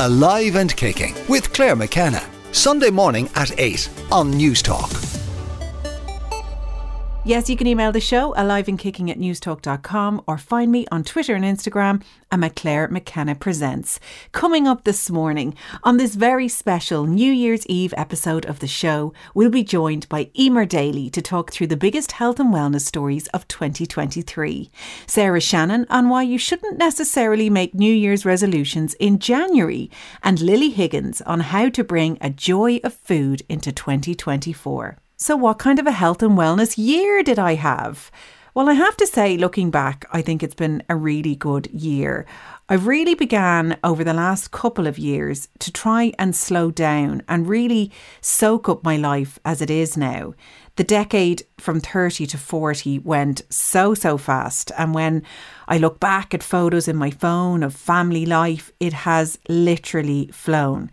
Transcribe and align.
Alive 0.00 0.54
and 0.54 0.76
Kicking 0.76 1.16
with 1.26 1.52
Clare 1.52 1.74
McKenna. 1.74 2.22
Sunday 2.52 2.88
morning 2.88 3.28
at 3.34 3.50
8 3.58 3.90
on 4.12 4.32
Newstalk. 4.32 5.07
Yes, 7.28 7.50
you 7.50 7.58
can 7.58 7.66
email 7.66 7.92
the 7.92 8.00
show 8.00 8.32
aliveandkicking 8.38 9.10
at 9.10 9.18
newstalk.com 9.18 10.22
or 10.26 10.38
find 10.38 10.72
me 10.72 10.86
on 10.90 11.04
Twitter 11.04 11.34
and 11.34 11.44
Instagram. 11.44 12.02
I'm 12.30 12.42
at 12.42 12.56
Clare 12.56 12.88
McKenna 12.88 13.34
Presents. 13.34 14.00
Coming 14.32 14.66
up 14.66 14.84
this 14.84 15.10
morning 15.10 15.54
on 15.84 15.98
this 15.98 16.14
very 16.14 16.48
special 16.48 17.06
New 17.06 17.30
Year's 17.30 17.66
Eve 17.66 17.92
episode 17.98 18.46
of 18.46 18.60
the 18.60 18.66
show, 18.66 19.12
we'll 19.34 19.50
be 19.50 19.62
joined 19.62 20.08
by 20.08 20.30
Eimer 20.38 20.66
Daly 20.66 21.10
to 21.10 21.20
talk 21.20 21.52
through 21.52 21.66
the 21.66 21.76
biggest 21.76 22.12
health 22.12 22.40
and 22.40 22.50
wellness 22.50 22.86
stories 22.86 23.26
of 23.26 23.46
2023. 23.46 24.70
Sarah 25.06 25.40
Shannon 25.42 25.84
on 25.90 26.08
why 26.08 26.22
you 26.22 26.38
shouldn't 26.38 26.78
necessarily 26.78 27.50
make 27.50 27.74
New 27.74 27.92
Year's 27.92 28.24
resolutions 28.24 28.94
in 28.94 29.18
January, 29.18 29.90
and 30.22 30.40
Lily 30.40 30.70
Higgins 30.70 31.20
on 31.20 31.40
how 31.40 31.68
to 31.68 31.84
bring 31.84 32.16
a 32.22 32.30
joy 32.30 32.80
of 32.82 32.94
food 32.94 33.42
into 33.50 33.70
2024. 33.70 34.96
So, 35.20 35.34
what 35.34 35.58
kind 35.58 35.80
of 35.80 35.86
a 35.88 35.90
health 35.90 36.22
and 36.22 36.38
wellness 36.38 36.78
year 36.78 37.24
did 37.24 37.40
I 37.40 37.54
have? 37.56 38.08
Well, 38.54 38.68
I 38.68 38.74
have 38.74 38.96
to 38.98 39.06
say, 39.06 39.36
looking 39.36 39.68
back, 39.68 40.04
I 40.12 40.22
think 40.22 40.44
it's 40.44 40.54
been 40.54 40.84
a 40.88 40.94
really 40.94 41.34
good 41.34 41.66
year. 41.72 42.24
I've 42.68 42.86
really 42.86 43.16
began 43.16 43.78
over 43.82 44.04
the 44.04 44.14
last 44.14 44.52
couple 44.52 44.86
of 44.86 44.96
years 44.96 45.48
to 45.58 45.72
try 45.72 46.12
and 46.20 46.36
slow 46.36 46.70
down 46.70 47.22
and 47.28 47.48
really 47.48 47.90
soak 48.20 48.68
up 48.68 48.84
my 48.84 48.96
life 48.96 49.40
as 49.44 49.60
it 49.60 49.70
is 49.70 49.96
now. 49.96 50.34
The 50.76 50.84
decade 50.84 51.42
from 51.58 51.80
30 51.80 52.24
to 52.28 52.38
40 52.38 53.00
went 53.00 53.42
so, 53.50 53.94
so 53.94 54.18
fast. 54.18 54.70
And 54.78 54.94
when 54.94 55.24
I 55.66 55.78
look 55.78 55.98
back 55.98 56.32
at 56.32 56.44
photos 56.44 56.86
in 56.86 56.94
my 56.94 57.10
phone 57.10 57.64
of 57.64 57.74
family 57.74 58.24
life, 58.24 58.70
it 58.78 58.92
has 58.92 59.36
literally 59.48 60.28
flown. 60.28 60.92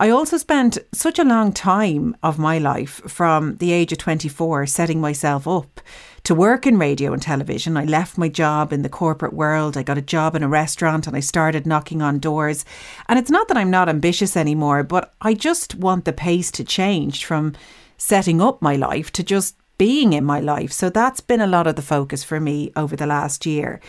I 0.00 0.08
also 0.08 0.38
spent 0.38 0.78
such 0.94 1.18
a 1.18 1.24
long 1.24 1.52
time 1.52 2.16
of 2.22 2.38
my 2.38 2.56
life 2.56 3.02
from 3.06 3.56
the 3.56 3.70
age 3.70 3.92
of 3.92 3.98
24 3.98 4.64
setting 4.64 4.98
myself 4.98 5.46
up 5.46 5.78
to 6.22 6.34
work 6.34 6.66
in 6.66 6.78
radio 6.78 7.12
and 7.12 7.20
television. 7.20 7.76
I 7.76 7.84
left 7.84 8.16
my 8.16 8.30
job 8.30 8.72
in 8.72 8.80
the 8.80 8.88
corporate 8.88 9.34
world. 9.34 9.76
I 9.76 9.82
got 9.82 9.98
a 9.98 10.02
job 10.02 10.34
in 10.34 10.42
a 10.42 10.48
restaurant 10.48 11.06
and 11.06 11.14
I 11.14 11.20
started 11.20 11.66
knocking 11.66 12.00
on 12.00 12.18
doors. 12.18 12.64
And 13.10 13.18
it's 13.18 13.30
not 13.30 13.48
that 13.48 13.58
I'm 13.58 13.70
not 13.70 13.90
ambitious 13.90 14.38
anymore, 14.38 14.84
but 14.84 15.12
I 15.20 15.34
just 15.34 15.74
want 15.74 16.06
the 16.06 16.14
pace 16.14 16.50
to 16.52 16.64
change 16.64 17.26
from 17.26 17.52
setting 17.98 18.40
up 18.40 18.62
my 18.62 18.76
life 18.76 19.12
to 19.12 19.22
just 19.22 19.54
being 19.76 20.14
in 20.14 20.24
my 20.24 20.40
life. 20.40 20.72
So 20.72 20.88
that's 20.88 21.20
been 21.20 21.42
a 21.42 21.46
lot 21.46 21.66
of 21.66 21.76
the 21.76 21.82
focus 21.82 22.24
for 22.24 22.40
me 22.40 22.72
over 22.74 22.96
the 22.96 23.06
last 23.06 23.44
year. 23.44 23.80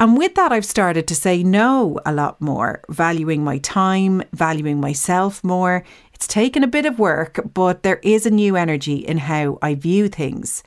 And 0.00 0.16
with 0.16 0.34
that, 0.36 0.50
I've 0.50 0.64
started 0.64 1.06
to 1.08 1.14
say 1.14 1.42
no 1.42 2.00
a 2.06 2.12
lot 2.12 2.40
more, 2.40 2.82
valuing 2.88 3.44
my 3.44 3.58
time, 3.58 4.22
valuing 4.32 4.80
myself 4.80 5.44
more. 5.44 5.84
It's 6.14 6.26
taken 6.26 6.64
a 6.64 6.68
bit 6.68 6.86
of 6.86 6.98
work, 6.98 7.38
but 7.52 7.82
there 7.82 8.00
is 8.02 8.24
a 8.24 8.30
new 8.30 8.56
energy 8.56 8.96
in 8.96 9.18
how 9.18 9.58
I 9.60 9.74
view 9.74 10.08
things. 10.08 10.62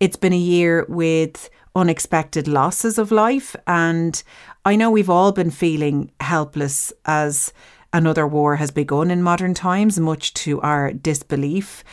It's 0.00 0.16
been 0.16 0.32
a 0.32 0.38
year 0.38 0.86
with 0.88 1.50
unexpected 1.76 2.48
losses 2.48 2.96
of 2.96 3.12
life, 3.12 3.54
and 3.66 4.22
I 4.64 4.76
know 4.76 4.90
we've 4.90 5.10
all 5.10 5.32
been 5.32 5.50
feeling 5.50 6.10
helpless 6.18 6.90
as 7.04 7.52
another 7.92 8.26
war 8.26 8.56
has 8.56 8.70
begun 8.70 9.10
in 9.10 9.22
modern 9.22 9.52
times, 9.52 10.00
much 10.00 10.32
to 10.34 10.58
our 10.62 10.94
disbelief. 10.94 11.84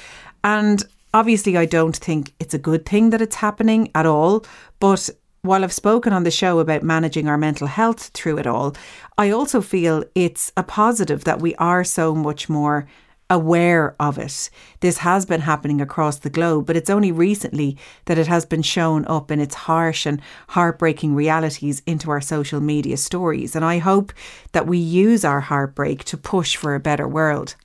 And 0.42 0.86
obviously, 1.14 1.58
I 1.58 1.66
don't 1.66 1.98
think 1.98 2.34
it's 2.40 2.54
a 2.54 2.60
good 2.60 2.86
thing 2.86 3.10
that 3.10 3.22
it's 3.22 3.36
happening 3.36 3.92
at 3.94 4.06
all, 4.06 4.46
but 4.80 5.10
while 5.48 5.64
I've 5.64 5.74
spoken 5.74 6.14
on 6.14 6.24
the 6.24 6.32
show 6.32 6.60
about 6.60 6.84
managing 6.84 7.28
our 7.28 7.38
mental 7.38 7.68
health 7.68 8.12
through 8.14 8.38
it 8.38 8.48
all, 8.48 8.76
I 9.18 9.32
also 9.32 9.62
feel 9.62 10.04
it's 10.14 10.52
a 10.56 10.64
positive 10.64 11.24
that 11.24 11.42
we 11.42 11.56
are 11.56 11.84
so 11.84 12.14
much 12.14 12.50
more 12.50 12.88
aware 13.30 13.96
of 14.00 14.18
it. 14.18 14.50
This 14.80 15.00
has 15.00 15.26
been 15.26 15.42
happening 15.42 15.82
across 15.82 16.20
the 16.20 16.30
globe, 16.30 16.66
but 16.66 16.78
it's 16.78 16.90
only 16.90 17.12
recently 17.12 17.78
that 18.06 18.18
it 18.18 18.28
has 18.28 18.46
been 18.46 18.62
shown 18.62 19.06
up 19.08 19.32
in 19.32 19.40
its 19.40 19.56
harsh 19.56 20.06
and 20.06 20.22
heartbreaking 20.50 21.14
realities 21.16 21.82
into 21.86 22.10
our 22.10 22.22
social 22.22 22.62
media 22.62 22.98
stories. 22.98 23.56
And 23.56 23.66
I 23.66 23.80
hope 23.80 24.14
that 24.54 24.68
we 24.68 24.78
use 24.78 25.26
our 25.26 25.42
heartbreak 25.42 26.04
to 26.06 26.18
push 26.18 26.56
for 26.56 26.74
a 26.74 26.80
better 26.80 27.08
world. 27.08 27.56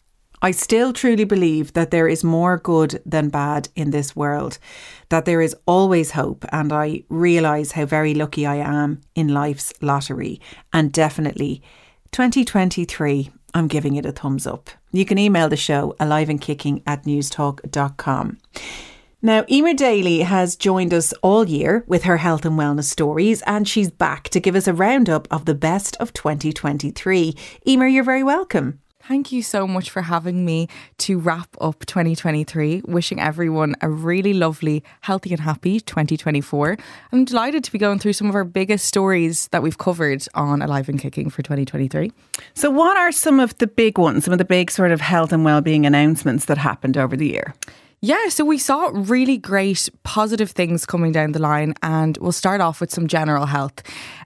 I 0.44 0.50
still 0.50 0.92
truly 0.92 1.22
believe 1.22 1.72
that 1.74 1.92
there 1.92 2.08
is 2.08 2.24
more 2.24 2.58
good 2.58 3.00
than 3.06 3.28
bad 3.28 3.68
in 3.76 3.92
this 3.92 4.16
world, 4.16 4.58
that 5.08 5.24
there 5.24 5.40
is 5.40 5.54
always 5.66 6.10
hope, 6.10 6.44
and 6.50 6.72
I 6.72 7.04
realise 7.08 7.72
how 7.72 7.86
very 7.86 8.12
lucky 8.12 8.44
I 8.44 8.56
am 8.56 9.00
in 9.14 9.28
life's 9.28 9.72
lottery. 9.80 10.40
And 10.72 10.92
definitely, 10.92 11.62
2023, 12.10 13.30
I'm 13.54 13.68
giving 13.68 13.94
it 13.94 14.04
a 14.04 14.10
thumbs 14.10 14.44
up. 14.44 14.68
You 14.90 15.04
can 15.04 15.16
email 15.16 15.48
the 15.48 15.56
show 15.56 15.94
aliveandkicking 16.00 16.82
at 16.88 17.04
newstalk.com. 17.04 18.38
Now, 19.24 19.42
Eimer 19.42 19.76
Daly 19.76 20.22
has 20.22 20.56
joined 20.56 20.92
us 20.92 21.12
all 21.22 21.48
year 21.48 21.84
with 21.86 22.02
her 22.02 22.16
health 22.16 22.44
and 22.44 22.58
wellness 22.58 22.90
stories, 22.90 23.42
and 23.42 23.68
she's 23.68 23.92
back 23.92 24.28
to 24.30 24.40
give 24.40 24.56
us 24.56 24.66
a 24.66 24.74
roundup 24.74 25.28
of 25.30 25.44
the 25.44 25.54
best 25.54 25.96
of 26.00 26.12
2023. 26.12 27.32
Eimer, 27.64 27.92
you're 27.92 28.02
very 28.02 28.24
welcome. 28.24 28.80
Thank 29.08 29.32
you 29.32 29.42
so 29.42 29.66
much 29.66 29.90
for 29.90 30.02
having 30.02 30.44
me 30.44 30.68
to 30.98 31.18
wrap 31.18 31.48
up 31.60 31.84
2023. 31.86 32.82
Wishing 32.84 33.18
everyone 33.18 33.74
a 33.80 33.88
really 33.88 34.32
lovely, 34.32 34.84
healthy, 35.00 35.32
and 35.32 35.40
happy 35.40 35.80
2024. 35.80 36.76
I'm 37.10 37.24
delighted 37.24 37.64
to 37.64 37.72
be 37.72 37.78
going 37.78 37.98
through 37.98 38.12
some 38.12 38.28
of 38.28 38.36
our 38.36 38.44
biggest 38.44 38.86
stories 38.86 39.48
that 39.48 39.60
we've 39.60 39.76
covered 39.76 40.24
on 40.34 40.62
Alive 40.62 40.88
and 40.88 41.00
Kicking 41.00 41.30
for 41.30 41.42
2023. 41.42 42.12
So, 42.54 42.70
what 42.70 42.96
are 42.96 43.10
some 43.10 43.40
of 43.40 43.58
the 43.58 43.66
big 43.66 43.98
ones, 43.98 44.24
some 44.24 44.32
of 44.32 44.38
the 44.38 44.44
big 44.44 44.70
sort 44.70 44.92
of 44.92 45.00
health 45.00 45.32
and 45.32 45.44
well-being 45.44 45.84
announcements 45.84 46.44
that 46.44 46.58
happened 46.58 46.96
over 46.96 47.16
the 47.16 47.26
year? 47.26 47.54
Yeah, 48.04 48.30
so 48.30 48.44
we 48.44 48.58
saw 48.58 48.90
really 48.92 49.38
great 49.38 49.88
positive 50.02 50.50
things 50.50 50.84
coming 50.84 51.12
down 51.12 51.32
the 51.32 51.38
line, 51.38 51.74
and 51.82 52.18
we'll 52.18 52.32
start 52.32 52.60
off 52.60 52.80
with 52.80 52.90
some 52.90 53.06
general 53.06 53.46
health. 53.46 53.82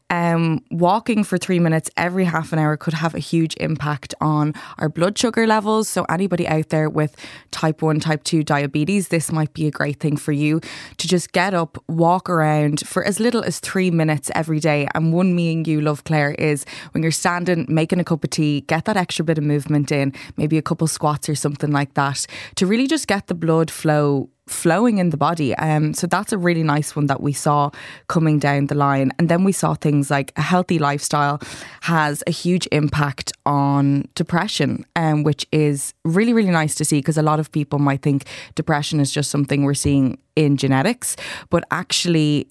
Um, 0.08 0.62
walking 0.70 1.24
for 1.24 1.36
three 1.36 1.58
minutes 1.58 1.90
every 1.96 2.24
half 2.24 2.52
an 2.52 2.60
hour 2.60 2.76
could 2.76 2.94
have 2.94 3.14
a 3.14 3.18
huge 3.18 3.56
impact 3.58 4.14
on 4.20 4.54
our 4.78 4.88
blood 4.88 5.18
sugar 5.18 5.46
levels. 5.46 5.88
So, 5.88 6.04
anybody 6.04 6.46
out 6.46 6.68
there 6.68 6.88
with 6.88 7.16
type 7.50 7.82
1, 7.82 8.00
type 8.00 8.22
2 8.22 8.44
diabetes, 8.44 9.08
this 9.08 9.32
might 9.32 9.52
be 9.52 9.66
a 9.66 9.70
great 9.72 9.98
thing 9.98 10.16
for 10.16 10.32
you 10.32 10.60
to 10.98 11.08
just 11.08 11.32
get 11.32 11.54
up, 11.54 11.76
walk 11.88 12.30
around 12.30 12.86
for 12.86 13.04
as 13.04 13.18
little 13.18 13.42
as 13.42 13.58
three 13.58 13.90
minutes 13.90 14.30
every 14.34 14.60
day. 14.60 14.86
And 14.94 15.12
one 15.12 15.34
me 15.34 15.52
and 15.52 15.66
you 15.66 15.80
love, 15.80 16.04
Clare, 16.04 16.32
is 16.32 16.64
when 16.92 17.02
you're 17.02 17.12
standing, 17.12 17.66
making 17.68 17.98
a 17.98 18.04
cup 18.04 18.22
of 18.22 18.30
tea, 18.30 18.60
get 18.62 18.84
that 18.84 18.96
extra 18.96 19.24
bit 19.24 19.38
of 19.38 19.44
movement 19.44 19.90
in, 19.90 20.12
maybe 20.36 20.56
a 20.56 20.62
couple 20.62 20.86
squats 20.86 21.28
or 21.28 21.34
something 21.34 21.72
like 21.72 21.94
that, 21.94 22.26
to 22.54 22.66
really 22.66 22.86
just 22.86 23.06
get 23.08 23.26
the 23.26 23.34
blood 23.34 23.56
blood 23.56 23.70
flow 23.70 24.28
flowing 24.46 24.98
in 24.98 25.10
the 25.10 25.16
body. 25.16 25.54
Um, 25.56 25.92
so 25.92 26.06
that's 26.06 26.32
a 26.32 26.38
really 26.38 26.62
nice 26.62 26.94
one 26.94 27.06
that 27.06 27.20
we 27.20 27.32
saw 27.32 27.70
coming 28.08 28.38
down 28.38 28.66
the 28.66 28.74
line. 28.74 29.12
And 29.18 29.28
then 29.28 29.42
we 29.42 29.52
saw 29.52 29.74
things 29.74 30.10
like 30.10 30.32
a 30.36 30.42
healthy 30.42 30.78
lifestyle 30.78 31.40
has 31.82 32.22
a 32.26 32.30
huge 32.30 32.68
impact 32.70 33.32
on 33.44 34.06
depression, 34.14 34.86
um, 34.94 35.24
which 35.24 35.46
is 35.50 35.94
really, 36.04 36.32
really 36.32 36.50
nice 36.50 36.74
to 36.76 36.84
see 36.84 36.98
because 36.98 37.18
a 37.18 37.22
lot 37.22 37.40
of 37.40 37.50
people 37.50 37.78
might 37.78 38.02
think 38.02 38.24
depression 38.54 39.00
is 39.00 39.10
just 39.10 39.30
something 39.30 39.64
we're 39.64 39.74
seeing 39.74 40.18
in 40.36 40.56
genetics, 40.56 41.16
but 41.50 41.64
actually 41.70 42.46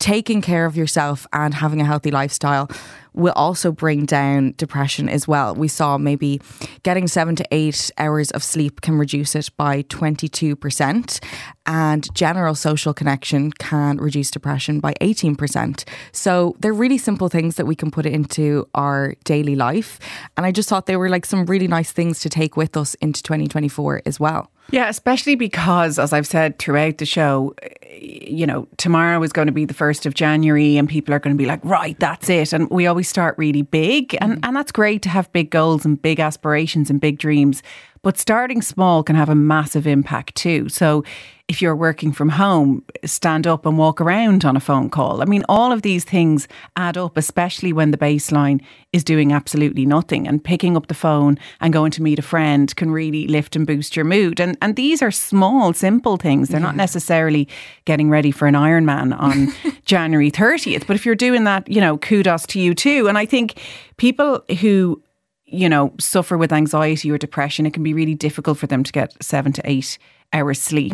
taking 0.00 0.40
care 0.40 0.64
of 0.64 0.76
yourself 0.76 1.26
and 1.32 1.54
having 1.54 1.80
a 1.80 1.84
healthy 1.84 2.10
lifestyle 2.10 2.68
will 3.12 3.32
also 3.36 3.72
bring 3.72 4.04
down 4.04 4.54
depression 4.56 5.08
as 5.08 5.26
well. 5.26 5.54
We 5.54 5.68
saw 5.68 5.98
maybe 5.98 6.40
getting 6.82 7.08
seven 7.08 7.36
to 7.36 7.44
eight 7.50 7.90
hours 7.98 8.30
of 8.30 8.42
sleep 8.42 8.80
can 8.80 8.96
reduce 8.98 9.34
it 9.34 9.50
by 9.56 9.82
22%, 9.84 11.24
and 11.66 12.14
general 12.14 12.54
social 12.54 12.94
connection 12.94 13.52
can 13.52 13.98
reduce 13.98 14.30
depression 14.30 14.80
by 14.80 14.94
18%. 15.00 15.84
So 16.12 16.56
they're 16.60 16.72
really 16.72 16.98
simple 16.98 17.28
things 17.28 17.56
that 17.56 17.66
we 17.66 17.76
can 17.76 17.90
put 17.90 18.06
into 18.06 18.68
our 18.74 19.14
daily 19.24 19.56
life. 19.56 19.98
And 20.36 20.46
I 20.46 20.52
just 20.52 20.68
thought 20.68 20.86
they 20.86 20.96
were 20.96 21.08
like 21.08 21.26
some 21.26 21.46
really 21.46 21.68
nice 21.68 21.92
things 21.92 22.20
to 22.20 22.28
take 22.28 22.56
with 22.56 22.76
us 22.76 22.94
into 22.94 23.22
2024 23.22 24.02
as 24.06 24.18
well. 24.18 24.50
Yeah, 24.70 24.88
especially 24.88 25.34
because, 25.34 25.98
as 25.98 26.12
I've 26.12 26.26
said 26.26 26.58
throughout 26.58 26.98
the 26.98 27.06
show, 27.06 27.54
you 27.90 28.46
know, 28.46 28.68
tomorrow 28.76 29.20
is 29.22 29.32
going 29.32 29.46
to 29.46 29.52
be 29.52 29.64
the 29.64 29.74
1st 29.74 30.06
of 30.06 30.14
January 30.14 30.76
and 30.76 30.88
people 30.88 31.12
are 31.12 31.18
going 31.18 31.34
to 31.34 31.38
be 31.38 31.46
like, 31.46 31.64
right, 31.64 31.98
that's 31.98 32.30
it. 32.30 32.52
And 32.52 32.70
we 32.70 32.86
always 32.86 32.99
always 33.00 33.08
start 33.08 33.34
really 33.38 33.62
big. 33.62 34.14
And, 34.20 34.34
mm. 34.34 34.46
and 34.46 34.54
that's 34.54 34.70
great 34.70 35.00
to 35.02 35.08
have 35.08 35.32
big 35.32 35.50
goals 35.50 35.86
and 35.86 36.00
big 36.00 36.20
aspirations 36.20 36.90
and 36.90 37.00
big 37.00 37.18
dreams. 37.18 37.62
But 38.02 38.18
starting 38.18 38.62
small 38.62 39.02
can 39.02 39.16
have 39.16 39.28
a 39.28 39.34
massive 39.34 39.86
impact 39.86 40.34
too. 40.34 40.68
So 40.68 41.04
if 41.48 41.60
you're 41.60 41.74
working 41.74 42.12
from 42.12 42.28
home, 42.28 42.84
stand 43.04 43.44
up 43.44 43.66
and 43.66 43.76
walk 43.76 44.00
around 44.00 44.44
on 44.44 44.56
a 44.56 44.60
phone 44.60 44.88
call. 44.88 45.20
I 45.20 45.24
mean, 45.24 45.42
all 45.48 45.72
of 45.72 45.82
these 45.82 46.04
things 46.04 46.46
add 46.76 46.96
up, 46.96 47.16
especially 47.16 47.72
when 47.72 47.90
the 47.90 47.98
baseline 47.98 48.62
is 48.92 49.02
doing 49.02 49.32
absolutely 49.32 49.84
nothing. 49.84 50.28
And 50.28 50.42
picking 50.42 50.76
up 50.76 50.86
the 50.86 50.94
phone 50.94 51.38
and 51.60 51.72
going 51.72 51.90
to 51.90 52.02
meet 52.02 52.20
a 52.20 52.22
friend 52.22 52.74
can 52.76 52.92
really 52.92 53.26
lift 53.26 53.56
and 53.56 53.66
boost 53.66 53.96
your 53.96 54.04
mood. 54.04 54.38
And 54.38 54.56
and 54.62 54.76
these 54.76 55.02
are 55.02 55.10
small, 55.10 55.72
simple 55.72 56.16
things. 56.16 56.50
They're 56.50 56.60
yeah. 56.60 56.66
not 56.66 56.76
necessarily 56.76 57.48
getting 57.84 58.10
ready 58.10 58.30
for 58.30 58.46
an 58.46 58.54
Ironman 58.54 59.18
on 59.18 59.48
January 59.84 60.30
30th. 60.30 60.86
But 60.86 60.94
if 60.94 61.04
you're 61.04 61.16
doing 61.16 61.44
that, 61.44 61.68
you 61.68 61.80
know, 61.80 61.98
kudos 61.98 62.46
to 62.46 62.60
you 62.60 62.74
too. 62.74 63.08
And 63.08 63.18
I 63.18 63.26
think 63.26 63.60
people 63.96 64.44
who 64.60 65.02
you 65.50 65.68
know, 65.68 65.92
suffer 65.98 66.36
with 66.38 66.52
anxiety 66.52 67.10
or 67.10 67.18
depression, 67.18 67.66
it 67.66 67.72
can 67.74 67.82
be 67.82 67.94
really 67.94 68.14
difficult 68.14 68.58
for 68.58 68.66
them 68.66 68.82
to 68.84 68.92
get 68.92 69.14
seven 69.22 69.52
to 69.52 69.62
eight 69.64 69.98
hours 70.32 70.60
sleep 70.60 70.92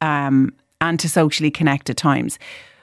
um, 0.00 0.52
and 0.80 1.00
to 1.00 1.08
socially 1.08 1.50
connect 1.50 1.90
at 1.90 1.96
times. 1.96 2.38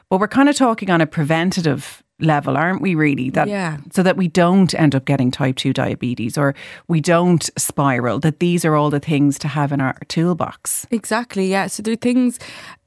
But 0.09 0.19
we're 0.19 0.27
kind 0.27 0.49
of 0.49 0.55
talking 0.55 0.89
on 0.89 1.01
a 1.01 1.07
preventative 1.07 2.03
level, 2.19 2.55
aren't 2.55 2.81
we, 2.81 2.95
really? 2.95 3.29
That 3.29 3.47
Yeah. 3.49 3.77
so 3.91 4.01
that 4.03 4.15
we 4.15 4.27
don't 4.29 4.73
end 4.75 4.95
up 4.95 5.03
getting 5.05 5.31
type 5.31 5.57
2 5.57 5.73
diabetes 5.73 6.37
or 6.37 6.55
we 6.87 7.01
don't 7.01 7.49
spiral, 7.57 8.19
that 8.19 8.39
these 8.39 8.63
are 8.63 8.75
all 8.75 8.89
the 8.89 9.01
things 9.01 9.37
to 9.39 9.47
have 9.49 9.73
in 9.73 9.81
our 9.81 9.95
toolbox. 10.07 10.85
Exactly, 10.91 11.47
yeah. 11.47 11.67
So 11.67 11.83
there 11.83 11.93
are 11.93 11.97
things 11.97 12.39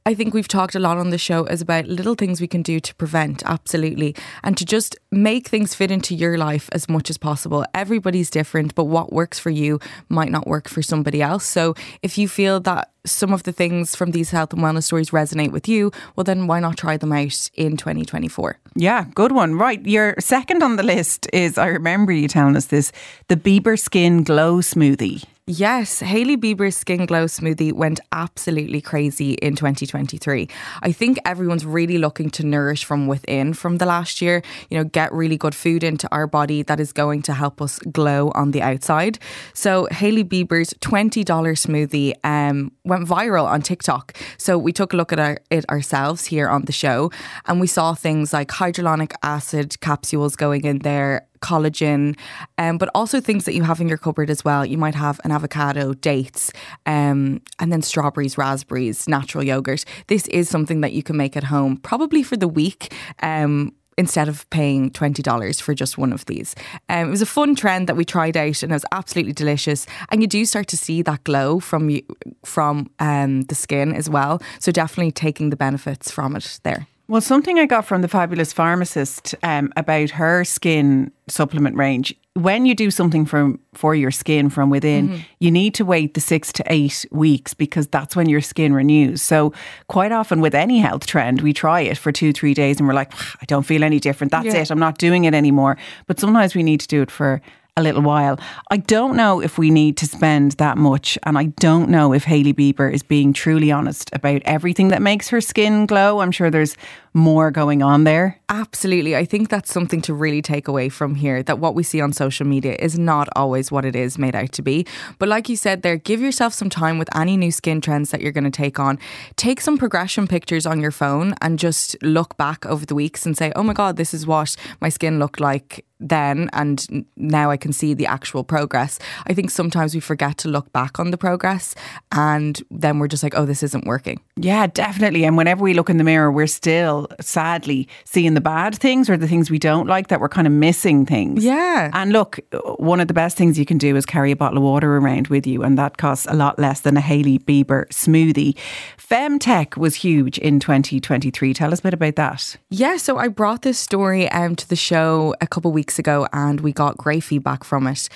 I 0.08 0.14
think 0.14 0.32
we've 0.32 0.48
talked 0.48 0.74
a 0.74 0.78
lot 0.78 0.96
on 0.96 1.10
the 1.10 1.18
show 1.18 1.44
is 1.44 1.60
about 1.60 1.84
little 1.84 2.14
things 2.14 2.40
we 2.40 2.46
can 2.46 2.62
do 2.62 2.80
to 2.80 2.94
prevent, 2.94 3.42
absolutely, 3.44 4.16
and 4.42 4.56
to 4.56 4.64
just 4.64 4.96
make 5.10 5.46
things 5.46 5.74
fit 5.74 5.90
into 5.90 6.14
your 6.14 6.38
life 6.38 6.70
as 6.72 6.88
much 6.88 7.10
as 7.10 7.18
possible. 7.18 7.66
Everybody's 7.74 8.30
different, 8.30 8.74
but 8.74 8.84
what 8.84 9.12
works 9.12 9.38
for 9.38 9.50
you 9.50 9.78
might 10.08 10.30
not 10.30 10.46
work 10.46 10.66
for 10.66 10.80
somebody 10.80 11.20
else. 11.20 11.44
So 11.44 11.74
if 12.00 12.16
you 12.16 12.26
feel 12.26 12.58
that 12.60 12.90
some 13.04 13.34
of 13.34 13.42
the 13.42 13.52
things 13.52 13.94
from 13.94 14.12
these 14.12 14.30
health 14.30 14.54
and 14.54 14.62
wellness 14.62 14.84
stories 14.84 15.10
resonate 15.10 15.52
with 15.52 15.68
you, 15.68 15.92
well, 16.16 16.24
then 16.24 16.46
why 16.46 16.58
not 16.58 16.78
try 16.78 16.96
them 16.96 17.12
out 17.12 17.50
in 17.52 17.76
2024? 17.76 18.58
Yeah, 18.76 19.04
good 19.14 19.32
one. 19.32 19.56
Right. 19.56 19.84
Your 19.84 20.14
second 20.18 20.62
on 20.62 20.76
the 20.76 20.82
list 20.82 21.28
is 21.34 21.58
I 21.58 21.66
remember 21.66 22.12
you 22.12 22.28
telling 22.28 22.56
us 22.56 22.66
this 22.66 22.92
the 23.28 23.36
Bieber 23.36 23.78
Skin 23.78 24.22
Glow 24.22 24.60
Smoothie. 24.60 25.26
Yes, 25.50 26.00
Hailey 26.00 26.36
Bieber's 26.36 26.76
Skin 26.76 27.06
Glow 27.06 27.24
smoothie 27.24 27.72
went 27.72 28.00
absolutely 28.12 28.82
crazy 28.82 29.32
in 29.32 29.56
2023. 29.56 30.46
I 30.82 30.92
think 30.92 31.18
everyone's 31.24 31.64
really 31.64 31.96
looking 31.96 32.28
to 32.32 32.44
nourish 32.44 32.84
from 32.84 33.06
within 33.06 33.54
from 33.54 33.78
the 33.78 33.86
last 33.86 34.20
year, 34.20 34.42
you 34.68 34.76
know, 34.76 34.84
get 34.84 35.10
really 35.10 35.38
good 35.38 35.54
food 35.54 35.82
into 35.82 36.06
our 36.12 36.26
body 36.26 36.62
that 36.64 36.80
is 36.80 36.92
going 36.92 37.22
to 37.22 37.32
help 37.32 37.62
us 37.62 37.78
glow 37.78 38.30
on 38.34 38.50
the 38.50 38.60
outside. 38.60 39.18
So, 39.54 39.88
Hailey 39.90 40.22
Bieber's 40.22 40.74
$20 40.80 41.24
smoothie 41.24 42.12
um, 42.24 42.70
went 42.84 43.08
viral 43.08 43.46
on 43.46 43.62
TikTok. 43.62 44.18
So, 44.36 44.58
we 44.58 44.74
took 44.74 44.92
a 44.92 44.96
look 44.96 45.14
at 45.14 45.18
our, 45.18 45.38
it 45.48 45.64
ourselves 45.70 46.26
here 46.26 46.50
on 46.50 46.66
the 46.66 46.72
show 46.72 47.10
and 47.46 47.58
we 47.58 47.68
saw 47.68 47.94
things 47.94 48.34
like 48.34 48.48
hyaluronic 48.48 49.14
acid 49.22 49.80
capsules 49.80 50.36
going 50.36 50.66
in 50.66 50.80
there, 50.80 51.26
collagen, 51.40 52.16
um, 52.56 52.78
but 52.78 52.88
also 52.94 53.20
things 53.20 53.44
that 53.44 53.54
you 53.54 53.62
have 53.62 53.80
in 53.80 53.88
your 53.88 53.98
cupboard 53.98 54.30
as 54.30 54.44
well. 54.44 54.64
You 54.64 54.78
might 54.78 54.94
have 54.94 55.20
an 55.24 55.30
avocado, 55.30 55.94
dates, 55.94 56.52
um, 56.86 57.40
and 57.58 57.72
then 57.72 57.82
strawberries, 57.82 58.38
raspberries, 58.38 59.08
natural 59.08 59.44
yogurt. 59.44 59.84
This 60.06 60.26
is 60.28 60.48
something 60.48 60.80
that 60.80 60.92
you 60.92 61.02
can 61.02 61.16
make 61.16 61.36
at 61.36 61.44
home, 61.44 61.76
probably 61.76 62.22
for 62.22 62.36
the 62.36 62.48
week. 62.48 62.94
Um, 63.22 63.74
Instead 63.96 64.28
of 64.28 64.48
paying 64.50 64.92
$20 64.92 65.60
for 65.60 65.74
just 65.74 65.98
one 65.98 66.12
of 66.12 66.24
these. 66.26 66.54
Um, 66.88 67.08
it 67.08 67.10
was 67.10 67.20
a 67.20 67.26
fun 67.26 67.56
trend 67.56 67.88
that 67.88 67.96
we 67.96 68.04
tried 68.04 68.36
out 68.36 68.62
and 68.62 68.70
it 68.70 68.76
was 68.76 68.84
absolutely 68.92 69.32
delicious. 69.32 69.88
And 70.10 70.22
you 70.22 70.28
do 70.28 70.44
start 70.44 70.68
to 70.68 70.76
see 70.76 71.02
that 71.02 71.24
glow 71.24 71.58
from 71.58 71.98
from 72.44 72.90
um, 73.00 73.42
the 73.42 73.56
skin 73.56 73.92
as 73.92 74.08
well. 74.08 74.40
So 74.60 74.70
definitely 74.70 75.10
taking 75.10 75.50
the 75.50 75.56
benefits 75.56 76.12
from 76.12 76.36
it 76.36 76.60
there. 76.62 76.86
Well, 77.10 77.22
something 77.22 77.58
I 77.58 77.64
got 77.64 77.86
from 77.86 78.02
the 78.02 78.08
fabulous 78.08 78.52
pharmacist 78.52 79.34
um, 79.42 79.72
about 79.76 80.10
her 80.10 80.44
skin 80.44 81.10
supplement 81.26 81.74
range. 81.74 82.14
When 82.34 82.66
you 82.66 82.74
do 82.74 82.90
something 82.90 83.24
from 83.24 83.58
for 83.72 83.94
your 83.94 84.10
skin 84.10 84.50
from 84.50 84.68
within, 84.68 85.24
you 85.40 85.50
need 85.50 85.74
to 85.74 85.84
wait 85.86 86.12
the 86.14 86.20
six 86.20 86.52
to 86.52 86.64
eight 86.66 87.06
weeks 87.10 87.54
because 87.54 87.86
that's 87.88 88.14
when 88.14 88.28
your 88.28 88.42
skin 88.42 88.74
renews. 88.74 89.22
So 89.22 89.54
quite 89.88 90.12
often 90.12 90.40
with 90.42 90.54
any 90.54 90.78
health 90.80 91.06
trend, 91.06 91.40
we 91.40 91.52
try 91.54 91.80
it 91.80 91.96
for 91.96 92.12
two, 92.12 92.32
three 92.32 92.52
days 92.54 92.78
and 92.78 92.86
we're 92.86 92.94
like, 92.94 93.12
I 93.40 93.44
don't 93.46 93.64
feel 93.64 93.82
any 93.82 93.98
different. 93.98 94.30
That's 94.30 94.46
Yeah. 94.46 94.58
it. 94.60 94.70
I'm 94.70 94.78
not 94.78 94.98
doing 94.98 95.24
it 95.24 95.34
anymore. 95.34 95.78
But 96.06 96.20
sometimes 96.20 96.54
we 96.54 96.62
need 96.62 96.80
to 96.80 96.86
do 96.88 97.00
it 97.02 97.10
for 97.10 97.40
a 97.78 97.80
little 97.80 98.02
while. 98.02 98.38
I 98.70 98.78
don't 98.78 99.16
know 99.16 99.40
if 99.40 99.56
we 99.56 99.70
need 99.70 99.96
to 99.98 100.06
spend 100.06 100.52
that 100.52 100.76
much, 100.76 101.16
and 101.22 101.38
I 101.38 101.44
don't 101.44 101.88
know 101.88 102.12
if 102.12 102.24
Hailey 102.24 102.52
Bieber 102.52 102.92
is 102.92 103.02
being 103.02 103.32
truly 103.32 103.70
honest 103.70 104.10
about 104.12 104.42
everything 104.44 104.88
that 104.88 105.00
makes 105.00 105.28
her 105.28 105.40
skin 105.40 105.86
glow. 105.86 106.20
I'm 106.20 106.32
sure 106.32 106.50
there's 106.50 106.76
more 107.14 107.50
going 107.50 107.82
on 107.82 108.04
there. 108.04 108.38
Absolutely. 108.48 109.14
I 109.14 109.24
think 109.24 109.48
that's 109.48 109.72
something 109.72 110.00
to 110.02 110.14
really 110.14 110.42
take 110.42 110.68
away 110.68 110.88
from 110.88 111.14
here 111.14 111.42
that 111.42 111.58
what 111.58 111.74
we 111.74 111.82
see 111.82 112.00
on 112.00 112.12
social 112.12 112.46
media 112.46 112.76
is 112.78 112.98
not 112.98 113.28
always 113.36 113.70
what 113.70 113.84
it 113.84 113.94
is 113.94 114.18
made 114.18 114.34
out 114.34 114.52
to 114.52 114.62
be. 114.62 114.86
But 115.18 115.28
like 115.28 115.48
you 115.48 115.56
said 115.56 115.82
there, 115.82 115.96
give 115.96 116.20
yourself 116.20 116.54
some 116.54 116.70
time 116.70 116.98
with 116.98 117.14
any 117.14 117.36
new 117.36 117.52
skin 117.52 117.80
trends 117.80 118.10
that 118.10 118.20
you're 118.20 118.32
going 118.32 118.44
to 118.44 118.50
take 118.50 118.78
on. 118.78 118.98
Take 119.36 119.60
some 119.60 119.78
progression 119.78 120.26
pictures 120.26 120.66
on 120.66 120.80
your 120.80 120.90
phone 120.90 121.34
and 121.40 121.58
just 121.58 121.96
look 122.02 122.36
back 122.36 122.64
over 122.66 122.86
the 122.86 122.94
weeks 122.94 123.26
and 123.26 123.36
say, 123.36 123.52
oh 123.54 123.62
my 123.62 123.74
God, 123.74 123.96
this 123.96 124.14
is 124.14 124.26
what 124.26 124.56
my 124.80 124.88
skin 124.88 125.18
looked 125.18 125.40
like 125.40 125.84
then 126.00 126.48
and 126.52 127.06
now 127.16 127.50
I 127.50 127.56
can 127.56 127.72
see 127.72 127.94
the 127.94 128.06
actual 128.06 128.44
progress. 128.44 128.98
I 129.26 129.34
think 129.34 129.50
sometimes 129.50 129.94
we 129.94 130.00
forget 130.00 130.38
to 130.38 130.48
look 130.48 130.72
back 130.72 130.98
on 130.98 131.10
the 131.10 131.18
progress 131.18 131.74
and 132.12 132.62
then 132.70 132.98
we're 132.98 133.08
just 133.08 133.22
like, 133.22 133.36
oh, 133.36 133.44
this 133.44 133.62
isn't 133.62 133.86
working. 133.86 134.20
Yeah, 134.36 134.66
definitely. 134.68 135.24
And 135.24 135.36
whenever 135.36 135.62
we 135.62 135.74
look 135.74 135.90
in 135.90 135.98
the 135.98 136.04
mirror, 136.04 136.30
we're 136.30 136.46
still 136.46 136.97
sadly 137.20 137.88
seeing 138.04 138.34
the 138.34 138.40
bad 138.40 138.76
things 138.76 139.08
or 139.08 139.16
the 139.16 139.28
things 139.28 139.50
we 139.50 139.58
don't 139.58 139.86
like 139.86 140.08
that 140.08 140.20
we're 140.20 140.28
kind 140.28 140.46
of 140.46 140.52
missing 140.52 141.06
things. 141.06 141.44
Yeah. 141.44 141.90
And 141.92 142.12
look, 142.12 142.40
one 142.78 143.00
of 143.00 143.08
the 143.08 143.14
best 143.14 143.36
things 143.36 143.58
you 143.58 143.64
can 143.64 143.78
do 143.78 143.96
is 143.96 144.06
carry 144.06 144.30
a 144.30 144.36
bottle 144.36 144.58
of 144.58 144.64
water 144.64 144.96
around 144.96 145.28
with 145.28 145.46
you, 145.46 145.62
and 145.62 145.78
that 145.78 145.96
costs 145.96 146.26
a 146.28 146.34
lot 146.34 146.58
less 146.58 146.80
than 146.80 146.96
a 146.96 147.00
Hailey 147.00 147.38
Bieber 147.38 147.86
smoothie. 147.88 148.56
Femtech 148.96 149.76
was 149.76 149.96
huge 149.96 150.38
in 150.38 150.60
2023. 150.60 151.54
Tell 151.54 151.72
us 151.72 151.80
a 151.80 151.82
bit 151.82 151.94
about 151.94 152.16
that. 152.16 152.56
Yeah, 152.70 152.96
so 152.96 153.16
I 153.18 153.28
brought 153.28 153.62
this 153.62 153.78
story 153.78 154.30
um, 154.30 154.56
to 154.56 154.68
the 154.68 154.76
show 154.76 155.34
a 155.40 155.46
couple 155.46 155.72
weeks 155.72 155.98
ago 155.98 156.26
and 156.32 156.60
we 156.60 156.72
got 156.72 156.96
great 156.96 157.24
feedback 157.24 157.64
from 157.64 157.86
it. 157.86 158.08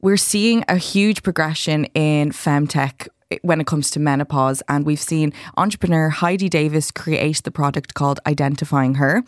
We're 0.00 0.16
seeing 0.16 0.64
a 0.68 0.76
huge 0.76 1.22
progression 1.22 1.84
in 1.86 2.30
femtech 2.30 3.08
when 3.42 3.60
it 3.60 3.66
comes 3.66 3.90
to 3.92 4.00
menopause. 4.00 4.62
And 4.68 4.84
we've 4.84 5.00
seen 5.00 5.32
entrepreneur 5.56 6.08
Heidi 6.08 6.48
Davis 6.48 6.90
create 6.90 7.42
the 7.44 7.50
product 7.50 7.94
called 7.94 8.18
Identifying 8.26 8.96
Her. 8.96 9.22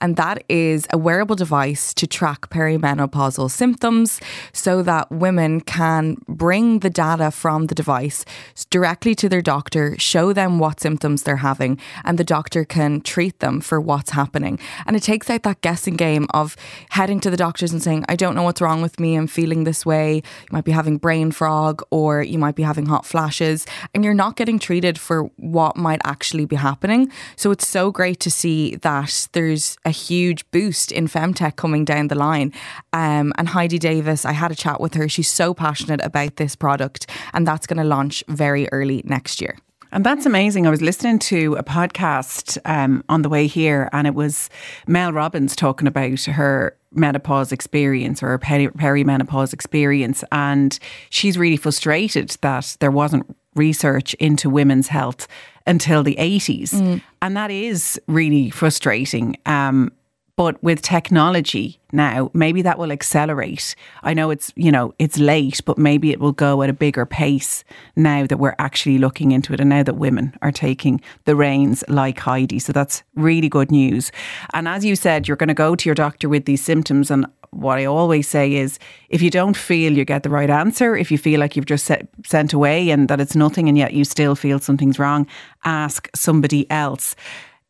And 0.00 0.16
that 0.16 0.44
is 0.48 0.86
a 0.92 0.98
wearable 0.98 1.36
device 1.36 1.92
to 1.94 2.06
track 2.06 2.50
perimenopausal 2.50 3.50
symptoms 3.50 4.20
so 4.52 4.82
that 4.82 5.10
women 5.10 5.60
can 5.60 6.18
bring 6.28 6.80
the 6.80 6.90
data 6.90 7.30
from 7.30 7.66
the 7.66 7.74
device 7.74 8.24
directly 8.70 9.14
to 9.16 9.28
their 9.28 9.42
doctor, 9.42 9.98
show 9.98 10.32
them 10.32 10.58
what 10.58 10.80
symptoms 10.80 11.24
they're 11.24 11.36
having, 11.36 11.80
and 12.04 12.18
the 12.18 12.24
doctor 12.24 12.64
can 12.64 13.00
treat 13.00 13.40
them 13.40 13.60
for 13.60 13.80
what's 13.80 14.10
happening. 14.10 14.58
And 14.86 14.96
it 14.96 15.02
takes 15.02 15.28
out 15.30 15.42
that 15.42 15.60
guessing 15.62 15.96
game 15.96 16.26
of 16.34 16.56
heading 16.90 17.20
to 17.20 17.30
the 17.30 17.36
doctors 17.36 17.72
and 17.72 17.82
saying, 17.82 18.04
I 18.08 18.16
don't 18.16 18.34
know 18.34 18.42
what's 18.42 18.60
wrong 18.60 18.82
with 18.82 19.00
me, 19.00 19.16
I'm 19.16 19.26
feeling 19.26 19.64
this 19.64 19.84
way. 19.84 20.16
You 20.16 20.48
might 20.52 20.64
be 20.64 20.72
having 20.72 20.98
brain 20.98 21.32
fog 21.32 21.82
or 21.90 22.22
you 22.22 22.38
might 22.38 22.54
be 22.54 22.62
having 22.62 22.86
hot 22.86 23.04
flashes 23.04 23.47
and 23.94 24.04
you're 24.04 24.14
not 24.14 24.36
getting 24.36 24.58
treated 24.58 24.98
for 24.98 25.24
what 25.36 25.76
might 25.76 26.00
actually 26.04 26.44
be 26.44 26.56
happening. 26.56 27.10
So 27.36 27.50
it's 27.50 27.66
so 27.66 27.90
great 27.90 28.20
to 28.20 28.30
see 28.30 28.76
that 28.76 29.28
there's 29.32 29.76
a 29.84 29.90
huge 29.90 30.48
boost 30.50 30.92
in 30.92 31.08
femtech 31.08 31.56
coming 31.56 31.84
down 31.84 32.08
the 32.08 32.14
line. 32.14 32.52
Um, 32.92 33.32
and 33.38 33.48
Heidi 33.48 33.78
Davis, 33.78 34.24
I 34.24 34.32
had 34.32 34.50
a 34.50 34.54
chat 34.54 34.80
with 34.80 34.94
her. 34.94 35.08
She's 35.08 35.28
so 35.28 35.54
passionate 35.54 36.00
about 36.04 36.36
this 36.36 36.56
product, 36.56 37.10
and 37.32 37.46
that's 37.46 37.66
going 37.66 37.82
to 37.82 37.84
launch 37.84 38.24
very 38.28 38.68
early 38.72 39.02
next 39.04 39.40
year. 39.40 39.56
And 39.90 40.04
that's 40.04 40.26
amazing. 40.26 40.66
I 40.66 40.70
was 40.70 40.82
listening 40.82 41.18
to 41.20 41.54
a 41.54 41.62
podcast 41.62 42.58
um, 42.66 43.02
on 43.08 43.22
the 43.22 43.30
way 43.30 43.46
here, 43.46 43.88
and 43.92 44.06
it 44.06 44.14
was 44.14 44.50
Mel 44.86 45.12
Robbins 45.12 45.56
talking 45.56 45.88
about 45.88 46.20
her 46.24 46.77
menopause 46.92 47.52
experience 47.52 48.22
or 48.22 48.28
her 48.28 48.38
peri- 48.38 48.68
perimenopause 48.68 49.52
experience. 49.52 50.24
And 50.32 50.78
she's 51.10 51.36
really 51.38 51.56
frustrated 51.56 52.30
that 52.40 52.76
there 52.80 52.90
wasn't 52.90 53.36
research 53.54 54.14
into 54.14 54.48
women's 54.48 54.88
health 54.88 55.26
until 55.66 56.02
the 56.02 56.16
80s. 56.16 57.00
And 57.20 57.36
that 57.36 57.50
is 57.50 58.00
really 58.06 58.50
frustrating. 58.50 59.36
Um, 59.46 59.92
but 60.38 60.62
with 60.62 60.80
technology 60.82 61.80
now, 61.90 62.30
maybe 62.32 62.62
that 62.62 62.78
will 62.78 62.92
accelerate. 62.92 63.74
I 64.04 64.14
know 64.14 64.30
it's, 64.30 64.52
you 64.54 64.70
know, 64.70 64.94
it's 65.00 65.18
late, 65.18 65.60
but 65.64 65.78
maybe 65.78 66.12
it 66.12 66.20
will 66.20 66.30
go 66.30 66.62
at 66.62 66.70
a 66.70 66.72
bigger 66.72 67.04
pace 67.04 67.64
now 67.96 68.24
that 68.24 68.36
we're 68.36 68.54
actually 68.60 68.98
looking 68.98 69.32
into 69.32 69.52
it 69.52 69.58
and 69.58 69.68
now 69.68 69.82
that 69.82 69.96
women 69.96 70.32
are 70.40 70.52
taking 70.52 71.00
the 71.24 71.34
reins 71.34 71.82
like 71.88 72.20
Heidi. 72.20 72.60
So 72.60 72.72
that's 72.72 73.02
really 73.16 73.48
good 73.48 73.72
news. 73.72 74.12
And 74.54 74.68
as 74.68 74.84
you 74.84 74.94
said, 74.94 75.26
you're 75.26 75.36
going 75.36 75.48
to 75.48 75.54
go 75.54 75.74
to 75.74 75.88
your 75.88 75.96
doctor 75.96 76.28
with 76.28 76.44
these 76.44 76.62
symptoms. 76.62 77.10
And 77.10 77.26
what 77.50 77.78
I 77.78 77.86
always 77.86 78.28
say 78.28 78.54
is 78.54 78.78
if 79.08 79.20
you 79.20 79.30
don't 79.30 79.56
feel 79.56 79.92
you 79.92 80.04
get 80.04 80.22
the 80.22 80.30
right 80.30 80.50
answer, 80.50 80.94
if 80.94 81.10
you 81.10 81.18
feel 81.18 81.40
like 81.40 81.56
you've 81.56 81.66
just 81.66 81.84
set, 81.84 82.06
sent 82.24 82.52
away 82.52 82.90
and 82.90 83.08
that 83.08 83.20
it's 83.20 83.34
nothing 83.34 83.68
and 83.68 83.76
yet 83.76 83.92
you 83.92 84.04
still 84.04 84.36
feel 84.36 84.60
something's 84.60 85.00
wrong, 85.00 85.26
ask 85.64 86.08
somebody 86.14 86.70
else. 86.70 87.16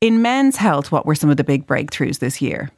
In 0.01 0.23
men's 0.23 0.57
health, 0.57 0.93
what 0.93 1.07
were 1.07 1.17
some 1.17 1.29
of 1.29 1.39
the 1.39 1.45
big 1.45 1.67
breakthroughs 1.67 2.21
this 2.21 2.41
year? 2.41 2.71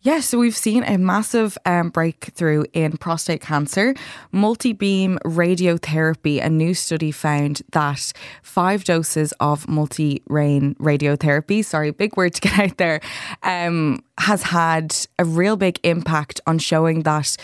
Yeah, 0.00 0.18
so 0.18 0.38
we've 0.38 0.56
seen 0.56 0.82
a 0.82 0.98
massive 0.98 1.56
um, 1.64 1.90
breakthrough 1.90 2.64
in 2.72 2.96
prostate 2.96 3.40
cancer. 3.40 3.94
Multi 4.32 4.72
beam 4.72 5.20
radiotherapy, 5.24 6.44
a 6.44 6.50
new 6.50 6.74
study 6.74 7.12
found 7.12 7.62
that 7.70 8.12
five 8.42 8.82
doses 8.82 9.32
of 9.38 9.68
multi 9.68 10.20
rain 10.26 10.74
radiotherapy, 10.74 11.64
sorry, 11.64 11.92
big 11.92 12.16
word 12.16 12.34
to 12.34 12.40
get 12.40 12.58
out 12.58 12.76
there, 12.76 13.00
um, 13.44 14.02
has 14.18 14.42
had 14.42 14.94
a 15.20 15.24
real 15.24 15.56
big 15.56 15.78
impact 15.84 16.40
on 16.44 16.58
showing 16.58 17.04
that 17.04 17.36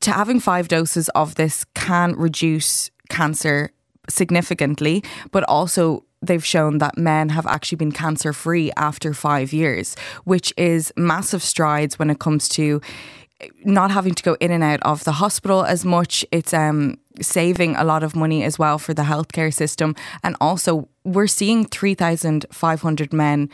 to 0.00 0.12
having 0.12 0.38
five 0.38 0.68
doses 0.68 1.08
of 1.10 1.34
this 1.34 1.64
can 1.74 2.14
reduce 2.14 2.92
cancer 3.08 3.72
significantly, 4.08 5.02
but 5.32 5.42
also 5.44 6.04
they've 6.22 6.44
shown 6.44 6.78
that 6.78 6.98
men 6.98 7.28
have 7.30 7.46
actually 7.46 7.76
been 7.76 7.92
cancer 7.92 8.32
free 8.32 8.70
after 8.76 9.14
five 9.14 9.52
years, 9.52 9.96
which 10.24 10.52
is 10.56 10.92
massive 10.96 11.42
strides 11.42 11.98
when 11.98 12.10
it 12.10 12.18
comes 12.18 12.48
to 12.50 12.80
not 13.64 13.90
having 13.90 14.14
to 14.14 14.22
go 14.22 14.36
in 14.40 14.50
and 14.50 14.64
out 14.64 14.82
of 14.82 15.04
the 15.04 15.12
hospital 15.12 15.64
as 15.64 15.84
much. 15.84 16.24
It's 16.32 16.52
um, 16.52 16.98
saving 17.20 17.76
a 17.76 17.84
lot 17.84 18.02
of 18.02 18.16
money 18.16 18.42
as 18.42 18.58
well 18.58 18.78
for 18.78 18.94
the 18.94 19.02
healthcare 19.02 19.52
system. 19.54 19.94
And 20.22 20.36
also, 20.40 20.88
we're 21.04 21.28
seeing 21.28 21.64
3,500 21.64 23.12
men 23.12 23.48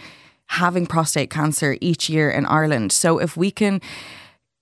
having 0.46 0.86
prostate 0.86 1.30
cancer 1.30 1.76
each 1.80 2.08
year 2.08 2.30
in 2.30 2.46
Ireland. 2.46 2.92
So 2.92 3.18
if 3.18 3.36
we 3.36 3.50
can 3.50 3.80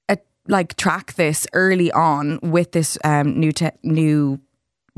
uh, 0.08 0.16
like 0.48 0.76
track 0.76 1.14
this 1.14 1.46
early 1.52 1.92
on 1.92 2.38
with 2.42 2.72
this 2.72 2.98
um, 3.04 3.38
new 3.38 3.52
te- 3.52 3.70
new 3.82 4.40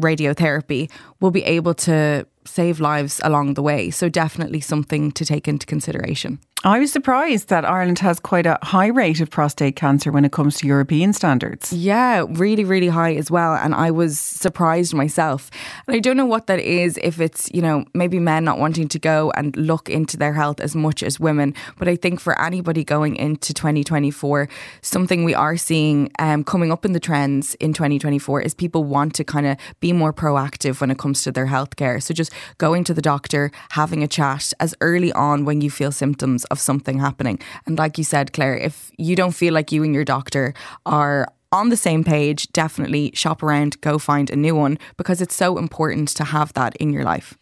radiotherapy, 0.01 0.91
we'll 1.21 1.31
be 1.31 1.45
able 1.45 1.75
to 1.75 2.27
save 2.47 2.81
lives 2.81 3.21
along 3.25 3.55
the 3.55 3.63
way. 3.63 3.91
So 3.91 4.09
definitely 4.09 4.61
something 4.61 5.13
to 5.13 5.25
take 5.25 5.49
into 5.49 5.67
consideration. 5.67 6.39
I 6.67 6.79
was 6.79 6.91
surprised 6.91 7.51
that 7.51 7.67
Ireland 7.67 7.99
has 7.99 8.19
quite 8.19 8.47
a 8.47 8.59
high 8.63 8.87
rate 8.87 9.21
of 9.21 9.29
prostate 9.29 9.77
cancer 9.77 10.11
when 10.11 10.25
it 10.25 10.33
comes 10.33 10.57
to 10.57 10.67
European 10.67 11.13
standards. 11.13 11.75
Yeah, 11.75 12.25
really, 12.27 12.65
really 12.65 12.89
high 12.89 13.17
as 13.17 13.31
well. 13.31 13.53
And 13.53 13.75
I 13.75 13.91
was 13.91 14.19
surprised 14.19 14.95
myself. 14.95 15.51
And 15.87 15.95
I 15.95 15.99
don't 15.99 16.17
know 16.17 16.25
what 16.25 16.47
that 16.47 16.61
is, 16.61 16.99
if 17.03 17.21
it's, 17.21 17.51
you 17.53 17.61
know, 17.61 17.85
maybe 17.93 18.19
men 18.19 18.45
not 18.45 18.59
wanting 18.59 18.89
to 18.89 18.99
go 18.99 19.31
and 19.37 19.55
look 19.59 19.91
into 19.91 20.17
their 20.17 20.33
health 20.33 20.59
as 20.59 20.75
much 20.75 21.03
as 21.03 21.21
women. 21.21 21.53
But 21.79 21.87
I 21.87 21.97
think 21.97 22.19
for 22.19 22.41
anybody 22.41 22.83
going 22.83 23.17
into 23.17 23.53
2024, 23.53 24.49
something 24.81 25.23
we 25.23 25.35
are 25.35 25.59
seeing 25.59 26.11
um, 26.19 26.45
coming 26.45 26.73
up 26.73 26.87
in 26.87 26.93
the 26.93 27.01
trends 27.01 27.57
in 27.57 27.75
2024 27.75 28.41
is 28.41 28.55
people 28.55 28.85
want 28.85 29.15
to 29.17 29.25
kind 29.25 29.47
of 29.47 29.59
be 29.81 29.93
more 29.93 30.15
proactive 30.15 30.81
when 30.81 30.91
it 30.91 30.97
comes 30.97 31.25
to 31.25 31.31
their 31.31 31.49
healthcare. 31.49 32.03
So 32.03 32.15
just 32.15 32.33
going 32.57 32.85
to 32.85 32.95
the 32.95 33.03
doctor, 33.03 33.51
having 33.73 34.03
a 34.03 34.09
chat 34.09 34.55
as 34.61 34.75
early 34.81 35.13
on 35.13 35.45
when 35.45 35.61
you 35.61 35.71
feel 35.71 35.93
symptoms 35.93 36.47
of 36.55 36.61
something 36.61 37.01
happening. 37.01 37.39
And 37.67 37.77
like 37.77 37.99
you 37.99 38.05
said, 38.05 38.33
Clare, 38.33 38.57
if 38.57 38.93
you 38.97 39.17
don't 39.17 39.33
feel 39.33 39.53
like 39.53 39.73
you 39.73 39.83
and 39.83 39.93
your 39.93 40.05
doctor 40.05 40.55
are 40.87 41.27
on 41.51 41.69
the 41.69 41.77
same 41.77 42.03
page, 42.05 42.51
definitely 42.53 43.11
shop 43.15 43.43
around, 43.43 43.81
go 43.81 43.99
find 43.99 44.31
a 44.31 44.37
new 44.37 44.55
one 44.55 44.79
because 44.97 45.21
it's 45.21 45.37
so 45.37 45.59
important 45.59 46.09
to 46.09 46.25
have 46.25 46.53
that 46.55 46.75
in 46.77 46.93
your 46.93 47.05
life. 47.05 47.35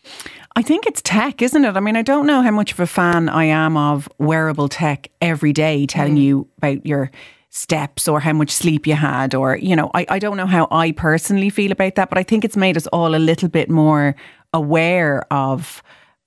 I 0.57 0.63
think 0.63 0.87
it's 0.87 1.03
tech, 1.03 1.41
isn't 1.43 1.65
it? 1.65 1.77
I 1.77 1.81
mean, 1.81 1.97
I 1.97 2.03
don't 2.03 2.27
know 2.27 2.43
how 2.43 2.51
much 2.51 2.73
of 2.73 2.81
a 2.81 2.87
fan 2.87 3.29
I 3.29 3.45
am 3.45 3.77
of 3.77 4.09
wearable 4.19 4.69
tech 4.69 5.09
every 5.21 5.53
day 5.53 5.87
telling 5.87 6.17
mm. 6.17 6.23
you 6.23 6.49
about 6.59 6.85
your 6.85 7.11
steps 7.49 8.09
or 8.09 8.19
how 8.19 8.33
much 8.33 8.51
sleep 8.51 8.87
you 8.87 8.95
had 8.95 9.35
or 9.35 9.59
you 9.59 9.77
know 9.77 9.91
I, 9.93 10.07
I 10.09 10.19
don't 10.19 10.39
know 10.39 10.47
how 10.47 10.69
I 10.71 10.91
personally 10.93 11.51
feel 11.51 11.71
about 11.71 11.97
that 11.97 12.09
but 12.09 12.17
I 12.17 12.23
think 12.23 12.47
it's 12.47 12.57
made 12.57 12.79
us 12.79 12.87
all 12.87 13.15
a 13.15 13.17
little 13.17 13.51
bit 13.51 13.69
more 13.69 14.17
aware 14.55 15.31
of 15.31 15.83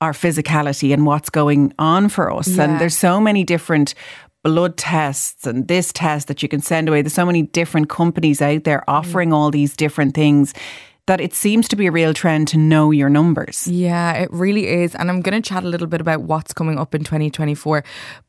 our 0.06 0.14
physicality 0.14 0.94
and 0.94 1.06
what's 1.06 1.32
going 1.32 1.74
on 1.80 2.10
for 2.10 2.32
us. 2.32 2.48
Yeah. 2.48 2.64
And 2.64 2.80
there's 2.80 2.98
so 2.98 3.20
many 3.20 3.44
different 3.44 3.96
blood 4.44 4.78
tests 4.78 5.48
and 5.48 5.68
this 5.68 5.92
test 5.92 6.28
that 6.28 6.44
you 6.44 6.48
can 6.48 6.62
send 6.62 6.88
away. 6.88 7.02
There's 7.02 7.14
so 7.14 7.26
many 7.26 7.42
different 7.42 7.90
companies 7.90 8.42
out 8.42 8.64
there 8.64 8.80
mm. 8.80 8.84
offering 8.88 9.34
all 9.34 9.50
these 9.50 9.76
different 9.76 10.14
things 10.14 10.54
that 11.08 11.22
it 11.22 11.34
seems 11.34 11.68
to 11.68 11.76
be 11.76 11.86
a 11.86 11.92
real 11.92 12.14
trend 12.14 12.48
to 12.48 12.58
know 12.58 12.92
your 12.92 13.10
numbers. 13.10 13.68
Yeah, 13.68 14.14
it 14.14 14.30
really 14.32 14.68
is. 14.68 14.96
And 14.96 15.10
I'm 15.10 15.22
going 15.22 15.40
to 15.40 15.48
chat 15.48 15.64
a 15.64 15.68
little 15.68 15.88
bit 15.88 16.02
about 16.02 16.22
what's 16.22 16.52
coming 16.52 16.80
up 16.80 16.96
in 16.96 17.04
2024. 17.04 17.84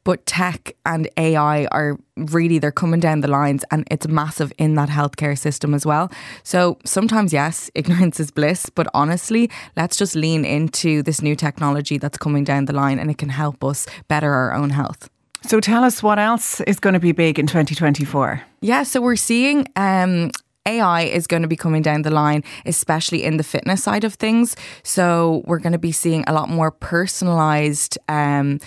But 0.04 0.24
tech 0.26 0.76
and 0.84 1.08
AI 1.16 1.64
are 1.66 1.98
really, 2.16 2.58
they're 2.58 2.72
coming 2.72 3.00
down 3.00 3.20
the 3.20 3.28
lines 3.28 3.64
and 3.70 3.86
it's 3.90 4.06
massive 4.06 4.52
in 4.58 4.74
that 4.74 4.90
healthcare 4.90 5.38
system 5.38 5.72
as 5.72 5.86
well. 5.86 6.10
So 6.42 6.78
sometimes, 6.84 7.32
yes, 7.32 7.70
ignorance 7.74 8.20
is 8.20 8.30
bliss. 8.30 8.68
But 8.68 8.88
honestly, 8.92 9.50
let's 9.76 9.96
just 9.96 10.14
lean 10.14 10.44
into 10.44 11.02
this 11.02 11.22
new 11.22 11.34
technology 11.34 11.96
that's 11.96 12.18
coming 12.18 12.44
down 12.44 12.66
the 12.66 12.74
line 12.74 12.98
and 12.98 13.10
it 13.10 13.16
can 13.16 13.30
help 13.30 13.64
us 13.64 13.86
better 14.08 14.32
our 14.32 14.52
own 14.52 14.70
health. 14.70 15.08
So 15.42 15.60
tell 15.60 15.84
us 15.84 16.02
what 16.02 16.18
else 16.18 16.60
is 16.62 16.80
going 16.80 16.94
to 16.94 17.00
be 17.00 17.12
big 17.12 17.38
in 17.38 17.46
2024. 17.46 18.42
Yeah, 18.62 18.82
so 18.82 19.00
we're 19.00 19.16
seeing 19.16 19.68
um, 19.76 20.32
AI 20.66 21.02
is 21.02 21.26
going 21.26 21.42
to 21.42 21.48
be 21.48 21.56
coming 21.56 21.82
down 21.82 22.02
the 22.02 22.10
line, 22.10 22.44
especially 22.66 23.24
in 23.24 23.36
the 23.36 23.44
fitness 23.44 23.82
side 23.82 24.04
of 24.04 24.14
things. 24.14 24.56
So 24.82 25.42
we're 25.46 25.60
going 25.60 25.72
to 25.72 25.78
be 25.78 25.92
seeing 25.92 26.24
a 26.26 26.32
lot 26.32 26.48
more 26.48 26.70
personalized. 26.70 27.98
Um, 28.08 28.60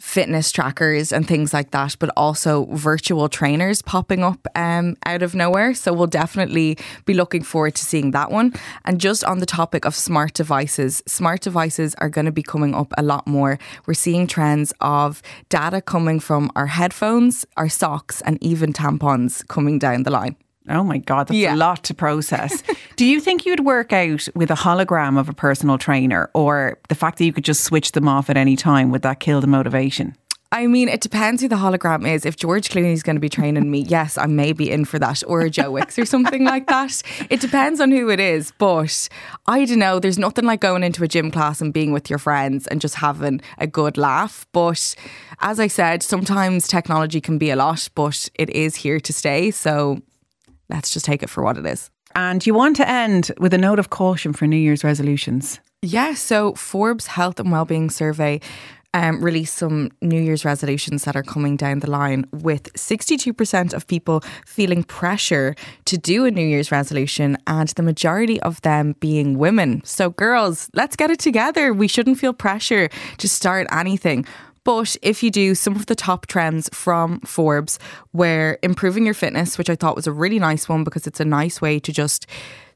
fitness 0.00 0.50
trackers 0.50 1.12
and 1.12 1.28
things 1.28 1.52
like 1.52 1.70
that, 1.70 1.94
but 1.98 2.10
also 2.16 2.64
virtual 2.72 3.28
trainers 3.28 3.82
popping 3.82 4.24
up 4.24 4.46
um, 4.56 4.96
out 5.04 5.22
of 5.22 5.34
nowhere. 5.34 5.74
So 5.74 5.92
we'll 5.92 6.06
definitely 6.06 6.78
be 7.04 7.14
looking 7.14 7.42
forward 7.42 7.74
to 7.76 7.84
seeing 7.84 8.10
that 8.12 8.30
one. 8.30 8.54
And 8.86 8.98
just 8.98 9.22
on 9.24 9.38
the 9.38 9.46
topic 9.46 9.84
of 9.84 9.94
smart 9.94 10.32
devices, 10.34 11.02
smart 11.06 11.42
devices 11.42 11.94
are 11.98 12.08
going 12.08 12.24
to 12.24 12.32
be 12.32 12.42
coming 12.42 12.74
up 12.74 12.92
a 12.96 13.02
lot 13.02 13.26
more. 13.26 13.58
We're 13.86 13.94
seeing 13.94 14.26
trends 14.26 14.72
of 14.80 15.22
data 15.50 15.82
coming 15.82 16.18
from 16.18 16.50
our 16.56 16.66
headphones, 16.66 17.44
our 17.58 17.68
socks, 17.68 18.22
and 18.22 18.42
even 18.42 18.72
tampons 18.72 19.46
coming 19.48 19.78
down 19.78 20.04
the 20.04 20.10
line. 20.10 20.36
Oh 20.68 20.84
my 20.84 20.98
God, 20.98 21.28
that's 21.28 21.38
yeah. 21.38 21.54
a 21.54 21.56
lot 21.56 21.82
to 21.84 21.94
process. 21.94 22.62
Do 22.96 23.06
you 23.06 23.20
think 23.20 23.46
you'd 23.46 23.60
work 23.60 23.92
out 23.92 24.28
with 24.34 24.50
a 24.50 24.54
hologram 24.54 25.18
of 25.18 25.28
a 25.28 25.32
personal 25.32 25.78
trainer 25.78 26.30
or 26.34 26.78
the 26.88 26.94
fact 26.94 27.18
that 27.18 27.24
you 27.24 27.32
could 27.32 27.44
just 27.44 27.64
switch 27.64 27.92
them 27.92 28.06
off 28.06 28.28
at 28.28 28.36
any 28.36 28.56
time? 28.56 28.90
Would 28.90 29.02
that 29.02 29.20
kill 29.20 29.40
the 29.40 29.46
motivation? 29.46 30.16
I 30.52 30.66
mean, 30.66 30.88
it 30.88 31.00
depends 31.00 31.42
who 31.42 31.48
the 31.48 31.54
hologram 31.56 32.08
is. 32.08 32.26
If 32.26 32.36
George 32.36 32.70
Clooney 32.70 32.92
is 32.92 33.04
going 33.04 33.14
to 33.14 33.20
be 33.20 33.28
training 33.28 33.70
me, 33.70 33.80
yes, 33.88 34.18
I 34.18 34.26
may 34.26 34.52
be 34.52 34.68
in 34.68 34.84
for 34.84 34.98
that, 34.98 35.22
or 35.28 35.42
a 35.42 35.50
Joe 35.50 35.70
Wicks 35.70 35.96
or 35.96 36.04
something 36.04 36.44
like 36.44 36.66
that. 36.66 37.02
It 37.30 37.40
depends 37.40 37.80
on 37.80 37.92
who 37.92 38.10
it 38.10 38.18
is, 38.18 38.52
but 38.58 39.08
I 39.46 39.64
don't 39.64 39.78
know. 39.78 40.00
There's 40.00 40.18
nothing 40.18 40.44
like 40.44 40.60
going 40.60 40.82
into 40.82 41.04
a 41.04 41.08
gym 41.08 41.30
class 41.30 41.60
and 41.60 41.72
being 41.72 41.92
with 41.92 42.10
your 42.10 42.18
friends 42.18 42.66
and 42.66 42.80
just 42.80 42.96
having 42.96 43.40
a 43.58 43.68
good 43.68 43.96
laugh. 43.96 44.44
But 44.50 44.96
as 45.38 45.60
I 45.60 45.68
said, 45.68 46.02
sometimes 46.02 46.66
technology 46.66 47.20
can 47.20 47.38
be 47.38 47.50
a 47.50 47.56
lot, 47.56 47.88
but 47.94 48.28
it 48.34 48.50
is 48.50 48.74
here 48.74 48.98
to 48.98 49.12
stay. 49.12 49.52
So 49.52 50.02
let's 50.70 50.90
just 50.90 51.06
take 51.06 51.22
it 51.22 51.30
for 51.30 51.42
what 51.42 51.56
it 51.56 51.66
is. 51.66 51.90
And 52.14 52.44
you 52.44 52.54
want 52.54 52.76
to 52.76 52.88
end 52.88 53.30
with 53.38 53.54
a 53.54 53.58
note 53.58 53.78
of 53.78 53.90
caution 53.90 54.32
for 54.32 54.46
New 54.46 54.56
Year's 54.56 54.82
resolutions. 54.82 55.60
Yeah, 55.82 56.14
so 56.14 56.54
Forbes 56.54 57.06
Health 57.06 57.40
and 57.40 57.52
Wellbeing 57.52 57.90
Survey 57.90 58.40
um, 58.92 59.22
released 59.22 59.56
some 59.56 59.90
New 60.02 60.20
Year's 60.20 60.44
resolutions 60.44 61.04
that 61.04 61.16
are 61.16 61.22
coming 61.22 61.56
down 61.56 61.78
the 61.78 61.90
line, 61.90 62.26
with 62.32 62.72
62% 62.72 63.72
of 63.72 63.86
people 63.86 64.22
feeling 64.44 64.82
pressure 64.82 65.54
to 65.84 65.96
do 65.96 66.24
a 66.24 66.30
New 66.30 66.46
Year's 66.46 66.72
resolution, 66.72 67.36
and 67.46 67.68
the 67.68 67.82
majority 67.82 68.40
of 68.40 68.60
them 68.62 68.96
being 69.00 69.38
women. 69.38 69.82
So, 69.84 70.10
girls, 70.10 70.68
let's 70.74 70.96
get 70.96 71.10
it 71.10 71.20
together. 71.20 71.72
We 71.72 71.88
shouldn't 71.88 72.18
feel 72.18 72.32
pressure 72.32 72.88
to 73.18 73.28
start 73.28 73.66
anything. 73.72 74.26
But 74.64 74.96
if 75.02 75.22
you 75.22 75.30
do 75.30 75.54
some 75.54 75.74
of 75.74 75.86
the 75.86 75.94
top 75.94 76.26
trends 76.26 76.68
from 76.72 77.20
Forbes, 77.20 77.78
where 78.12 78.58
improving 78.62 79.04
your 79.04 79.14
fitness, 79.14 79.56
which 79.56 79.70
I 79.70 79.74
thought 79.74 79.96
was 79.96 80.06
a 80.06 80.12
really 80.12 80.38
nice 80.38 80.68
one 80.68 80.84
because 80.84 81.06
it's 81.06 81.20
a 81.20 81.24
nice 81.24 81.60
way 81.60 81.78
to 81.78 81.92
just 81.92 82.26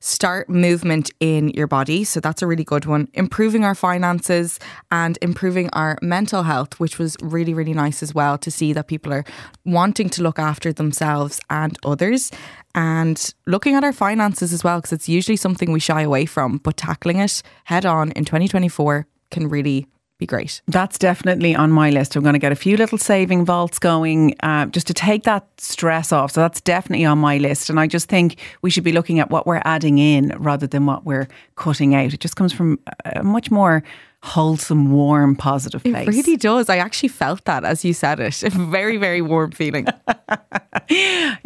start 0.01 0.51
movement 0.51 1.11
in 1.19 1.49
your 1.51 1.67
body. 1.67 2.05
So 2.05 2.21
that's 2.21 2.43
a 2.43 2.47
really 2.47 2.65
good 2.65 2.85
one. 2.85 3.09
Improving 3.15 3.65
our 3.65 3.75
finances 3.75 4.61
and 4.91 5.19
improving 5.23 5.71
our 5.71 5.99
mental 6.03 6.43
health, 6.43 6.79
which 6.79 6.99
was 6.99 7.17
really, 7.23 7.55
really 7.55 7.73
nice 7.73 8.03
as 8.03 8.15
well 8.15 8.37
to 8.39 8.51
see 8.51 8.75
that 8.75 8.87
people 8.87 9.15
are 9.15 9.25
wanting 9.65 10.11
to 10.11 10.23
look 10.23 10.39
after 10.39 10.75
themselves 10.75 11.41
and 11.49 11.79
others. 11.85 12.31
And 12.75 13.33
looking 13.47 13.77
at 13.77 13.85
our 13.85 13.95
finances 13.95 14.53
as 14.53 14.63
well, 14.63 14.79
because 14.79 14.93
it's 14.93 15.09
usually 15.09 15.37
something 15.37 15.73
we 15.73 15.81
shy 15.81 16.03
away 16.03 16.27
from, 16.27 16.59
but 16.59 16.77
tackling 16.77 17.19
it 17.19 17.43
head 17.65 17.87
on 17.87 18.13
in 18.13 18.27
2024 18.27 19.07
can 19.31 19.49
really 19.49 19.87
be 20.25 20.37
great. 20.37 20.63
That's 20.67 20.99
definitely 20.99 21.55
on 21.55 21.71
my 21.71 21.91
list. 21.91 22.17
I'm 22.17 22.23
going 22.23 22.35
to 22.35 22.39
get 22.39 22.53
a 22.53 22.57
few 22.57 22.77
little 22.77 22.99
saving 22.99 23.45
vaults 23.45 23.79
going 23.79 24.35
uh, 24.43 24.67
just 24.67 24.87
to 24.87 24.95
take 24.95 25.25
that 25.25 25.47
stress 25.59 26.13
off. 26.13 26.33
So 26.33 26.41
that's 26.41 26.61
definitely 26.61 27.05
on 27.05 27.19
my 27.19 27.39
list. 27.39 27.71
And 27.71 27.79
I 27.79 27.87
just 27.87 28.09
think 28.09 28.37
we 28.63 28.71
should 28.71 28.85
be 28.85 28.93
looking 28.93 29.21
at 29.21 29.31
what 29.31 29.47
we're 29.47 29.63
adding 29.65 29.99
in 29.99 30.35
rather 30.39 30.67
than 30.67 30.87
what 30.87 31.05
we're 31.05 31.29
cutting 31.57 31.95
out. 31.95 32.13
It 32.15 32.21
just 32.21 32.37
comes 32.37 32.53
from 32.53 32.79
a 33.05 33.23
much 33.23 33.51
more 33.51 33.83
wholesome, 34.23 34.91
warm, 34.91 35.37
positive 35.37 35.83
place. 35.83 36.09
It 36.09 36.11
really 36.11 36.37
does. 36.39 36.71
I 36.71 36.79
actually 36.79 37.11
felt 37.11 37.45
that 37.45 37.65
as 37.65 37.85
you 37.85 37.93
said 37.93 38.21
it. 38.21 38.43
A 38.45 38.51
very, 38.51 38.97
very 38.97 39.21
warm 39.21 39.51
feeling. 39.51 39.85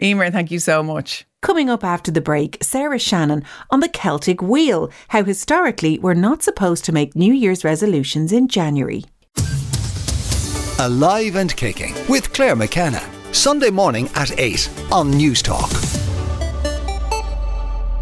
Eimer, 0.00 0.30
thank 0.30 0.52
you 0.52 0.60
so 0.60 0.82
much. 0.82 1.26
Coming 1.40 1.70
up 1.70 1.84
after 1.84 2.10
the 2.10 2.20
break, 2.20 2.58
Sarah 2.62 2.98
Shannon 2.98 3.44
on 3.70 3.78
the 3.78 3.88
Celtic 3.88 4.42
Wheel, 4.42 4.90
how 5.08 5.22
historically 5.22 5.96
we're 6.00 6.14
not 6.14 6.42
supposed 6.42 6.84
to 6.86 6.92
make 6.92 7.14
New 7.14 7.32
Year's 7.32 7.62
resolutions 7.62 8.32
in 8.32 8.48
January. 8.48 9.04
Alive 10.80 11.36
and 11.36 11.54
Kicking 11.54 11.94
with 12.08 12.32
Clare 12.32 12.56
McKenna. 12.56 13.00
Sunday 13.30 13.70
morning 13.70 14.08
at 14.16 14.36
8 14.36 14.68
on 14.90 15.12
Newstalk. 15.12 15.70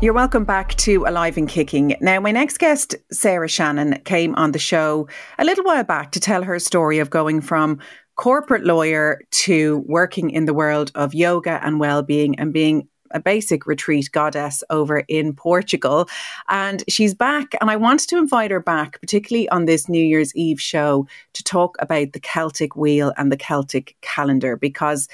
You're 0.00 0.14
welcome 0.14 0.44
back 0.46 0.74
to 0.76 1.04
Alive 1.04 1.36
and 1.36 1.48
Kicking. 1.48 1.94
Now, 2.00 2.20
my 2.20 2.30
next 2.30 2.56
guest, 2.58 2.94
Sarah 3.12 3.48
Shannon, 3.48 4.00
came 4.04 4.34
on 4.36 4.52
the 4.52 4.58
show 4.58 5.08
a 5.38 5.44
little 5.44 5.64
while 5.64 5.84
back 5.84 6.12
to 6.12 6.20
tell 6.20 6.42
her 6.42 6.58
story 6.58 7.00
of 7.00 7.10
going 7.10 7.42
from 7.42 7.80
corporate 8.16 8.64
lawyer 8.64 9.20
to 9.30 9.84
working 9.86 10.30
in 10.30 10.46
the 10.46 10.54
world 10.54 10.90
of 10.94 11.12
yoga 11.12 11.60
and 11.62 11.78
well-being 11.78 12.38
and 12.38 12.54
being 12.54 12.88
a 13.10 13.20
basic 13.20 13.66
retreat 13.66 14.10
goddess 14.12 14.62
over 14.70 15.00
in 15.08 15.34
Portugal. 15.34 16.08
And 16.48 16.84
she's 16.88 17.14
back. 17.14 17.54
And 17.60 17.70
I 17.70 17.76
wanted 17.76 18.08
to 18.10 18.18
invite 18.18 18.50
her 18.50 18.60
back, 18.60 19.00
particularly 19.00 19.48
on 19.50 19.64
this 19.64 19.88
New 19.88 20.04
Year's 20.04 20.34
Eve 20.34 20.60
show, 20.60 21.06
to 21.34 21.44
talk 21.44 21.76
about 21.78 22.12
the 22.12 22.20
Celtic 22.20 22.76
wheel 22.76 23.12
and 23.16 23.30
the 23.30 23.36
Celtic 23.36 23.96
calendar 24.00 24.56
because 24.56 25.08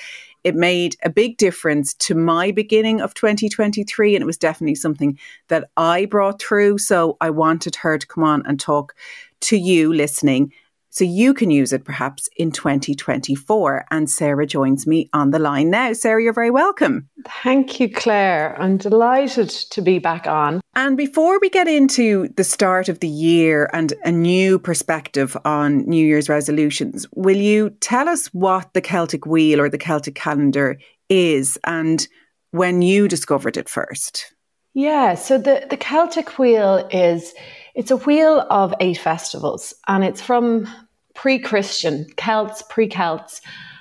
it 0.44 0.54
made 0.56 0.96
a 1.04 1.11
big 1.11 1.37
difference 1.37 1.94
to 1.94 2.14
my 2.14 2.50
beginning 2.50 3.00
of 3.00 3.14
2023. 3.14 4.16
And 4.16 4.22
it 4.22 4.26
was 4.26 4.38
definitely 4.38 4.75
something 4.75 5.18
that 5.49 5.68
I 5.76 6.06
brought 6.06 6.40
through. 6.40 6.78
So 6.78 7.16
I 7.20 7.30
wanted 7.30 7.76
her 7.76 7.99
to 7.99 8.06
come 8.06 8.25
on 8.25 8.42
and 8.46 8.58
talk 8.58 8.94
to 9.42 9.56
you 9.56 9.92
listening 9.92 10.52
so 10.92 11.04
you 11.04 11.32
can 11.32 11.50
use 11.50 11.72
it 11.72 11.87
perhaps 11.87 12.28
in 12.37 12.52
2024. 12.52 13.87
And 13.90 14.11
Sarah 14.11 14.46
joins 14.46 14.87
me 14.87 15.08
on 15.14 15.30
the 15.30 15.38
line 15.38 15.70
now. 15.70 15.94
Sarah, 15.94 16.22
you're 16.22 16.34
very 16.34 16.50
welcome. 16.50 17.08
Thank 17.42 17.80
you, 17.80 17.90
Clare. 17.90 18.54
I'm 18.61 18.76
delighted 18.76 19.49
to 19.49 19.80
be 19.80 19.99
back 19.99 20.26
on. 20.26 20.61
And 20.75 20.99
before 20.99 21.40
we 21.40 21.49
get 21.49 21.66
into 21.66 22.28
the 22.37 22.44
start 22.44 22.90
of 22.90 23.00
the 23.00 23.08
year 23.08 23.70
and 23.72 23.94
a 24.04 24.12
new 24.12 24.58
perspective 24.58 25.34
on 25.46 25.78
New 25.88 26.04
Year's 26.04 26.28
resolutions, 26.28 27.06
will 27.14 27.38
you 27.38 27.70
tell 27.80 28.06
us 28.06 28.26
what 28.28 28.75
the 28.75 28.82
Celtic 28.82 29.25
Wheel 29.25 29.62
or 29.62 29.70
the 29.70 29.78
Celtic 29.78 30.14
calendar 30.14 30.78
is 31.08 31.58
and 31.64 32.06
when 32.50 32.82
you 32.82 33.08
discovered 33.08 33.56
it 33.56 33.68
first? 33.68 34.34
Yeah, 34.75 35.14
so 35.14 35.38
the, 35.38 35.66
the 35.68 35.76
Celtic 35.78 36.38
Wheel 36.38 36.87
is 36.90 37.34
it's 37.75 37.91
a 37.91 37.97
wheel 37.97 38.47
of 38.50 38.75
eight 38.81 38.99
festivals 38.99 39.75
and 39.88 40.05
it's 40.05 40.21
from 40.21 40.69
pre 41.14 41.38
Christian, 41.38 42.07
Celts, 42.17 42.62
pre 42.69 42.88
Celts. 42.88 43.41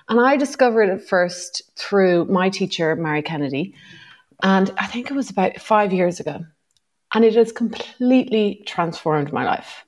And 0.10 0.20
I 0.20 0.38
discovered 0.38 0.90
it 0.90 1.08
first 1.08 1.62
through 1.76 2.26
my 2.26 2.50
teacher, 2.50 2.96
Mary 2.96 3.22
Kennedy. 3.22 3.74
And 4.44 4.72
I 4.78 4.88
think 4.88 5.10
it 5.10 5.14
was 5.16 5.30
about 5.30 5.60
five 5.60 5.94
years 5.94 6.20
ago. 6.20 6.46
And 7.14 7.26
it 7.26 7.36
has 7.36 7.52
completely 7.52 8.64
transformed 8.66 9.32
my 9.32 9.46
life. 9.46 9.86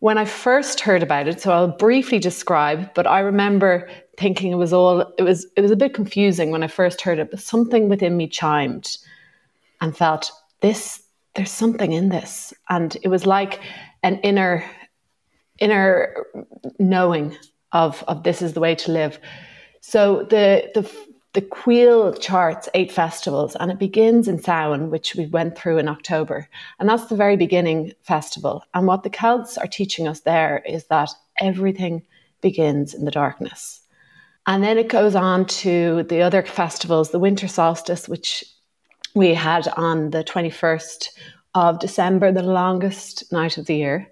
When 0.00 0.16
I 0.16 0.26
first 0.26 0.80
heard 0.80 1.02
about 1.02 1.26
it, 1.26 1.40
so 1.40 1.50
I'll 1.50 1.76
briefly 1.76 2.20
describe, 2.20 2.94
but 2.94 3.06
I 3.06 3.20
remember 3.20 3.90
thinking 4.16 4.52
it 4.52 4.56
was 4.56 4.72
all 4.72 5.00
it 5.18 5.22
was 5.22 5.46
it 5.56 5.60
was 5.60 5.72
a 5.72 5.76
bit 5.76 5.94
confusing 5.94 6.50
when 6.50 6.62
I 6.62 6.68
first 6.68 7.00
heard 7.00 7.18
it, 7.18 7.30
but 7.30 7.40
something 7.40 7.88
within 7.88 8.16
me 8.16 8.28
chimed 8.28 8.96
and 9.80 9.96
felt 9.96 10.30
this 10.60 11.02
there's 11.38 11.52
something 11.52 11.92
in 11.92 12.08
this. 12.08 12.52
And 12.68 12.96
it 13.02 13.08
was 13.08 13.24
like 13.24 13.60
an 14.02 14.18
inner 14.18 14.64
inner 15.60 16.26
knowing 16.80 17.36
of 17.72 18.02
of 18.08 18.24
this 18.24 18.42
is 18.42 18.54
the 18.54 18.60
way 18.60 18.74
to 18.74 18.90
live. 18.90 19.20
So 19.80 20.26
the 20.30 20.68
the 20.74 20.90
the 21.34 21.42
Queel 21.42 22.14
charts 22.14 22.68
eight 22.74 22.90
festivals, 22.90 23.54
and 23.54 23.70
it 23.70 23.78
begins 23.78 24.26
in 24.26 24.42
Samhain, 24.42 24.90
which 24.90 25.14
we 25.14 25.26
went 25.26 25.56
through 25.56 25.78
in 25.78 25.86
October, 25.86 26.48
and 26.80 26.88
that's 26.88 27.06
the 27.06 27.14
very 27.14 27.36
beginning 27.36 27.92
festival. 28.02 28.64
And 28.74 28.88
what 28.88 29.04
the 29.04 29.10
Celts 29.10 29.56
are 29.58 29.68
teaching 29.68 30.08
us 30.08 30.20
there 30.20 30.64
is 30.66 30.86
that 30.86 31.10
everything 31.40 32.02
begins 32.40 32.94
in 32.94 33.04
the 33.04 33.12
darkness. 33.12 33.82
And 34.48 34.64
then 34.64 34.78
it 34.78 34.88
goes 34.88 35.14
on 35.14 35.44
to 35.62 36.02
the 36.04 36.22
other 36.22 36.42
festivals, 36.42 37.10
the 37.10 37.18
winter 37.20 37.46
solstice, 37.46 38.08
which 38.08 38.44
we 39.18 39.34
had 39.34 39.68
on 39.76 40.10
the 40.10 40.24
21st 40.24 41.08
of 41.54 41.80
December, 41.80 42.32
the 42.32 42.42
longest 42.42 43.30
night 43.32 43.58
of 43.58 43.66
the 43.66 43.76
year. 43.76 44.10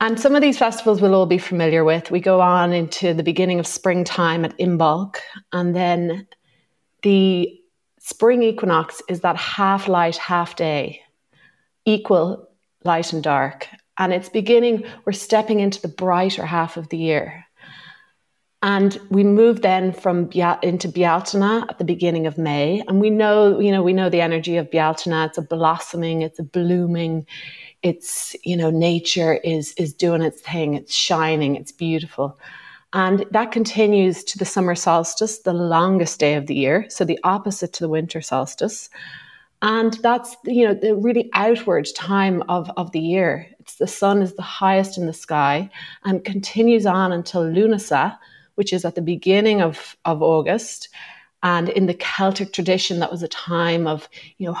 And 0.00 0.18
some 0.20 0.34
of 0.34 0.42
these 0.42 0.58
festivals 0.58 1.00
we'll 1.00 1.14
all 1.14 1.26
be 1.26 1.38
familiar 1.38 1.84
with. 1.84 2.10
We 2.10 2.20
go 2.20 2.40
on 2.40 2.72
into 2.72 3.14
the 3.14 3.22
beginning 3.22 3.60
of 3.60 3.66
springtime 3.66 4.44
at 4.44 4.58
Imbolc, 4.58 5.16
and 5.52 5.74
then 5.74 6.26
the 7.02 7.58
spring 7.98 8.42
equinox 8.42 9.02
is 9.08 9.20
that 9.20 9.36
half 9.36 9.88
light, 9.88 10.16
half 10.16 10.56
day, 10.56 11.00
equal 11.84 12.48
light 12.84 13.12
and 13.12 13.22
dark. 13.22 13.68
And 13.98 14.12
it's 14.12 14.28
beginning, 14.28 14.84
we're 15.06 15.12
stepping 15.12 15.60
into 15.60 15.80
the 15.80 15.88
brighter 15.88 16.44
half 16.44 16.76
of 16.76 16.90
the 16.90 16.98
year. 16.98 17.45
And 18.62 18.98
we 19.10 19.22
move 19.22 19.62
then 19.62 19.92
from 19.92 20.26
Bia- 20.26 20.58
into 20.62 20.88
Bealtaine 20.88 21.66
at 21.68 21.78
the 21.78 21.84
beginning 21.84 22.26
of 22.26 22.38
May. 22.38 22.82
And 22.88 23.00
we 23.00 23.10
know, 23.10 23.60
you 23.60 23.70
know, 23.70 23.82
we 23.82 23.92
know 23.92 24.08
the 24.08 24.22
energy 24.22 24.56
of 24.56 24.70
Bealtaine. 24.70 25.26
It's 25.26 25.38
a 25.38 25.42
blossoming, 25.42 26.22
it's 26.22 26.38
a 26.38 26.42
blooming, 26.42 27.26
it's 27.82 28.34
you 28.42 28.56
know 28.56 28.70
nature 28.70 29.34
is 29.34 29.72
is 29.74 29.92
doing 29.94 30.22
its 30.22 30.40
thing. 30.40 30.74
It's 30.74 30.94
shining. 30.94 31.56
It's 31.56 31.72
beautiful. 31.72 32.38
And 32.92 33.26
that 33.30 33.52
continues 33.52 34.24
to 34.24 34.38
the 34.38 34.44
summer 34.44 34.74
solstice 34.74 35.40
the 35.40 35.52
longest 35.52 36.18
day 36.18 36.34
of 36.34 36.46
the 36.46 36.54
year. 36.54 36.86
So 36.88 37.04
the 37.04 37.18
opposite 37.24 37.72
to 37.74 37.84
the 37.84 37.88
winter 37.88 38.20
solstice. 38.20 38.88
And 39.62 39.94
that's 40.02 40.36
you 40.44 40.66
know 40.66 40.74
the 40.74 40.96
really 40.96 41.30
outward 41.34 41.86
time 41.94 42.42
of 42.48 42.70
of 42.76 42.92
the 42.92 43.00
year. 43.00 43.46
It's 43.60 43.76
the 43.76 43.86
sun 43.86 44.22
is 44.22 44.34
the 44.34 44.42
highest 44.42 44.98
in 44.98 45.06
the 45.06 45.12
sky 45.12 45.70
and 46.04 46.24
continues 46.24 46.86
on 46.86 47.12
until 47.12 47.42
Lúnasa 47.42 48.16
which 48.56 48.72
is 48.72 48.84
at 48.84 48.94
the 48.94 49.02
beginning 49.02 49.62
of 49.62 49.96
of 50.04 50.22
august 50.22 50.88
and 51.42 51.68
in 51.68 51.86
the 51.86 51.94
Celtic 51.94 52.52
tradition, 52.52 52.98
that 52.98 53.12
was 53.12 53.22
a 53.22 53.28
time 53.28 53.86
of, 53.86 54.08
you 54.38 54.48
know, 54.48 54.58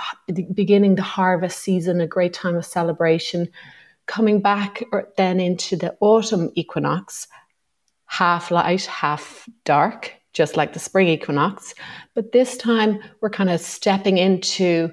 beginning 0.54 0.94
the 0.94 1.02
harvest 1.02 1.58
season, 1.58 2.00
a 2.00 2.06
great 2.06 2.32
time 2.32 2.54
of 2.54 2.64
celebration. 2.64 3.48
Coming 4.06 4.40
back 4.40 4.84
er, 4.92 5.08
then 5.16 5.40
into 5.40 5.74
the 5.76 5.96
autumn 6.00 6.50
equinox, 6.54 7.26
half 8.04 8.52
light, 8.52 8.84
half 8.86 9.48
dark, 9.64 10.12
just 10.32 10.56
like 10.56 10.74
the 10.74 10.78
spring 10.78 11.08
equinox. 11.08 11.74
But 12.14 12.30
this 12.30 12.56
time 12.56 13.00
we're 13.20 13.30
kind 13.30 13.50
of 13.50 13.60
stepping 13.60 14.18
into 14.18 14.92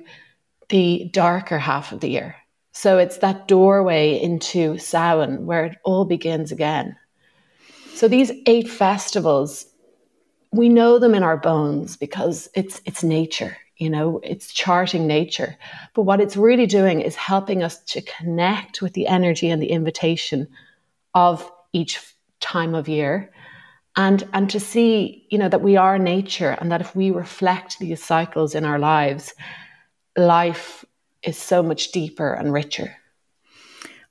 the 0.69 1.09
darker 1.13 1.59
half 1.59 1.91
of 1.91 1.99
the 1.99 2.09
year. 2.09 2.35
So 2.71 2.97
it's 2.97 3.17
that 3.17 3.47
doorway 3.47 4.19
into 4.19 4.79
Samhain 4.79 5.45
where 5.45 5.65
it 5.65 5.77
all 5.83 6.05
begins 6.05 6.51
again. 6.51 6.95
So 7.93 8.07
these 8.07 8.31
eight 8.45 8.69
festivals 8.69 9.67
we 10.51 10.69
know 10.69 10.99
them 10.99 11.15
in 11.15 11.23
our 11.23 11.37
bones 11.37 11.97
because 11.97 12.47
it's 12.53 12.79
it's 12.85 13.03
nature 13.03 13.57
you 13.77 13.89
know 13.89 14.19
it's 14.23 14.53
charting 14.53 15.07
nature. 15.07 15.57
But 15.93 16.03
what 16.03 16.21
it's 16.21 16.37
really 16.37 16.67
doing 16.67 17.01
is 17.01 17.15
helping 17.15 17.63
us 17.63 17.83
to 17.85 18.01
connect 18.01 18.81
with 18.81 18.93
the 18.93 19.07
energy 19.07 19.49
and 19.49 19.61
the 19.61 19.71
invitation 19.71 20.47
of 21.13 21.49
each 21.73 21.99
time 22.39 22.75
of 22.75 22.87
year 22.87 23.31
and 23.95 24.27
and 24.33 24.49
to 24.49 24.59
see 24.59 25.25
you 25.29 25.37
know 25.37 25.49
that 25.49 25.61
we 25.61 25.77
are 25.77 25.97
nature 25.97 26.57
and 26.59 26.71
that 26.71 26.81
if 26.81 26.95
we 26.95 27.11
reflect 27.11 27.79
these 27.79 28.03
cycles 28.03 28.55
in 28.55 28.65
our 28.65 28.79
lives 28.79 29.33
life 30.17 30.83
is 31.21 31.37
so 31.37 31.63
much 31.63 31.91
deeper 31.91 32.33
and 32.33 32.53
richer 32.53 32.95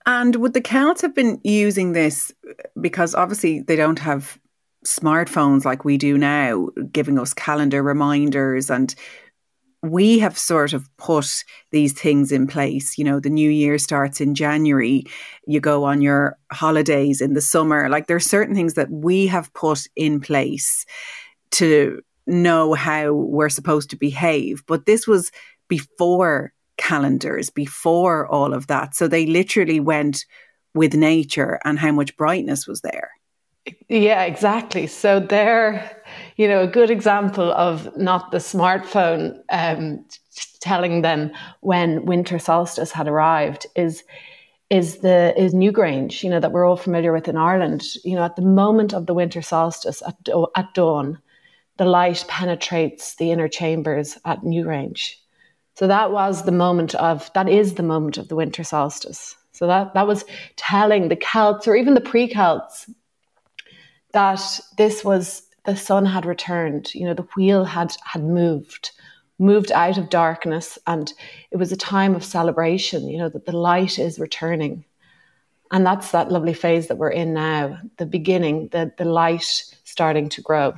and 0.06 0.36
would 0.36 0.54
the 0.54 0.60
Celts 0.60 1.02
have 1.02 1.14
been 1.14 1.40
using 1.44 1.92
this 1.92 2.32
because 2.80 3.14
obviously 3.14 3.60
they 3.60 3.76
don't 3.76 3.98
have 3.98 4.38
smartphones 4.84 5.64
like 5.64 5.84
we 5.84 5.96
do 5.96 6.18
now, 6.18 6.68
giving 6.92 7.18
us 7.18 7.34
calendar 7.34 7.82
reminders 7.82 8.70
and 8.70 8.94
we 9.82 10.20
have 10.20 10.38
sort 10.38 10.72
of 10.72 10.88
put 10.96 11.44
these 11.72 11.92
things 11.92 12.30
in 12.30 12.46
place. 12.46 12.96
You 12.96 13.04
know, 13.04 13.18
the 13.18 13.30
new 13.30 13.50
year 13.50 13.78
starts 13.78 14.20
in 14.20 14.34
January. 14.34 15.04
You 15.46 15.60
go 15.60 15.84
on 15.84 16.00
your 16.00 16.38
holidays 16.52 17.20
in 17.20 17.34
the 17.34 17.40
summer. 17.40 17.88
Like 17.88 18.06
there 18.06 18.16
are 18.16 18.20
certain 18.20 18.54
things 18.54 18.74
that 18.74 18.90
we 18.90 19.26
have 19.26 19.52
put 19.54 19.88
in 19.96 20.20
place 20.20 20.86
to 21.52 22.00
know 22.26 22.74
how 22.74 23.12
we're 23.12 23.48
supposed 23.48 23.90
to 23.90 23.96
behave. 23.96 24.62
But 24.66 24.86
this 24.86 25.08
was 25.08 25.32
before 25.68 26.52
calendars, 26.76 27.50
before 27.50 28.26
all 28.26 28.52
of 28.54 28.66
that. 28.66 28.94
So 28.94 29.08
they 29.08 29.26
literally 29.26 29.80
went 29.80 30.24
with 30.74 30.94
nature 30.94 31.60
and 31.64 31.78
how 31.78 31.92
much 31.92 32.16
brightness 32.16 32.66
was 32.66 32.80
there. 32.80 33.10
Yeah, 33.88 34.24
exactly. 34.24 34.86
So 34.86 35.20
they're, 35.20 36.02
you 36.36 36.48
know, 36.48 36.62
a 36.62 36.66
good 36.66 36.90
example 36.90 37.52
of 37.52 37.96
not 37.96 38.32
the 38.32 38.38
smartphone 38.38 39.38
um, 39.50 40.04
telling 40.60 41.02
them 41.02 41.30
when 41.60 42.04
winter 42.04 42.38
solstice 42.38 42.90
had 42.90 43.08
arrived 43.08 43.66
is 43.76 44.02
is 44.70 44.98
the 44.98 45.34
is 45.36 45.52
Newgrange, 45.54 46.22
you 46.22 46.30
know, 46.30 46.40
that 46.40 46.50
we're 46.50 46.66
all 46.66 46.78
familiar 46.78 47.12
with 47.12 47.28
in 47.28 47.36
Ireland. 47.36 47.84
You 48.04 48.16
know, 48.16 48.24
at 48.24 48.36
the 48.36 48.42
moment 48.42 48.94
of 48.94 49.06
the 49.06 49.14
winter 49.14 49.42
solstice 49.42 50.02
at, 50.06 50.16
at 50.56 50.74
dawn, 50.74 51.18
the 51.76 51.84
light 51.84 52.24
penetrates 52.26 53.16
the 53.16 53.30
inner 53.30 53.48
chambers 53.48 54.18
at 54.24 54.40
Newgrange. 54.40 55.16
So 55.74 55.86
that 55.86 56.12
was 56.12 56.44
the 56.44 56.52
moment 56.52 56.94
of 56.94 57.30
that 57.34 57.48
is 57.48 57.74
the 57.74 57.82
moment 57.82 58.18
of 58.18 58.28
the 58.28 58.36
winter 58.36 58.64
solstice. 58.64 59.36
So 59.52 59.66
that 59.66 59.94
that 59.94 60.06
was 60.06 60.24
telling 60.56 61.08
the 61.08 61.16
Celts 61.16 61.66
or 61.66 61.76
even 61.76 61.94
the 61.94 62.00
pre-Celts 62.00 62.90
that 64.12 64.60
this 64.76 65.04
was 65.04 65.42
the 65.64 65.76
sun 65.76 66.04
had 66.04 66.26
returned. 66.26 66.94
You 66.94 67.06
know 67.06 67.14
the 67.14 67.28
wheel 67.36 67.64
had 67.64 67.94
had 68.04 68.22
moved 68.22 68.90
moved 69.38 69.72
out 69.72 69.98
of 69.98 70.10
darkness 70.10 70.78
and 70.86 71.12
it 71.50 71.56
was 71.56 71.72
a 71.72 71.76
time 71.76 72.14
of 72.14 72.22
celebration 72.22 73.08
you 73.08 73.18
know 73.18 73.28
that 73.28 73.46
the 73.46 73.56
light 73.56 73.98
is 73.98 74.18
returning. 74.18 74.84
And 75.70 75.86
that's 75.86 76.10
that 76.10 76.30
lovely 76.30 76.52
phase 76.52 76.88
that 76.88 76.98
we're 76.98 77.10
in 77.10 77.32
now 77.32 77.78
the 77.96 78.06
beginning 78.06 78.68
the 78.72 78.92
the 78.98 79.06
light 79.06 79.64
starting 79.84 80.28
to 80.30 80.42
grow 80.42 80.74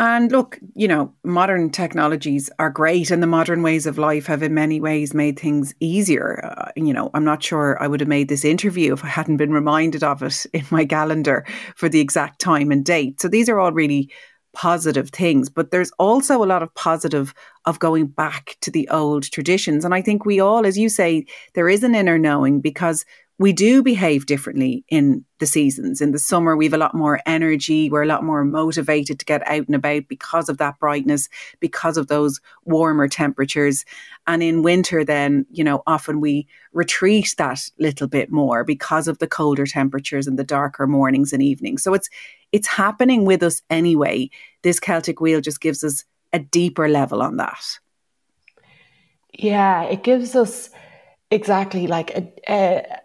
And 0.00 0.30
look, 0.30 0.60
you 0.76 0.86
know, 0.86 1.12
modern 1.24 1.70
technologies 1.70 2.48
are 2.60 2.70
great, 2.70 3.10
and 3.10 3.20
the 3.20 3.26
modern 3.26 3.62
ways 3.62 3.84
of 3.84 3.98
life 3.98 4.26
have 4.26 4.44
in 4.44 4.54
many 4.54 4.80
ways 4.80 5.12
made 5.12 5.38
things 5.38 5.74
easier. 5.80 6.40
Uh, 6.44 6.70
you 6.76 6.92
know, 6.92 7.10
I'm 7.14 7.24
not 7.24 7.42
sure 7.42 7.76
I 7.82 7.88
would 7.88 7.98
have 7.98 8.08
made 8.08 8.28
this 8.28 8.44
interview 8.44 8.92
if 8.92 9.04
I 9.04 9.08
hadn't 9.08 9.38
been 9.38 9.52
reminded 9.52 10.04
of 10.04 10.22
it 10.22 10.46
in 10.52 10.64
my 10.70 10.84
calendar 10.84 11.44
for 11.74 11.88
the 11.88 12.00
exact 12.00 12.40
time 12.40 12.70
and 12.70 12.84
date. 12.84 13.20
So 13.20 13.26
these 13.26 13.48
are 13.48 13.58
all 13.58 13.72
really 13.72 14.10
positive 14.54 15.10
things, 15.10 15.50
but 15.50 15.72
there's 15.72 15.90
also 15.98 16.42
a 16.42 16.46
lot 16.46 16.62
of 16.62 16.74
positive 16.74 17.34
of 17.64 17.80
going 17.80 18.06
back 18.06 18.56
to 18.60 18.70
the 18.70 18.88
old 18.90 19.24
traditions. 19.24 19.84
And 19.84 19.94
I 19.94 20.00
think 20.00 20.24
we 20.24 20.38
all, 20.38 20.64
as 20.64 20.78
you 20.78 20.88
say, 20.88 21.26
there 21.54 21.68
is 21.68 21.82
an 21.82 21.94
inner 21.94 22.18
knowing 22.18 22.60
because 22.60 23.04
we 23.38 23.52
do 23.52 23.84
behave 23.84 24.26
differently 24.26 24.84
in 24.88 25.24
the 25.38 25.46
seasons. 25.46 26.00
In 26.00 26.10
the 26.10 26.18
summer, 26.18 26.56
we 26.56 26.64
have 26.64 26.74
a 26.74 26.78
lot 26.78 26.94
more 26.94 27.20
energy. 27.24 27.88
We're 27.88 28.02
a 28.02 28.06
lot 28.06 28.24
more 28.24 28.44
motivated 28.44 29.20
to 29.20 29.24
get 29.24 29.46
out 29.46 29.66
and 29.68 29.76
about 29.76 30.08
because 30.08 30.48
of 30.48 30.58
that 30.58 30.80
brightness, 30.80 31.28
because 31.60 31.96
of 31.96 32.08
those 32.08 32.40
warmer 32.64 33.06
temperatures. 33.06 33.84
And 34.26 34.42
in 34.42 34.64
winter, 34.64 35.04
then, 35.04 35.46
you 35.52 35.62
know, 35.62 35.84
often 35.86 36.20
we 36.20 36.48
retreat 36.72 37.36
that 37.38 37.60
little 37.78 38.08
bit 38.08 38.32
more 38.32 38.64
because 38.64 39.06
of 39.06 39.18
the 39.18 39.28
colder 39.28 39.66
temperatures 39.66 40.26
and 40.26 40.36
the 40.36 40.44
darker 40.44 40.88
mornings 40.88 41.32
and 41.32 41.42
evenings. 41.42 41.84
So 41.84 41.94
it's, 41.94 42.10
it's 42.50 42.66
happening 42.66 43.24
with 43.24 43.44
us 43.44 43.62
anyway. 43.70 44.30
This 44.62 44.80
Celtic 44.80 45.20
wheel 45.20 45.40
just 45.40 45.60
gives 45.60 45.84
us 45.84 46.04
a 46.32 46.40
deeper 46.40 46.88
level 46.88 47.22
on 47.22 47.36
that. 47.36 47.78
Yeah, 49.32 49.84
it 49.84 50.02
gives 50.02 50.34
us 50.34 50.70
exactly 51.30 51.86
like 51.86 52.10
a, 52.10 52.32
a 52.48 53.00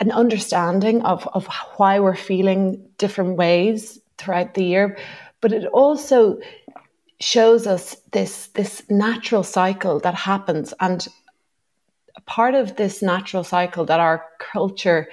an 0.00 0.10
understanding 0.10 1.02
of, 1.02 1.26
of 1.34 1.46
why 1.76 2.00
we're 2.00 2.16
feeling 2.16 2.84
different 2.98 3.36
ways 3.36 3.98
throughout 4.18 4.54
the 4.54 4.64
year, 4.64 4.98
but 5.40 5.52
it 5.52 5.66
also 5.66 6.38
shows 7.20 7.66
us 7.66 7.96
this 8.12 8.48
this 8.48 8.82
natural 8.90 9.42
cycle 9.42 10.00
that 10.00 10.14
happens. 10.14 10.74
And 10.80 11.06
part 12.26 12.54
of 12.54 12.76
this 12.76 13.02
natural 13.02 13.44
cycle 13.44 13.84
that 13.84 14.00
our 14.00 14.24
culture 14.38 15.08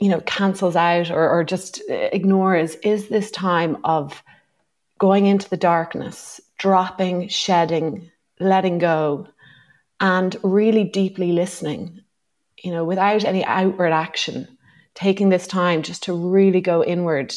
you 0.00 0.08
know 0.08 0.20
cancels 0.20 0.76
out 0.76 1.10
or, 1.10 1.28
or 1.28 1.44
just 1.44 1.82
ignores 1.88 2.76
is 2.76 3.08
this 3.08 3.30
time 3.30 3.76
of 3.84 4.22
going 4.98 5.26
into 5.26 5.48
the 5.50 5.56
darkness 5.56 6.40
dropping 6.58 7.28
shedding 7.28 8.10
letting 8.40 8.78
go 8.78 9.26
and 10.00 10.36
really 10.42 10.84
deeply 10.84 11.32
listening 11.32 12.00
you 12.62 12.70
know, 12.70 12.84
without 12.84 13.24
any 13.24 13.44
outward 13.44 13.92
action, 13.92 14.46
taking 14.94 15.28
this 15.28 15.46
time 15.46 15.82
just 15.82 16.02
to 16.04 16.12
really 16.12 16.60
go 16.60 16.84
inward. 16.84 17.34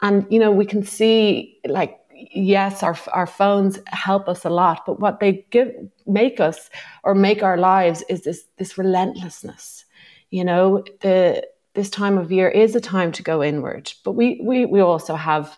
And, 0.00 0.26
you 0.30 0.38
know, 0.38 0.50
we 0.50 0.66
can 0.66 0.82
see 0.82 1.58
like, 1.66 1.98
yes, 2.14 2.82
our, 2.82 2.96
our 3.12 3.26
phones 3.26 3.78
help 3.86 4.28
us 4.28 4.44
a 4.44 4.50
lot, 4.50 4.84
but 4.84 5.00
what 5.00 5.20
they 5.20 5.46
give, 5.50 5.72
make 6.06 6.40
us 6.40 6.70
or 7.02 7.14
make 7.14 7.42
our 7.42 7.56
lives 7.56 8.04
is 8.08 8.22
this, 8.22 8.44
this 8.58 8.76
relentlessness. 8.76 9.84
You 10.30 10.44
know, 10.44 10.84
the, 11.00 11.46
this 11.74 11.88
time 11.88 12.18
of 12.18 12.30
year 12.30 12.48
is 12.48 12.74
a 12.74 12.80
time 12.80 13.12
to 13.12 13.22
go 13.22 13.42
inward, 13.42 13.92
but 14.04 14.12
we, 14.12 14.40
we, 14.42 14.66
we 14.66 14.80
also 14.80 15.14
have 15.14 15.56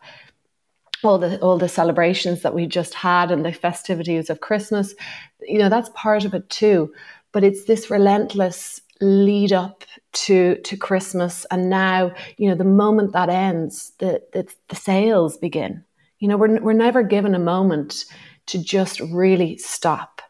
all 1.05 1.19
the 1.19 1.39
all 1.41 1.59
the 1.59 1.69
celebrations 1.69 2.43
that 2.43 2.55
we 2.55 2.67
just 2.67 2.95
had 2.95 3.31
and 3.31 3.45
the 3.45 3.53
festivities 3.53 4.31
of 4.31 4.41
Christmas, 4.41 4.95
you 5.41 5.59
know, 5.59 5.69
that's 5.69 5.91
part 5.95 6.25
of 6.25 6.35
it 6.35 6.49
too. 6.49 6.93
But 7.33 7.45
it's 7.45 7.65
this 7.65 7.91
relentless 7.91 8.81
lead 9.01 9.53
up 9.53 9.85
to 10.13 10.57
to 10.57 10.77
Christmas, 10.77 11.47
and 11.51 11.69
now 11.69 12.13
you 12.37 12.49
know 12.49 12.55
the 12.55 12.65
moment 12.65 13.13
that 13.13 13.29
ends, 13.29 13.93
the 13.99 14.23
the, 14.33 14.47
the 14.69 14.77
sales 14.77 15.37
begin. 15.37 15.85
You 16.19 16.29
know, 16.29 16.37
we're 16.37 16.61
we're 16.61 16.73
never 16.73 17.03
given 17.03 17.35
a 17.35 17.41
moment 17.41 18.05
to 18.47 18.63
just 18.63 19.01
really 19.01 19.57
stop, 19.59 20.23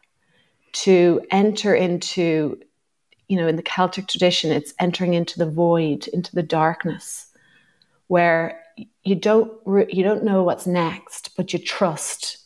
to 0.71 1.21
enter 1.31 1.75
into, 1.75 2.57
you 3.27 3.37
know, 3.37 3.47
in 3.47 3.57
the 3.57 3.63
Celtic 3.63 4.07
tradition, 4.07 4.51
it's 4.51 4.73
entering 4.79 5.13
into 5.13 5.37
the 5.37 5.49
void, 5.49 6.07
into 6.07 6.33
the 6.33 6.43
darkness, 6.43 7.27
where 8.07 8.61
you 9.03 9.15
don't 9.15 9.51
you 9.89 10.03
don't 10.03 10.23
know 10.23 10.43
what's 10.43 10.67
next, 10.67 11.35
but 11.37 11.53
you 11.53 11.59
trust 11.59 12.39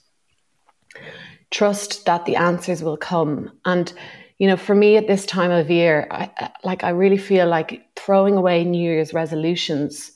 trust 1.51 2.05
that 2.05 2.25
the 2.25 2.35
answers 2.35 2.83
will 2.83 2.97
come 2.97 3.51
and 3.65 3.93
you 4.39 4.47
know, 4.47 4.55
for 4.55 4.73
me 4.73 4.95
at 4.95 5.07
this 5.07 5.25
time 5.25 5.51
of 5.51 5.69
year, 5.69 6.07
I, 6.09 6.51
like 6.63 6.85
I 6.85 6.89
really 6.91 7.17
feel 7.17 7.47
like 7.47 7.85
throwing 7.97 8.35
away 8.37 8.63
New 8.63 8.81
Year's 8.81 9.13
resolutions 9.13 10.13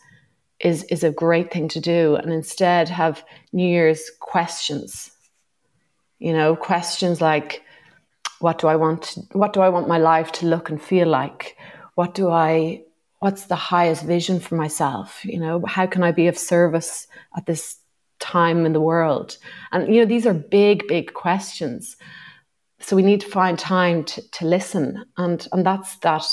is 0.59 0.83
is 0.85 1.03
a 1.03 1.11
great 1.11 1.51
thing 1.51 1.67
to 1.69 1.81
do, 1.81 2.15
and 2.15 2.31
instead 2.31 2.87
have 2.87 3.23
New 3.51 3.67
Year's 3.67 4.09
questions. 4.21 5.11
You 6.19 6.31
know, 6.31 6.55
questions 6.55 7.19
like, 7.19 7.63
what 8.39 8.59
do 8.59 8.67
I 8.67 8.77
want? 8.77 9.17
what 9.33 9.51
do 9.51 9.59
I 9.59 9.67
want 9.67 9.89
my 9.89 9.97
life 9.97 10.31
to 10.33 10.45
look 10.45 10.69
and 10.69 10.81
feel 10.81 11.07
like? 11.07 11.57
What 11.95 12.15
do 12.15 12.29
I? 12.29 12.83
What's 13.19 13.45
the 13.45 13.55
highest 13.55 14.05
vision 14.05 14.39
for 14.39 14.55
myself? 14.55 15.23
You 15.25 15.39
know, 15.39 15.63
how 15.65 15.85
can 15.85 16.01
I 16.01 16.13
be 16.13 16.27
of 16.27 16.37
service 16.37 17.07
at 17.35 17.45
this 17.45 17.77
time 18.19 18.65
in 18.65 18.71
the 18.71 18.81
world? 18.81 19.37
And 19.73 19.93
you 19.93 19.99
know, 19.99 20.07
these 20.07 20.25
are 20.25 20.33
big, 20.33 20.87
big 20.87 21.13
questions 21.13 21.97
so 22.83 22.95
we 22.95 23.03
need 23.03 23.21
to 23.21 23.29
find 23.29 23.57
time 23.57 24.03
to, 24.05 24.21
to 24.31 24.45
listen. 24.45 25.03
And 25.17 25.47
and 25.51 25.65
that's 25.65 25.97
that 25.99 26.25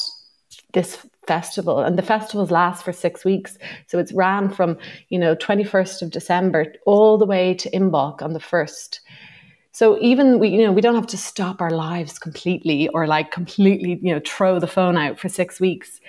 this 0.72 1.06
festival. 1.26 1.80
And 1.80 1.98
the 1.98 2.02
festivals 2.02 2.50
last 2.50 2.84
for 2.84 2.92
six 2.92 3.24
weeks. 3.24 3.58
So 3.86 3.98
it's 3.98 4.12
ran 4.12 4.50
from 4.50 4.78
you 5.08 5.18
know 5.18 5.34
21st 5.36 6.02
of 6.02 6.10
december 6.10 6.74
all 6.86 7.18
the 7.18 7.26
way 7.26 7.54
to 7.54 7.70
imbolc 7.70 8.22
on 8.22 8.32
the 8.32 8.40
1st 8.40 9.00
so 9.72 9.98
even 10.00 10.38
we 10.38 10.48
you 10.48 10.64
know 10.64 10.72
we 10.72 10.80
don't 10.80 10.96
have 10.96 11.06
to 11.08 11.16
stop 11.16 11.60
our 11.60 11.70
lives 11.70 12.18
completely 12.18 12.88
or 12.88 13.06
like 13.06 13.30
completely 13.30 14.00
you 14.02 14.12
know 14.12 14.20
throw 14.26 14.58
the 14.58 14.66
phone 14.66 14.96
out 14.96 15.18
for 15.18 15.28
six 15.28 15.60
weeks. 15.60 16.00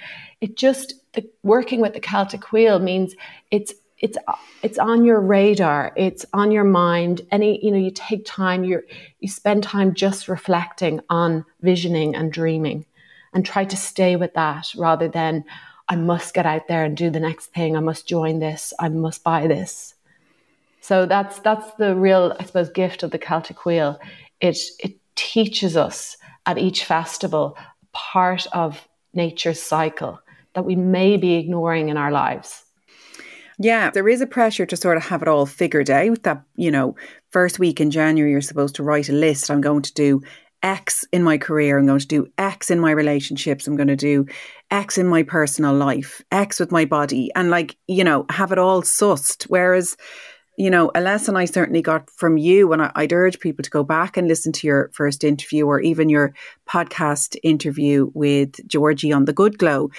It 0.41 0.58
just 0.58 0.95
the, 1.13 1.30
working 1.43 1.80
with 1.80 1.93
the 1.93 1.99
celtic 1.99 2.51
wheel 2.51 2.80
means 2.80 3.15
it's 3.51 3.73
it's 4.01 4.17
it's 4.63 4.79
on 4.79 5.05
your 5.05 5.21
radar 5.21 5.93
it's 5.95 6.25
on 6.33 6.51
your 6.51 6.63
mind 6.63 7.21
any 7.31 7.63
you 7.63 7.71
know 7.71 7.77
you 7.77 7.91
take 7.91 8.25
time 8.25 8.63
you 8.63 8.81
you 9.19 9.29
spend 9.29 9.63
time 9.63 9.93
just 9.93 10.27
reflecting 10.27 10.99
on 11.09 11.45
visioning 11.61 12.15
and 12.15 12.33
dreaming 12.33 12.85
and 13.33 13.45
try 13.45 13.63
to 13.63 13.77
stay 13.77 14.15
with 14.15 14.33
that 14.33 14.73
rather 14.75 15.07
than 15.07 15.43
i 15.87 15.95
must 15.95 16.33
get 16.33 16.45
out 16.45 16.67
there 16.67 16.83
and 16.83 16.97
do 16.97 17.09
the 17.09 17.19
next 17.19 17.47
thing 17.53 17.77
i 17.77 17.79
must 17.79 18.07
join 18.07 18.39
this 18.39 18.73
i 18.79 18.89
must 18.89 19.23
buy 19.23 19.47
this. 19.47 19.95
So 20.81 21.05
that's 21.05 21.39
that's 21.39 21.71
the 21.75 21.95
real 21.95 22.35
i 22.39 22.43
suppose 22.43 22.69
gift 22.69 23.03
of 23.03 23.11
the 23.11 23.19
celtic 23.19 23.65
wheel. 23.65 23.99
It 24.39 24.57
it 24.79 24.97
teaches 25.15 25.77
us 25.77 26.17
at 26.47 26.57
each 26.57 26.85
festival 26.85 27.55
part 27.93 28.47
of 28.51 28.87
nature's 29.13 29.61
cycle 29.61 30.19
that 30.53 30.65
we 30.65 30.75
may 30.75 31.17
be 31.17 31.35
ignoring 31.35 31.89
in 31.89 31.97
our 31.97 32.11
lives 32.11 32.63
yeah, 33.63 33.91
there 33.91 34.10
is 34.10 34.21
a 34.21 34.28
pressure 34.28 34.65
to 34.65 34.76
sort 34.76 34.97
of 34.97 35.04
have 35.04 35.21
it 35.21 35.28
all 35.28 35.45
figured 35.45 35.89
out. 35.89 36.24
That, 36.24 36.43
you 36.56 36.71
know, 36.71 36.95
first 37.32 37.60
week 37.60 37.80
in 37.80 37.91
January, 37.91 38.32
you're 38.32 38.41
supposed 38.41 38.76
to 38.76 38.84
write 38.84 39.10
a 39.10 39.13
list. 39.13 39.52
I'm 39.52 39.62
going 39.62 39.84
to 39.84 39.93
do 39.93 40.21
X 40.63 41.06
in 41.12 41.24
my 41.24 41.38
career. 41.38 41.78
I'm 41.78 41.86
going 41.86 42.00
to 42.00 42.08
do 42.08 42.28
X 42.38 42.71
in 42.71 42.80
my 42.80 42.91
relationships. 42.91 43.67
I'm 43.67 43.76
going 43.76 43.88
to 43.88 43.95
do 43.95 44.26
X 44.69 44.97
in 44.97 45.08
my 45.08 45.24
personal 45.24 45.74
life, 45.76 46.21
X 46.32 46.60
with 46.60 46.71
my 46.71 46.86
body, 46.86 47.32
and 47.36 47.50
like, 47.50 47.78
you 47.88 48.04
know, 48.04 48.26
have 48.30 48.52
it 48.52 48.58
all 48.58 48.82
sussed. 48.82 49.43
Whereas, 49.43 49.97
you 50.58 50.69
know, 50.69 50.91
a 50.93 51.02
lesson 51.02 51.36
I 51.36 51.45
certainly 51.45 51.82
got 51.82 52.10
from 52.10 52.38
you, 52.38 52.71
and 52.74 52.91
I'd 52.95 53.13
urge 53.13 53.39
people 53.39 53.63
to 53.63 53.69
go 53.69 53.84
back 53.84 54.17
and 54.17 54.28
listen 54.28 54.52
to 54.54 54.67
your 54.67 54.91
first 54.93 55.24
interview 55.24 55.65
or 55.65 55.80
even 55.82 56.10
your 56.10 56.34
podcast 56.69 57.38
interview 57.43 58.12
with 58.13 58.65
Georgie 58.67 59.13
on 59.13 59.26
the 59.26 59.34
Good 59.34 59.58
Glow. 59.58 59.89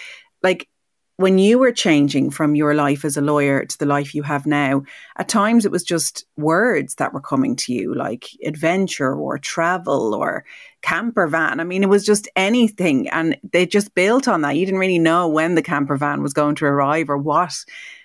Like, 0.42 0.68
when 1.16 1.38
you 1.38 1.58
were 1.58 1.72
changing 1.72 2.30
from 2.30 2.54
your 2.54 2.74
life 2.74 3.04
as 3.04 3.16
a 3.16 3.20
lawyer 3.20 3.64
to 3.64 3.78
the 3.78 3.86
life 3.86 4.14
you 4.14 4.22
have 4.22 4.46
now, 4.46 4.82
at 5.16 5.28
times 5.28 5.64
it 5.64 5.70
was 5.70 5.84
just 5.84 6.24
words 6.36 6.96
that 6.96 7.12
were 7.12 7.20
coming 7.20 7.54
to 7.56 7.72
you, 7.72 7.94
like 7.94 8.28
adventure 8.44 9.14
or 9.14 9.38
travel 9.38 10.14
or 10.14 10.44
camper 10.80 11.26
van. 11.26 11.60
I 11.60 11.64
mean, 11.64 11.82
it 11.82 11.88
was 11.88 12.04
just 12.04 12.28
anything. 12.34 13.08
And 13.10 13.36
they 13.52 13.66
just 13.66 13.94
built 13.94 14.26
on 14.26 14.40
that. 14.40 14.56
You 14.56 14.64
didn't 14.64 14.80
really 14.80 14.98
know 14.98 15.28
when 15.28 15.54
the 15.54 15.62
camper 15.62 15.96
van 15.96 16.22
was 16.22 16.32
going 16.32 16.54
to 16.56 16.64
arrive 16.64 17.10
or 17.10 17.18
what 17.18 17.54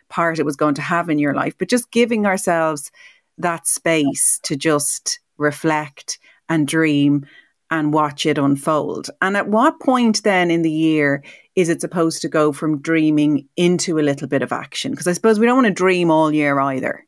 part 0.10 0.40
it 0.40 0.46
was 0.46 0.56
going 0.56 0.76
to 0.76 0.82
have 0.82 1.10
in 1.10 1.20
your 1.20 1.34
life, 1.34 1.58
but 1.58 1.70
just 1.70 1.92
giving 1.92 2.26
ourselves 2.26 2.92
that 3.38 3.68
space 3.68 4.40
to 4.44 4.56
just 4.56 5.20
reflect 5.38 6.20
and 6.50 6.68
dream 6.68 7.26
and 7.70 7.94
watch 7.94 8.26
it 8.26 8.38
unfold. 8.38 9.10
And 9.22 9.36
at 9.36 9.50
what 9.50 9.80
point 9.80 10.24
then 10.24 10.50
in 10.52 10.62
the 10.62 10.72
year 10.72 11.24
is 11.56 11.70
it 11.70 11.82
supposed 11.82 12.22
to 12.22 12.30
go 12.30 12.52
from 12.52 12.82
dreaming 12.82 13.48
into 13.58 14.00
a 14.00 14.02
little 14.02 14.28
bit 14.28 14.42
of 14.42 14.52
action? 14.52 14.92
Because 14.92 15.08
I 15.08 15.14
suppose 15.14 15.40
we 15.40 15.46
don't 15.46 15.58
want 15.58 15.68
to 15.68 15.74
dream 15.74 16.12
all 16.12 16.32
year 16.32 16.60
either. 16.60 17.04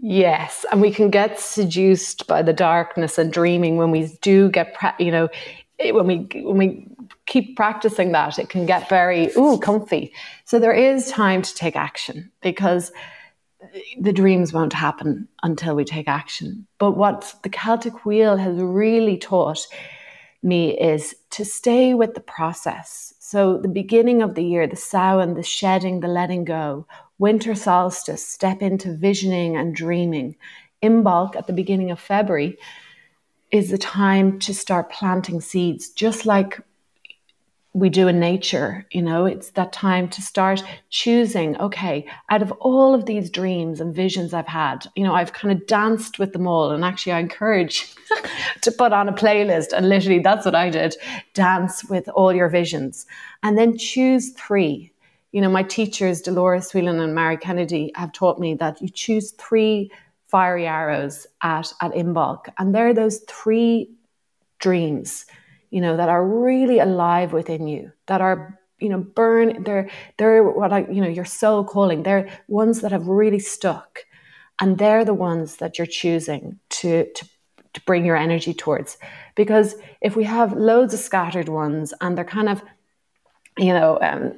Yes, 0.00 0.64
and 0.70 0.80
we 0.80 0.92
can 0.92 1.10
get 1.10 1.40
seduced 1.40 2.26
by 2.28 2.42
the 2.42 2.52
darkness 2.52 3.18
and 3.18 3.32
dreaming 3.32 3.76
when 3.78 3.90
we 3.90 4.16
do 4.22 4.48
get, 4.48 4.76
you 4.98 5.10
know, 5.10 5.28
when 5.80 6.06
we 6.06 6.28
when 6.42 6.56
we 6.56 6.86
keep 7.26 7.56
practicing 7.56 8.12
that, 8.12 8.38
it 8.38 8.48
can 8.48 8.66
get 8.66 8.88
very 8.88 9.30
ooh 9.36 9.58
comfy. 9.58 10.12
So 10.44 10.58
there 10.58 10.72
is 10.72 11.10
time 11.10 11.42
to 11.42 11.54
take 11.54 11.76
action 11.76 12.30
because 12.42 12.92
the 14.00 14.12
dreams 14.12 14.52
won't 14.52 14.72
happen 14.72 15.28
until 15.42 15.74
we 15.74 15.84
take 15.84 16.08
action. 16.08 16.66
But 16.78 16.92
what 16.92 17.34
the 17.42 17.48
Celtic 17.48 18.04
Wheel 18.04 18.36
has 18.36 18.56
really 18.56 19.18
taught 19.18 19.66
me 20.42 20.78
is 20.78 21.14
to 21.30 21.44
stay 21.44 21.94
with 21.94 22.14
the 22.14 22.20
process. 22.20 23.14
So, 23.18 23.58
the 23.58 23.68
beginning 23.68 24.22
of 24.22 24.34
the 24.34 24.44
year, 24.44 24.66
the 24.66 24.76
Samhain, 24.76 25.34
the 25.34 25.42
shedding, 25.42 26.00
the 26.00 26.08
letting 26.08 26.44
go, 26.44 26.86
winter 27.18 27.54
solstice, 27.54 28.26
step 28.26 28.62
into 28.62 28.96
visioning 28.96 29.56
and 29.56 29.74
dreaming. 29.74 30.36
Imbolc 30.82 31.34
at 31.34 31.46
the 31.46 31.52
beginning 31.52 31.90
of 31.90 31.98
February 31.98 32.56
is 33.50 33.70
the 33.70 33.78
time 33.78 34.38
to 34.40 34.54
start 34.54 34.92
planting 34.92 35.40
seeds, 35.40 35.90
just 35.90 36.24
like 36.24 36.60
we 37.74 37.90
do 37.90 38.08
in 38.08 38.18
nature. 38.18 38.86
You 38.90 39.02
know, 39.02 39.26
it's 39.26 39.50
that 39.50 39.72
time 39.72 40.08
to 40.10 40.22
start 40.22 40.62
choosing, 40.90 41.56
okay, 41.60 42.06
out 42.30 42.42
of 42.42 42.50
all 42.52 42.94
of 42.94 43.06
these 43.06 43.30
dreams 43.30 43.80
and 43.80 43.94
visions 43.94 44.32
I've 44.32 44.46
had, 44.46 44.86
you 44.96 45.04
know, 45.04 45.14
I've 45.14 45.32
kind 45.32 45.52
of 45.52 45.66
danced 45.66 46.18
with 46.18 46.32
them 46.32 46.46
all. 46.46 46.70
And 46.70 46.84
actually, 46.84 47.12
I 47.12 47.20
encourage 47.20 47.94
to 48.62 48.72
put 48.72 48.92
on 48.92 49.08
a 49.08 49.12
playlist. 49.12 49.72
And 49.72 49.88
literally, 49.88 50.20
that's 50.20 50.44
what 50.44 50.54
I 50.54 50.70
did 50.70 50.96
dance 51.34 51.84
with 51.84 52.08
all 52.08 52.32
your 52.32 52.48
visions. 52.48 53.06
And 53.42 53.58
then 53.58 53.76
choose 53.76 54.30
three. 54.30 54.92
You 55.32 55.42
know, 55.42 55.50
my 55.50 55.62
teachers, 55.62 56.22
Dolores 56.22 56.72
Whelan 56.72 57.00
and 57.00 57.14
Mary 57.14 57.36
Kennedy, 57.36 57.92
have 57.94 58.12
taught 58.12 58.38
me 58.38 58.54
that 58.54 58.80
you 58.80 58.88
choose 58.88 59.32
three 59.32 59.90
fiery 60.26 60.66
arrows 60.66 61.26
at, 61.42 61.72
at 61.82 61.92
Imbolc. 61.92 62.46
And 62.58 62.74
they're 62.74 62.94
those 62.94 63.20
three 63.28 63.90
dreams 64.58 65.26
you 65.70 65.80
know, 65.80 65.96
that 65.96 66.08
are 66.08 66.24
really 66.24 66.78
alive 66.78 67.32
within 67.32 67.66
you, 67.66 67.92
that 68.06 68.20
are, 68.20 68.58
you 68.78 68.88
know, 68.88 68.98
burn, 68.98 69.62
they're, 69.64 69.90
they're 70.16 70.42
what 70.42 70.72
I, 70.72 70.80
you 70.90 71.00
know, 71.02 71.08
your 71.08 71.24
soul 71.24 71.64
calling. 71.64 72.02
They're 72.02 72.28
ones 72.48 72.80
that 72.80 72.92
have 72.92 73.06
really 73.06 73.38
stuck. 73.38 74.00
And 74.60 74.78
they're 74.78 75.04
the 75.04 75.14
ones 75.14 75.56
that 75.56 75.78
you're 75.78 75.86
choosing 75.86 76.58
to, 76.70 77.04
to, 77.12 77.28
to 77.74 77.80
bring 77.82 78.04
your 78.04 78.16
energy 78.16 78.54
towards. 78.54 78.98
Because 79.34 79.76
if 80.00 80.16
we 80.16 80.24
have 80.24 80.52
loads 80.52 80.94
of 80.94 81.00
scattered 81.00 81.48
ones 81.48 81.94
and 82.00 82.16
they're 82.16 82.24
kind 82.24 82.48
of, 82.48 82.62
you 83.56 83.72
know, 83.72 83.98
um, 84.00 84.36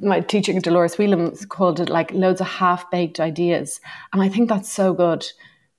my 0.00 0.20
teacher 0.20 0.52
Dolores 0.60 0.96
Whelan 0.98 1.34
called 1.48 1.80
it 1.80 1.88
like 1.88 2.12
loads 2.12 2.40
of 2.40 2.46
half 2.46 2.90
baked 2.90 3.20
ideas. 3.20 3.80
And 4.12 4.22
I 4.22 4.28
think 4.28 4.48
that's 4.48 4.72
so 4.72 4.92
good 4.92 5.26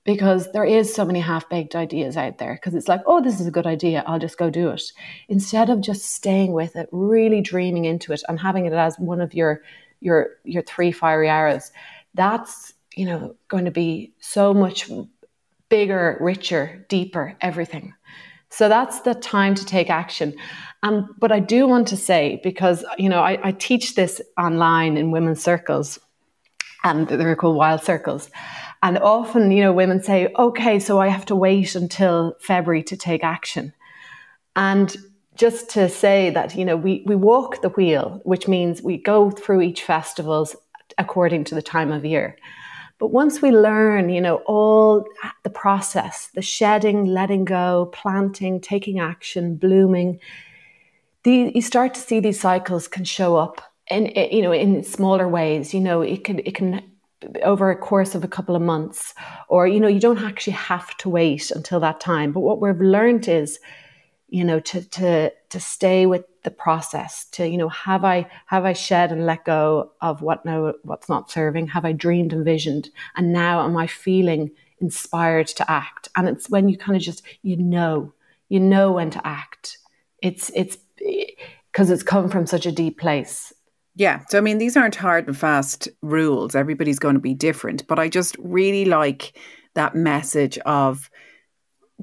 because 0.04 0.50
there 0.52 0.64
is 0.64 0.92
so 0.92 1.04
many 1.04 1.20
half-baked 1.20 1.76
ideas 1.76 2.16
out 2.16 2.38
there 2.38 2.54
because 2.54 2.74
it's 2.74 2.88
like 2.88 3.02
oh 3.06 3.22
this 3.22 3.40
is 3.40 3.46
a 3.46 3.50
good 3.50 3.66
idea 3.66 4.02
i'll 4.06 4.18
just 4.18 4.38
go 4.38 4.50
do 4.50 4.70
it. 4.70 4.82
Instead 5.28 5.70
of 5.70 5.80
just 5.80 6.14
staying 6.14 6.52
with 6.52 6.76
it 6.76 6.88
really 6.92 7.40
dreaming 7.40 7.84
into 7.84 8.12
it 8.12 8.22
and 8.28 8.40
having 8.40 8.66
it 8.66 8.72
as 8.72 8.98
one 8.98 9.20
of 9.20 9.34
your 9.34 9.62
your 10.00 10.30
your 10.44 10.62
three 10.62 10.92
fiery 10.92 11.28
arrows 11.28 11.70
that's 12.14 12.72
you 12.96 13.04
know 13.04 13.34
going 13.48 13.64
to 13.64 13.70
be 13.70 14.12
so 14.20 14.54
much 14.54 14.90
bigger 15.68 16.18
richer 16.20 16.84
deeper 16.88 17.36
everything. 17.40 17.94
So 18.52 18.68
that's 18.68 19.02
the 19.02 19.14
time 19.14 19.54
to 19.54 19.64
take 19.64 19.88
action. 19.88 20.34
And 20.82 21.04
but 21.18 21.30
i 21.30 21.40
do 21.40 21.66
want 21.66 21.88
to 21.88 21.96
say 21.96 22.40
because 22.42 22.84
you 22.98 23.08
know 23.08 23.20
I, 23.20 23.38
I 23.48 23.52
teach 23.52 23.94
this 23.94 24.20
online 24.38 24.96
in 24.96 25.10
women's 25.10 25.42
circles 25.42 25.98
and 26.82 27.06
they're 27.06 27.36
called 27.36 27.56
wild 27.56 27.82
circles 27.82 28.30
and 28.82 28.98
often, 28.98 29.50
you 29.50 29.62
know, 29.62 29.72
women 29.72 30.02
say, 30.02 30.32
okay, 30.38 30.78
so 30.78 30.98
I 30.98 31.08
have 31.08 31.26
to 31.26 31.36
wait 31.36 31.74
until 31.74 32.36
February 32.40 32.82
to 32.84 32.96
take 32.96 33.22
action. 33.22 33.74
And 34.56 34.96
just 35.34 35.70
to 35.70 35.88
say 35.88 36.30
that, 36.30 36.54
you 36.54 36.64
know, 36.64 36.76
we, 36.76 37.02
we 37.06 37.14
walk 37.14 37.62
the 37.62 37.68
wheel, 37.70 38.20
which 38.24 38.48
means 38.48 38.82
we 38.82 38.96
go 38.96 39.30
through 39.30 39.60
each 39.62 39.82
festivals 39.82 40.56
according 40.98 41.44
to 41.44 41.54
the 41.54 41.62
time 41.62 41.92
of 41.92 42.04
year. 42.04 42.36
But 42.98 43.08
once 43.08 43.40
we 43.40 43.50
learn, 43.50 44.10
you 44.10 44.20
know, 44.20 44.36
all 44.46 45.06
the 45.42 45.50
process, 45.50 46.28
the 46.34 46.42
shedding, 46.42 47.06
letting 47.06 47.46
go, 47.46 47.90
planting, 47.92 48.60
taking 48.60 48.98
action, 48.98 49.56
blooming, 49.56 50.20
the, 51.24 51.52
you 51.54 51.62
start 51.62 51.94
to 51.94 52.00
see 52.00 52.20
these 52.20 52.40
cycles 52.40 52.88
can 52.88 53.04
show 53.04 53.36
up 53.36 53.62
in, 53.88 54.06
you 54.30 54.42
know, 54.42 54.52
in 54.52 54.84
smaller 54.84 55.28
ways. 55.28 55.72
You 55.72 55.80
know, 55.80 56.02
it 56.02 56.24
can, 56.24 56.40
it 56.40 56.54
can 56.54 56.82
over 57.42 57.70
a 57.70 57.76
course 57.76 58.14
of 58.14 58.24
a 58.24 58.28
couple 58.28 58.56
of 58.56 58.62
months 58.62 59.14
or 59.48 59.66
you 59.66 59.78
know 59.78 59.88
you 59.88 60.00
don't 60.00 60.22
actually 60.22 60.54
have 60.54 60.96
to 60.98 61.08
wait 61.08 61.50
until 61.50 61.80
that 61.80 62.00
time. 62.00 62.32
But 62.32 62.40
what 62.40 62.60
we've 62.60 62.80
learned 62.80 63.28
is 63.28 63.58
you 64.28 64.44
know 64.44 64.60
to 64.60 64.82
to 64.82 65.32
to 65.50 65.60
stay 65.60 66.06
with 66.06 66.24
the 66.42 66.50
process 66.50 67.26
to 67.26 67.46
you 67.46 67.58
know 67.58 67.68
have 67.68 68.04
i 68.04 68.26
have 68.46 68.64
i 68.64 68.72
shed 68.72 69.12
and 69.12 69.26
let 69.26 69.44
go 69.44 69.90
of 70.00 70.22
what 70.22 70.44
no 70.44 70.74
what's 70.82 71.08
not 71.08 71.30
serving? 71.30 71.68
Have 71.68 71.84
i 71.84 71.92
dreamed 71.92 72.32
and 72.32 72.44
visioned? 72.44 72.90
And 73.16 73.32
now 73.32 73.64
am 73.64 73.76
i 73.76 73.86
feeling 73.86 74.50
inspired 74.80 75.48
to 75.48 75.70
act? 75.70 76.08
And 76.16 76.28
it's 76.28 76.48
when 76.48 76.68
you 76.68 76.78
kind 76.78 76.96
of 76.96 77.02
just 77.02 77.22
you 77.42 77.56
know 77.56 78.12
you 78.48 78.60
know 78.60 78.92
when 78.92 79.10
to 79.10 79.26
act. 79.26 79.78
It's 80.22 80.50
it's 80.54 80.78
because 81.72 81.90
it's 81.90 82.02
come 82.02 82.28
from 82.30 82.46
such 82.46 82.66
a 82.66 82.72
deep 82.72 82.98
place 82.98 83.52
yeah. 83.94 84.20
So, 84.28 84.38
I 84.38 84.40
mean, 84.40 84.58
these 84.58 84.76
aren't 84.76 84.94
hard 84.94 85.26
and 85.26 85.36
fast 85.36 85.88
rules. 86.02 86.54
Everybody's 86.54 86.98
going 86.98 87.14
to 87.14 87.20
be 87.20 87.34
different. 87.34 87.86
But 87.86 87.98
I 87.98 88.08
just 88.08 88.36
really 88.38 88.84
like 88.84 89.36
that 89.74 89.94
message 89.94 90.58
of 90.58 91.10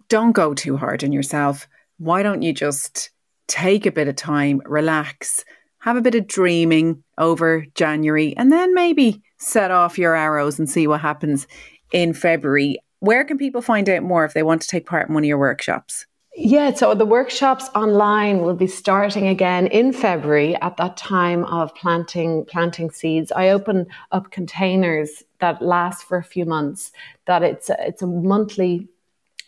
don't 0.10 0.34
go 0.34 0.54
too 0.54 0.78
hard 0.78 1.04
on 1.04 1.12
yourself. 1.12 1.67
Why 1.97 2.23
don't 2.23 2.41
you 2.41 2.54
just 2.54 3.10
take 3.47 3.86
a 3.86 3.91
bit 3.91 4.08
of 4.08 4.15
time, 4.15 4.62
relax, 4.65 5.43
have 5.80 5.97
a 5.97 6.02
bit 6.02 6.15
of 6.15 6.28
dreaming 6.28 7.04
over 7.17 7.65
January, 7.76 8.36
and 8.36 8.52
then 8.52 8.73
maybe 8.73 9.21
set 9.39 9.71
off 9.71 9.97
your 9.97 10.15
arrows 10.15 10.60
and 10.60 10.69
see 10.69 10.88
what 10.88 11.02
happens 11.02 11.47
in 11.91 12.13
February. 12.13 12.78
Where 13.00 13.23
can 13.23 13.38
people 13.38 13.62
find 13.62 13.88
out 13.89 14.04
more 14.04 14.26
if 14.26 14.34
they 14.34 14.43
want 14.43 14.62
to 14.63 14.67
take 14.67 14.86
part 14.86 15.08
in 15.08 15.13
one 15.13 15.23
of 15.23 15.28
your 15.28 15.38
workshops? 15.38 16.06
Yeah, 16.39 16.71
so 16.76 16.93
the 16.93 17.04
workshops 17.04 17.67
online 17.73 18.41
will 18.41 18.54
be 18.54 18.67
starting 18.67 19.28
again 19.28 19.65
in 19.65 19.91
February 19.91 20.56
at 20.58 20.78
that 20.78 20.95
time 20.95 21.43
of 21.45 21.73
planting 21.73 22.45
planting 22.45 22.91
seeds. 22.91 23.32
I 23.32 23.50
open 23.50 23.88
up 24.12 24.30
containers 24.30 25.23
that 25.39 25.63
last 25.63 26.04
for 26.04 26.15
a 26.15 26.23
few 26.23 26.45
months. 26.45 26.91
That 27.26 27.41
it's 27.41 27.71
a, 27.71 27.88
it's 27.88 28.04
a 28.04 28.08
monthly 28.08 28.88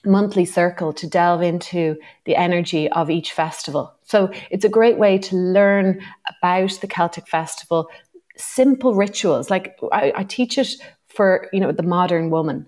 monthly 0.03 0.45
circle 0.45 0.91
to 0.93 1.07
delve 1.07 1.43
into 1.43 1.95
the 2.25 2.35
energy 2.35 2.89
of 2.89 3.11
each 3.11 3.33
festival. 3.33 3.93
So 4.01 4.31
it's 4.49 4.65
a 4.65 4.69
great 4.69 4.97
way 4.97 5.19
to 5.19 5.35
learn 5.35 6.01
about 6.41 6.71
the 6.81 6.87
Celtic 6.87 7.27
festival, 7.27 7.87
simple 8.35 8.95
rituals. 8.95 9.51
Like 9.51 9.77
I, 9.91 10.11
I 10.15 10.23
teach 10.23 10.57
it 10.57 10.69
for 11.05 11.49
you 11.53 11.59
know 11.59 11.71
the 11.71 11.83
modern 11.83 12.31
woman 12.31 12.65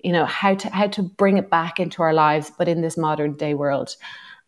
you 0.00 0.12
know 0.12 0.24
how 0.24 0.54
to 0.54 0.68
how 0.70 0.86
to 0.86 1.02
bring 1.02 1.38
it 1.38 1.50
back 1.50 1.80
into 1.80 2.02
our 2.02 2.12
lives 2.12 2.52
but 2.56 2.68
in 2.68 2.80
this 2.80 2.96
modern 2.96 3.34
day 3.34 3.54
world. 3.54 3.96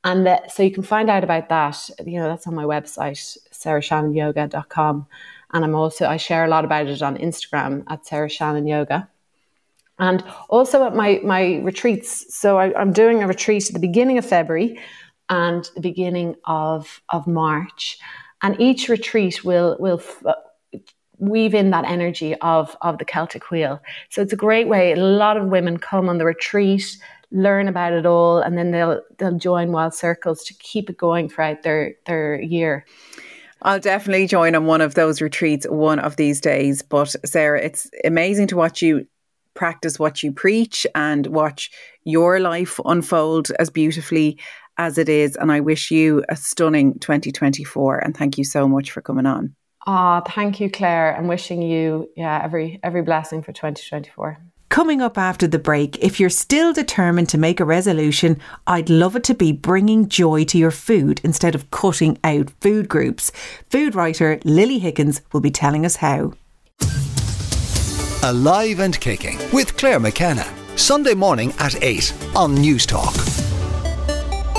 And 0.02 0.26
that, 0.26 0.50
so 0.50 0.62
you 0.62 0.70
can 0.70 0.82
find 0.82 1.10
out 1.10 1.24
about 1.24 1.50
that 1.50 1.90
you 2.06 2.18
know 2.18 2.28
that's 2.28 2.46
on 2.46 2.54
my 2.54 2.64
website 2.64 3.36
sarahshannonyoga.com 3.52 5.06
and 5.52 5.64
i'm 5.64 5.74
also 5.74 6.06
i 6.06 6.16
share 6.16 6.46
a 6.46 6.48
lot 6.48 6.64
about 6.64 6.86
it 6.86 7.02
on 7.02 7.18
instagram 7.18 7.84
at 7.86 8.06
sarah 8.06 8.30
shannon 8.30 8.66
yoga 8.66 9.10
and 9.98 10.24
also 10.48 10.86
at 10.86 10.96
my 10.96 11.20
my 11.22 11.58
retreats. 11.58 12.34
So 12.34 12.58
I, 12.58 12.74
i'm 12.80 12.92
doing 12.92 13.22
a 13.22 13.26
retreat 13.26 13.68
at 13.68 13.74
the 13.74 13.80
beginning 13.80 14.16
of 14.16 14.24
february 14.24 14.80
and 15.30 15.70
the 15.74 15.80
beginning 15.80 16.34
of 16.44 17.00
of 17.08 17.26
march. 17.26 17.98
And 18.42 18.60
each 18.60 18.88
retreat 18.88 19.44
will 19.44 19.76
will 19.78 20.02
weave 21.20 21.54
in 21.54 21.70
that 21.70 21.84
energy 21.84 22.34
of 22.36 22.76
of 22.80 22.98
the 22.98 23.04
Celtic 23.04 23.50
wheel. 23.50 23.80
So 24.08 24.22
it's 24.22 24.32
a 24.32 24.36
great 24.36 24.68
way. 24.68 24.92
A 24.92 24.96
lot 24.96 25.36
of 25.36 25.46
women 25.46 25.78
come 25.78 26.08
on 26.08 26.18
the 26.18 26.24
retreat, 26.24 26.96
learn 27.30 27.68
about 27.68 27.92
it 27.92 28.06
all, 28.06 28.40
and 28.40 28.58
then 28.58 28.72
they'll 28.72 29.00
they'll 29.18 29.38
join 29.38 29.72
Wild 29.72 29.94
Circles 29.94 30.42
to 30.44 30.54
keep 30.54 30.90
it 30.90 30.96
going 30.96 31.28
throughout 31.28 31.62
their 31.62 31.94
their 32.06 32.40
year. 32.40 32.84
I'll 33.62 33.80
definitely 33.80 34.26
join 34.26 34.54
on 34.54 34.64
one 34.64 34.80
of 34.80 34.94
those 34.94 35.20
retreats 35.20 35.66
one 35.68 35.98
of 35.98 36.16
these 36.16 36.40
days. 36.40 36.80
But 36.80 37.14
Sarah, 37.26 37.60
it's 37.60 37.90
amazing 38.04 38.46
to 38.48 38.56
watch 38.56 38.80
you 38.80 39.06
practice 39.54 39.98
what 39.98 40.22
you 40.22 40.32
preach 40.32 40.86
and 40.94 41.26
watch 41.26 41.70
your 42.04 42.40
life 42.40 42.80
unfold 42.86 43.50
as 43.58 43.68
beautifully 43.68 44.38
as 44.78 44.96
it 44.96 45.10
is. 45.10 45.36
And 45.36 45.52
I 45.52 45.60
wish 45.60 45.90
you 45.90 46.24
a 46.30 46.36
stunning 46.36 46.98
2024. 47.00 47.98
And 47.98 48.16
thank 48.16 48.38
you 48.38 48.44
so 48.44 48.66
much 48.66 48.90
for 48.90 49.02
coming 49.02 49.26
on. 49.26 49.54
Ah, 49.86 50.22
oh, 50.24 50.30
thank 50.30 50.60
you, 50.60 50.70
Clare. 50.70 51.16
I'm 51.16 51.26
wishing 51.26 51.62
you, 51.62 52.10
yeah, 52.16 52.40
every 52.42 52.78
every 52.82 53.02
blessing 53.02 53.42
for 53.42 53.52
2024. 53.52 54.38
Coming 54.68 55.02
up 55.02 55.18
after 55.18 55.48
the 55.48 55.58
break, 55.58 55.98
if 55.98 56.20
you're 56.20 56.30
still 56.30 56.72
determined 56.72 57.28
to 57.30 57.38
make 57.38 57.58
a 57.58 57.64
resolution, 57.64 58.38
I'd 58.68 58.88
love 58.88 59.16
it 59.16 59.24
to 59.24 59.34
be 59.34 59.50
bringing 59.50 60.08
joy 60.08 60.44
to 60.44 60.58
your 60.58 60.70
food 60.70 61.20
instead 61.24 61.56
of 61.56 61.70
cutting 61.72 62.18
out 62.22 62.50
food 62.60 62.88
groups. 62.88 63.32
Food 63.68 63.96
writer 63.96 64.38
Lily 64.44 64.78
Higgins 64.78 65.22
will 65.32 65.40
be 65.40 65.50
telling 65.50 65.84
us 65.84 65.96
how. 65.96 66.34
Alive 68.22 68.78
and 68.78 69.00
Kicking 69.00 69.38
with 69.50 69.76
Clare 69.76 69.98
McKenna. 69.98 70.46
Sunday 70.76 71.14
morning 71.14 71.52
at 71.58 71.82
8 71.82 72.14
on 72.36 72.54
Newstalk. 72.54 73.39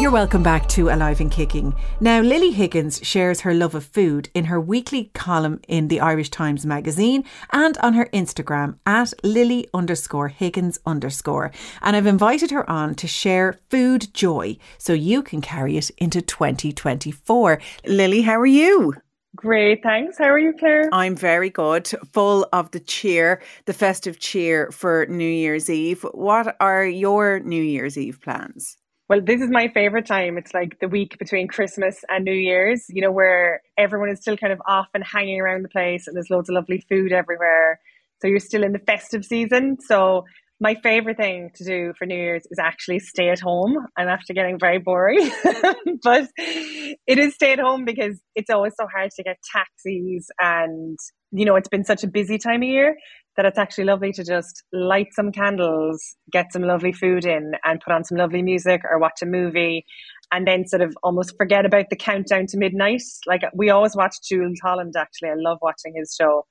You're 0.01 0.09
welcome 0.09 0.41
back 0.41 0.67
to 0.69 0.89
Alive 0.89 1.19
and 1.19 1.31
Kicking. 1.31 1.75
Now, 1.99 2.21
Lily 2.21 2.49
Higgins 2.49 3.01
shares 3.03 3.41
her 3.41 3.53
love 3.53 3.75
of 3.75 3.85
food 3.85 4.29
in 4.33 4.45
her 4.45 4.59
weekly 4.59 5.11
column 5.13 5.61
in 5.67 5.89
the 5.89 5.99
Irish 5.99 6.31
Times 6.31 6.65
magazine 6.65 7.23
and 7.51 7.77
on 7.83 7.93
her 7.93 8.07
Instagram 8.07 8.79
at 8.87 9.13
Lily 9.23 9.67
underscore 9.75 10.29
Higgins 10.29 10.79
underscore. 10.87 11.51
And 11.83 11.95
I've 11.95 12.07
invited 12.07 12.49
her 12.49 12.67
on 12.67 12.95
to 12.95 13.07
share 13.07 13.59
food 13.69 14.11
joy 14.11 14.57
so 14.79 14.93
you 14.93 15.21
can 15.21 15.39
carry 15.39 15.77
it 15.77 15.91
into 15.99 16.19
2024. 16.19 17.61
Lily, 17.85 18.21
how 18.23 18.39
are 18.39 18.45
you? 18.47 18.95
Great, 19.35 19.83
thanks. 19.83 20.17
How 20.17 20.29
are 20.29 20.39
you, 20.39 20.53
Clare? 20.57 20.89
I'm 20.91 21.15
very 21.15 21.51
good, 21.51 21.87
full 22.11 22.47
of 22.51 22.71
the 22.71 22.79
cheer, 22.79 23.39
the 23.65 23.73
festive 23.73 24.17
cheer 24.19 24.71
for 24.71 25.05
New 25.05 25.23
Year's 25.23 25.69
Eve. 25.69 26.01
What 26.11 26.57
are 26.59 26.87
your 26.87 27.39
New 27.41 27.61
Year's 27.61 27.99
Eve 27.99 28.19
plans? 28.19 28.77
Well, 29.11 29.19
this 29.19 29.41
is 29.41 29.49
my 29.49 29.67
favorite 29.67 30.05
time. 30.05 30.37
It's 30.37 30.53
like 30.53 30.79
the 30.79 30.87
week 30.87 31.17
between 31.19 31.49
Christmas 31.49 32.05
and 32.07 32.23
New 32.23 32.31
Year's, 32.31 32.85
you 32.87 33.01
know, 33.01 33.11
where 33.11 33.61
everyone 33.77 34.09
is 34.09 34.21
still 34.21 34.37
kind 34.37 34.53
of 34.53 34.61
off 34.65 34.87
and 34.93 35.03
hanging 35.03 35.41
around 35.41 35.63
the 35.63 35.67
place 35.67 36.07
and 36.07 36.15
there's 36.15 36.29
loads 36.29 36.47
of 36.47 36.55
lovely 36.55 36.85
food 36.87 37.11
everywhere. 37.11 37.81
So 38.21 38.29
you're 38.29 38.39
still 38.39 38.63
in 38.63 38.71
the 38.71 38.79
festive 38.79 39.25
season. 39.25 39.79
So 39.85 40.23
my 40.61 40.75
favorite 40.75 41.17
thing 41.17 41.49
to 41.55 41.65
do 41.65 41.91
for 41.99 42.05
New 42.05 42.15
Year's 42.15 42.45
is 42.51 42.57
actually 42.57 42.99
stay 42.99 43.27
at 43.27 43.41
home. 43.41 43.85
I'm 43.97 44.07
after 44.07 44.31
getting 44.31 44.57
very 44.57 44.79
boring, 44.79 45.29
but 46.03 46.29
it 46.37 47.19
is 47.19 47.35
stay 47.35 47.51
at 47.51 47.59
home 47.59 47.83
because 47.83 48.17
it's 48.37 48.49
always 48.49 48.71
so 48.79 48.87
hard 48.87 49.11
to 49.17 49.23
get 49.23 49.39
taxis 49.51 50.29
and 50.39 50.97
you 51.33 51.45
know, 51.45 51.55
it's 51.55 51.69
been 51.69 51.83
such 51.85 52.03
a 52.03 52.07
busy 52.07 52.37
time 52.37 52.61
of 52.61 52.69
year 52.69 52.95
that 53.37 53.45
it's 53.45 53.57
actually 53.57 53.85
lovely 53.85 54.11
to 54.13 54.23
just 54.23 54.63
light 54.73 55.13
some 55.13 55.31
candles, 55.31 56.15
get 56.31 56.51
some 56.51 56.63
lovely 56.63 56.91
food 56.91 57.25
in, 57.25 57.53
and 57.63 57.79
put 57.79 57.93
on 57.93 58.03
some 58.03 58.17
lovely 58.17 58.41
music 58.41 58.81
or 58.89 58.99
watch 58.99 59.21
a 59.21 59.25
movie, 59.25 59.85
and 60.31 60.47
then 60.47 60.67
sort 60.67 60.81
of 60.81 60.95
almost 61.03 61.35
forget 61.37 61.65
about 61.65 61.85
the 61.89 61.95
countdown 61.95 62.45
to 62.47 62.57
midnight. 62.57 63.03
Like 63.25 63.41
we 63.53 63.69
always 63.69 63.95
watch 63.95 64.15
Jools 64.27 64.59
Holland, 64.61 64.93
actually. 64.97 65.29
I 65.29 65.35
love 65.37 65.59
watching 65.61 65.93
his 65.95 66.15
show. 66.19 66.45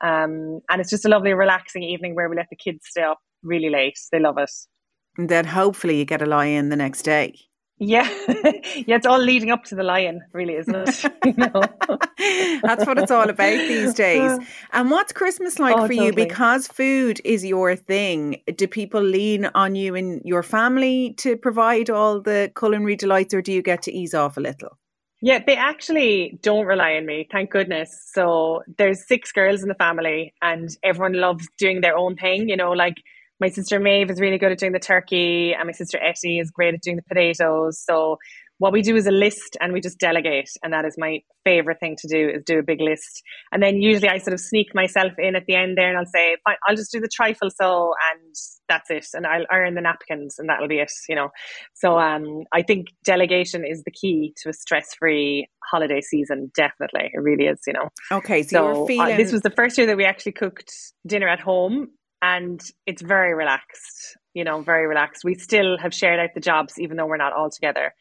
Um, 0.00 0.60
and 0.68 0.80
it's 0.80 0.90
just 0.90 1.04
a 1.04 1.08
lovely, 1.08 1.32
relaxing 1.32 1.82
evening 1.82 2.14
where 2.14 2.28
we 2.28 2.36
let 2.36 2.48
the 2.50 2.56
kids 2.56 2.80
stay 2.90 3.02
up 3.02 3.18
really 3.42 3.70
late. 3.70 3.98
They 4.12 4.18
love 4.18 4.38
it. 4.38 4.50
And 5.16 5.28
then 5.28 5.44
hopefully 5.44 5.98
you 5.98 6.04
get 6.04 6.22
a 6.22 6.26
lie 6.26 6.46
in 6.46 6.68
the 6.68 6.76
next 6.76 7.02
day. 7.02 7.38
Yeah, 7.78 8.08
yeah, 8.86 8.96
it's 8.96 9.06
all 9.06 9.18
leading 9.18 9.50
up 9.50 9.64
to 9.64 9.74
the 9.74 9.82
lion, 9.82 10.22
really, 10.32 10.54
isn't 10.54 10.74
it? 10.74 11.04
you 11.24 11.34
know? 11.36 11.62
That's 12.62 12.86
what 12.86 12.98
it's 12.98 13.10
all 13.10 13.28
about 13.28 13.58
these 13.58 13.94
days. 13.94 14.38
And 14.72 14.90
what's 14.92 15.12
Christmas 15.12 15.58
like 15.58 15.74
oh, 15.74 15.86
for 15.86 15.88
totally. 15.88 16.06
you? 16.06 16.12
Because 16.12 16.68
food 16.68 17.20
is 17.24 17.44
your 17.44 17.74
thing. 17.74 18.40
Do 18.54 18.68
people 18.68 19.02
lean 19.02 19.46
on 19.56 19.74
you 19.74 19.96
and 19.96 20.22
your 20.24 20.44
family 20.44 21.14
to 21.18 21.36
provide 21.36 21.90
all 21.90 22.20
the 22.20 22.52
culinary 22.56 22.94
delights, 22.94 23.34
or 23.34 23.42
do 23.42 23.52
you 23.52 23.60
get 23.60 23.82
to 23.82 23.92
ease 23.92 24.14
off 24.14 24.36
a 24.36 24.40
little? 24.40 24.78
Yeah, 25.20 25.40
they 25.44 25.56
actually 25.56 26.38
don't 26.42 26.66
rely 26.66 26.92
on 26.96 27.06
me, 27.06 27.26
thank 27.32 27.50
goodness. 27.50 28.08
So 28.12 28.62
there's 28.78 29.08
six 29.08 29.32
girls 29.32 29.62
in 29.62 29.68
the 29.68 29.74
family, 29.74 30.32
and 30.42 30.68
everyone 30.84 31.14
loves 31.14 31.48
doing 31.58 31.80
their 31.80 31.96
own 31.96 32.14
thing. 32.14 32.48
You 32.48 32.56
know, 32.56 32.70
like 32.70 32.98
my 33.40 33.48
sister 33.48 33.80
Maeve 33.80 34.10
is 34.10 34.20
really 34.20 34.38
good 34.38 34.52
at 34.52 34.58
doing 34.58 34.72
the 34.72 34.78
turkey, 34.78 35.54
and 35.54 35.66
my 35.66 35.72
sister 35.72 35.98
Etty 36.02 36.38
is 36.38 36.50
great 36.50 36.74
at 36.74 36.80
doing 36.80 36.96
the 36.96 37.02
potatoes. 37.02 37.82
So 37.84 38.18
what 38.58 38.72
we 38.72 38.82
do 38.82 38.94
is 38.94 39.06
a 39.06 39.10
list 39.10 39.56
and 39.60 39.72
we 39.72 39.80
just 39.80 39.98
delegate 39.98 40.48
and 40.62 40.72
that 40.72 40.84
is 40.84 40.94
my 40.96 41.20
favorite 41.44 41.78
thing 41.80 41.96
to 41.98 42.08
do 42.08 42.30
is 42.36 42.42
do 42.44 42.58
a 42.58 42.62
big 42.62 42.80
list. 42.80 43.22
And 43.52 43.62
then 43.62 43.76
usually 43.76 44.08
i 44.08 44.18
sort 44.18 44.32
of 44.34 44.40
sneak 44.40 44.74
myself 44.74 45.12
in 45.18 45.34
at 45.36 45.44
the 45.46 45.54
end 45.54 45.76
there 45.76 45.88
and 45.88 45.98
i'll 45.98 46.06
say 46.06 46.36
fine 46.44 46.56
i'll 46.66 46.76
just 46.76 46.92
do 46.92 47.00
the 47.00 47.08
trifle 47.12 47.50
so 47.50 47.92
and 48.12 48.34
that's 48.68 48.90
it. 48.90 49.06
And 49.12 49.26
i'll 49.26 49.44
iron 49.50 49.74
the 49.74 49.80
napkins 49.80 50.36
and 50.38 50.48
that'll 50.48 50.68
be 50.68 50.78
it 50.78 50.92
you 51.08 51.16
know. 51.16 51.30
So 51.74 51.98
um 51.98 52.44
i 52.52 52.62
think 52.62 52.88
delegation 53.04 53.64
is 53.66 53.82
the 53.84 53.90
key 53.90 54.34
to 54.42 54.50
a 54.50 54.52
stress-free 54.52 55.48
holiday 55.70 56.00
season 56.00 56.50
definitely. 56.54 57.10
It 57.12 57.20
really 57.20 57.46
is 57.46 57.60
you 57.66 57.72
know. 57.72 57.88
Okay 58.12 58.42
so, 58.44 58.72
so 58.72 58.86
feeling... 58.86 59.14
uh, 59.14 59.16
this 59.16 59.32
was 59.32 59.42
the 59.42 59.50
first 59.50 59.76
year 59.76 59.86
that 59.88 59.96
we 59.96 60.04
actually 60.04 60.32
cooked 60.32 60.72
dinner 61.06 61.28
at 61.28 61.40
home 61.40 61.88
and 62.24 62.60
it's 62.86 63.02
very 63.02 63.34
relaxed 63.34 64.16
you 64.34 64.44
know 64.44 64.60
very 64.60 64.86
relaxed. 64.86 65.24
We 65.24 65.34
still 65.36 65.78
have 65.78 65.94
shared 65.94 66.20
out 66.20 66.34
the 66.34 66.40
jobs 66.40 66.78
even 66.78 66.96
though 66.96 67.06
we're 67.06 67.16
not 67.16 67.32
all 67.32 67.50
together. 67.50 67.94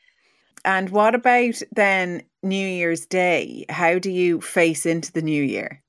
And 0.66 0.90
what 0.90 1.16
about 1.16 1.62
then 1.76 2.24
new 2.42 2.68
year's 2.68 3.06
day? 3.06 3.66
How 3.70 4.00
do 4.00 4.10
you 4.10 4.42
face 4.42 4.86
into 4.86 5.12
the 5.12 5.22
new 5.22 5.44
year? 5.44 5.82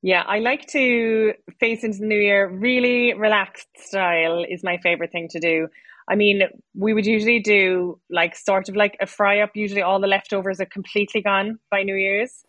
Yeah 0.00 0.22
i 0.28 0.38
like 0.38 0.66
to 0.68 1.34
face 1.58 1.82
into 1.82 1.98
the 1.98 2.06
new 2.06 2.20
year 2.20 2.48
really 2.48 3.14
relaxed 3.14 3.66
style 3.76 4.44
is 4.48 4.62
my 4.62 4.76
favorite 4.78 5.10
thing 5.10 5.28
to 5.30 5.40
do. 5.40 5.68
I 6.08 6.14
mean 6.14 6.42
we 6.74 6.92
would 6.94 7.06
usually 7.06 7.40
do 7.40 7.98
like 8.10 8.36
sort 8.36 8.68
of 8.68 8.76
like 8.76 8.96
a 9.00 9.06
fry 9.06 9.40
up. 9.40 9.50
Usually 9.54 9.82
all 9.82 10.00
the 10.00 10.06
leftovers 10.06 10.60
are 10.60 10.66
completely 10.66 11.22
gone 11.22 11.58
by 11.70 11.82
new 11.82 11.96
year's. 11.96 12.44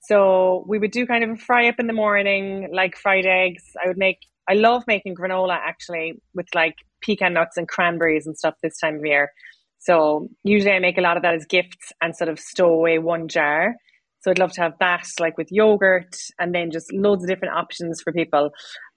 So 0.00 0.64
we 0.66 0.78
would 0.78 0.90
do 0.90 1.06
kind 1.06 1.22
of 1.22 1.30
a 1.30 1.36
fry 1.36 1.68
up 1.68 1.78
in 1.78 1.86
the 1.86 1.92
morning 1.92 2.68
like 2.72 2.96
fried 2.96 3.26
eggs. 3.26 3.64
I 3.82 3.88
would 3.88 3.98
make 3.98 4.18
I 4.48 4.54
love 4.54 4.84
making 4.86 5.14
granola 5.14 5.56
actually 5.56 6.14
with 6.34 6.46
like 6.54 6.76
pecan 7.02 7.34
nuts 7.34 7.56
and 7.56 7.68
cranberries 7.68 8.26
and 8.26 8.36
stuff 8.36 8.54
this 8.62 8.78
time 8.78 8.96
of 8.96 9.04
year. 9.04 9.30
So 9.78 10.28
usually 10.42 10.72
I 10.72 10.78
make 10.80 10.98
a 10.98 11.02
lot 11.02 11.16
of 11.16 11.22
that 11.22 11.34
as 11.34 11.46
gifts 11.46 11.92
and 12.00 12.16
sort 12.16 12.28
of 12.28 12.38
stow 12.38 12.72
away 12.72 12.98
one 12.98 13.28
jar. 13.28 13.76
So 14.20 14.30
I'd 14.30 14.38
love 14.38 14.52
to 14.52 14.62
have 14.62 14.72
that 14.80 15.06
like 15.20 15.38
with 15.38 15.48
yogurt 15.52 16.16
and 16.38 16.54
then 16.54 16.70
just 16.70 16.92
loads 16.92 17.22
of 17.22 17.28
different 17.28 17.54
options 17.54 18.00
for 18.02 18.12
people. 18.12 18.50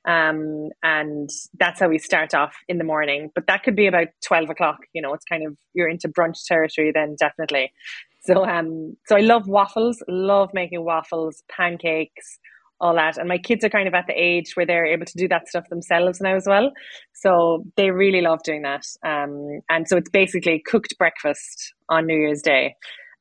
Um, 0.08 0.70
and 0.82 1.30
that's 1.60 1.80
how 1.80 1.90
we 1.90 2.00
start 2.00 2.34
off 2.34 2.56
in 2.68 2.80
the 2.80 2.84
morning. 2.84 3.30
But 3.36 3.46
that 3.48 3.64
could 3.64 3.76
be 3.76 3.86
about 3.86 4.08
12 4.26 4.50
o'clock, 4.50 4.78
you 4.94 5.02
know, 5.02 5.14
it's 5.14 5.26
kind 5.26 5.46
of, 5.46 5.56
you're 5.74 5.90
into 5.90 6.08
brunch 6.10 6.44
territory 6.48 6.92
then 6.92 7.16
definitely. 7.20 7.72
So, 8.24 8.46
um, 8.46 8.98
so 9.08 9.16
I 9.16 9.22
love 9.22 9.48
waffles, 9.48 10.04
love 10.08 10.50
making 10.54 10.84
waffles, 10.84 11.44
pancakes, 11.56 12.40
all 12.82 12.96
that. 12.96 13.18
And 13.18 13.30
my 13.30 13.38
kids 13.38 13.64
are 13.64 13.70
kind 13.70 13.88
of 13.88 13.94
at 13.94 14.08
the 14.08 14.14
age 14.14 14.56
where 14.56 14.66
they're 14.66 14.86
able 14.86 15.06
to 15.06 15.18
do 15.18 15.28
that 15.30 15.48
stuff 15.48 15.70
themselves 15.70 16.20
now 16.20 16.36
as 16.36 16.46
well. 16.48 16.72
So 17.14 17.64
they 17.78 17.92
really 17.92 18.22
love 18.22 18.44
doing 18.44 18.64
that. 18.64 18.84
Um, 19.06 19.62
and 19.70 19.88
so 19.88 19.96
it's 19.98 20.10
basically 20.10 20.62
cooked 20.66 20.98
breakfast 20.98 21.74
on 21.88 22.08
New 22.08 22.18
Year's 22.18 22.42
Day. 22.42 22.76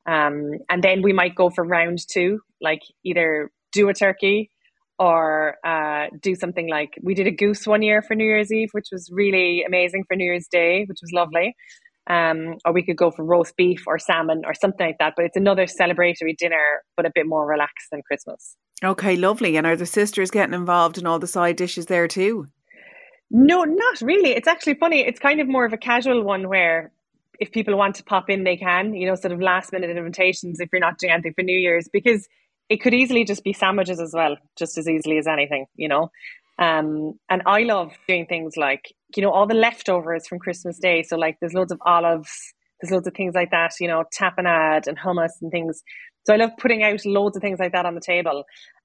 Um, 0.07 0.51
and 0.69 0.83
then 0.83 1.03
we 1.03 1.13
might 1.13 1.35
go 1.35 1.49
for 1.51 1.63
round 1.63 1.99
two, 2.09 2.39
like 2.59 2.81
either 3.05 3.51
do 3.71 3.87
a 3.87 3.93
turkey 3.93 4.49
or 4.97 5.55
uh, 5.65 6.07
do 6.21 6.35
something 6.35 6.69
like 6.69 6.89
we 7.01 7.13
did 7.13 7.27
a 7.27 7.31
goose 7.31 7.65
one 7.65 7.81
year 7.81 8.01
for 8.01 8.15
New 8.15 8.25
Year's 8.25 8.51
Eve, 8.51 8.69
which 8.71 8.87
was 8.91 9.09
really 9.11 9.63
amazing 9.63 10.03
for 10.07 10.15
New 10.15 10.25
Year's 10.25 10.47
Day, 10.51 10.85
which 10.87 10.99
was 11.01 11.11
lovely. 11.13 11.55
Um, 12.11 12.57
or 12.65 12.73
we 12.73 12.83
could 12.83 12.97
go 12.97 13.09
for 13.09 13.23
roast 13.23 13.55
beef 13.55 13.83
or 13.87 13.97
salmon 13.97 14.41
or 14.45 14.53
something 14.53 14.85
like 14.85 14.97
that. 14.99 15.13
But 15.15 15.25
it's 15.25 15.37
another 15.37 15.65
celebratory 15.65 16.35
dinner, 16.35 16.83
but 16.97 17.05
a 17.05 17.11
bit 17.15 17.25
more 17.25 17.45
relaxed 17.47 17.87
than 17.89 18.01
Christmas. 18.01 18.57
Okay, 18.83 19.15
lovely. 19.15 19.55
And 19.55 19.65
are 19.65 19.77
the 19.77 19.85
sisters 19.85 20.29
getting 20.29 20.53
involved 20.53 20.97
in 20.97 21.05
all 21.05 21.19
the 21.19 21.27
side 21.27 21.55
dishes 21.55 21.85
there 21.85 22.09
too? 22.09 22.47
No, 23.29 23.63
not 23.63 24.01
really. 24.01 24.31
It's 24.31 24.47
actually 24.47 24.73
funny. 24.73 24.99
It's 24.99 25.19
kind 25.19 25.39
of 25.39 25.47
more 25.47 25.65
of 25.65 25.71
a 25.71 25.77
casual 25.77 26.21
one 26.23 26.49
where 26.49 26.91
if 27.39 27.51
people 27.53 27.77
want 27.77 27.95
to 27.95 28.03
pop 28.03 28.29
in, 28.29 28.43
they 28.43 28.57
can, 28.57 28.93
you 28.93 29.07
know, 29.07 29.15
sort 29.15 29.31
of 29.31 29.39
last 29.41 29.71
minute 29.71 29.89
invitations 29.89 30.59
if 30.59 30.67
you're 30.73 30.81
not 30.81 30.97
doing 30.97 31.13
anything 31.13 31.33
for 31.33 31.43
New 31.43 31.57
Year's, 31.57 31.87
because 31.93 32.27
it 32.67 32.81
could 32.81 32.93
easily 32.93 33.23
just 33.23 33.43
be 33.43 33.53
sandwiches 33.53 34.01
as 34.01 34.13
well, 34.13 34.35
just 34.57 34.77
as 34.77 34.87
easily 34.87 35.17
as 35.17 35.27
anything, 35.27 35.65
you 35.75 35.87
know. 35.87 36.11
Um, 36.59 37.13
and 37.29 37.41
I 37.45 37.63
love 37.63 37.93
doing 38.07 38.25
things 38.25 38.57
like, 38.57 38.93
you 39.15 39.23
know, 39.23 39.31
all 39.31 39.47
the 39.47 39.53
leftovers 39.53 40.27
from 40.27 40.39
Christmas 40.39 40.79
Day. 40.79 41.03
So, 41.03 41.17
like, 41.17 41.37
there's 41.39 41.53
loads 41.53 41.71
of 41.71 41.79
olives, 41.85 42.31
there's 42.81 42.91
loads 42.91 43.07
of 43.07 43.13
things 43.13 43.35
like 43.35 43.51
that, 43.51 43.71
you 43.79 43.87
know, 43.87 44.03
tapenade 44.17 44.87
and 44.87 44.97
hummus 44.97 45.31
and 45.41 45.51
things. 45.51 45.81
So 46.25 46.33
I 46.33 46.37
love 46.37 46.51
putting 46.57 46.83
out 46.83 47.05
loads 47.05 47.35
of 47.35 47.41
things 47.41 47.59
like 47.59 47.71
that 47.71 47.85
on 47.85 47.95
the 47.95 48.01
table. 48.01 48.43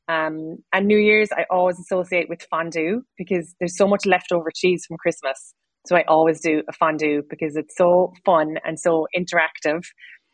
Um, 0.09 0.59
and 0.73 0.87
New 0.87 0.99
Year's, 0.99 1.31
I 1.33 1.45
always 1.51 1.79
associate 1.79 2.29
with 2.29 2.47
fondue 2.51 3.03
because 3.19 3.55
there's 3.59 3.77
so 3.77 3.89
much 3.89 4.07
leftover 4.07 4.51
cheese 4.55 4.85
from 4.87 4.97
Christmas. 4.99 5.55
So 5.87 5.97
I 5.97 6.05
always 6.09 6.41
do 6.41 6.63
a 6.69 6.73
fondue 6.73 7.23
because 7.29 7.57
it's 7.57 7.77
so 7.77 8.13
fun 8.25 8.57
and 8.65 8.79
so 8.79 9.07
interactive. 9.17 9.85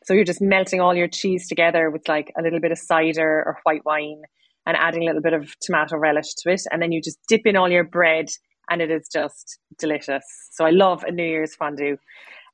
So 0.05 0.15
you're 0.15 0.25
just 0.25 0.43
melting 0.43 0.81
all 0.81 0.95
your 0.95 1.09
cheese 1.09 1.49
together 1.49 1.91
with 1.91 2.09
like 2.09 2.33
a 2.39 2.43
little 2.43 2.61
bit 2.61 2.73
of 2.73 2.79
cider 2.79 3.43
or 3.47 3.59
white 3.65 3.85
wine 3.85 4.23
and 4.67 4.77
adding 4.77 5.03
a 5.03 5.07
little 5.07 5.23
bit 5.23 5.33
of 5.33 5.55
tomato 5.61 5.97
relish 5.97 6.35
to 6.39 6.53
it. 6.53 6.63
And 6.71 6.83
then 6.83 6.93
you 6.93 7.01
just 7.01 7.19
dip 7.29 7.43
in 7.45 7.57
all 7.57 7.71
your 7.71 7.85
bread 7.85 8.29
and 8.71 8.81
it 8.81 8.91
is 8.91 9.09
just 9.13 9.59
delicious. 9.79 10.25
So 10.53 10.65
I 10.65 10.71
love 10.71 11.05
a 11.05 11.11
New 11.11 11.25
Year's 11.25 11.55
fondue. 11.55 11.97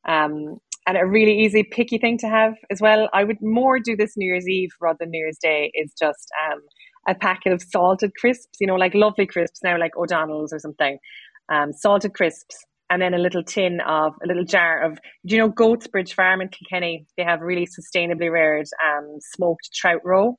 Um, 0.06 0.59
and 0.86 0.96
a 0.96 1.04
really 1.04 1.38
easy 1.38 1.62
picky 1.62 1.98
thing 1.98 2.16
to 2.18 2.28
have 2.28 2.54
as 2.70 2.80
well. 2.80 3.11
I 3.12 3.22
would 3.22 3.42
more 3.42 3.78
do 3.78 3.94
this 3.94 4.16
New 4.16 4.24
Year's 4.24 4.48
Eve 4.48 4.70
rather 4.80 4.96
than 5.00 5.11
New 5.11 5.18
Year's 5.18 5.36
Day 5.38 5.70
is 5.74 5.92
just 5.98 6.30
um, 6.50 6.61
a 7.06 7.14
packet 7.14 7.52
of 7.52 7.62
salted 7.62 8.12
crisps, 8.14 8.56
you 8.59 8.66
know, 8.66 8.74
like 8.74 8.94
lovely 8.94 9.26
crisps 9.26 9.61
now, 9.62 9.78
like 9.78 9.96
O'Donnell's 9.98 10.52
or 10.52 10.59
something, 10.59 10.98
um, 11.52 11.72
salted 11.74 12.14
crisps. 12.14 12.64
And 12.90 13.02
then 13.02 13.12
a 13.12 13.18
little 13.18 13.42
tin 13.42 13.80
of 13.86 14.14
a 14.24 14.26
little 14.26 14.44
jar 14.44 14.82
of, 14.82 14.98
do 15.26 15.36
you 15.36 15.38
know, 15.38 15.50
Goatsbridge 15.50 16.14
Farm 16.14 16.40
in 16.40 16.48
Kilkenny? 16.48 17.06
They 17.18 17.24
have 17.24 17.42
really 17.42 17.66
sustainably 17.66 18.30
reared 18.32 18.66
um, 18.82 19.18
smoked 19.34 19.68
trout 19.74 20.00
roe. 20.04 20.38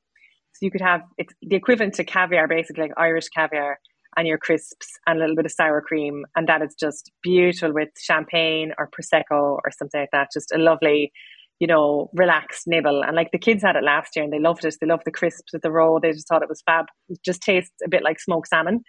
So 0.53 0.65
you 0.65 0.71
could 0.71 0.81
have 0.81 1.01
it's 1.19 1.33
the 1.43 1.55
equivalent 1.55 1.93
to 1.95 2.03
caviar, 2.03 2.47
basically 2.47 2.83
like 2.83 2.93
Irish 2.97 3.27
caviar, 3.29 3.77
and 4.17 4.27
your 4.27 4.37
crisps 4.37 4.87
and 5.07 5.17
a 5.17 5.21
little 5.21 5.35
bit 5.35 5.45
of 5.45 5.51
sour 5.51 5.81
cream. 5.81 6.25
And 6.35 6.47
that 6.47 6.61
is 6.61 6.75
just 6.79 7.11
beautiful 7.21 7.73
with 7.73 7.89
champagne 7.99 8.73
or 8.77 8.89
Prosecco 8.89 9.59
or 9.63 9.71
something 9.77 10.01
like 10.01 10.11
that. 10.11 10.29
Just 10.33 10.51
a 10.51 10.57
lovely, 10.57 11.11
you 11.59 11.67
know, 11.67 12.09
relaxed 12.13 12.63
nibble. 12.67 13.03
And 13.03 13.15
like 13.15 13.31
the 13.31 13.37
kids 13.37 13.63
had 13.63 13.75
it 13.75 13.83
last 13.83 14.15
year 14.15 14.23
and 14.23 14.33
they 14.33 14.39
loved 14.39 14.65
it. 14.65 14.75
They 14.81 14.87
loved 14.87 15.03
the 15.05 15.11
crisps 15.11 15.53
with 15.53 15.61
the 15.61 15.71
roll. 15.71 15.99
They 15.99 16.11
just 16.11 16.27
thought 16.27 16.41
it 16.41 16.49
was 16.49 16.63
fab. 16.65 16.85
It 17.07 17.19
just 17.23 17.41
tastes 17.41 17.75
a 17.85 17.89
bit 17.89 18.03
like 18.03 18.19
smoked 18.19 18.47
salmon. 18.47 18.81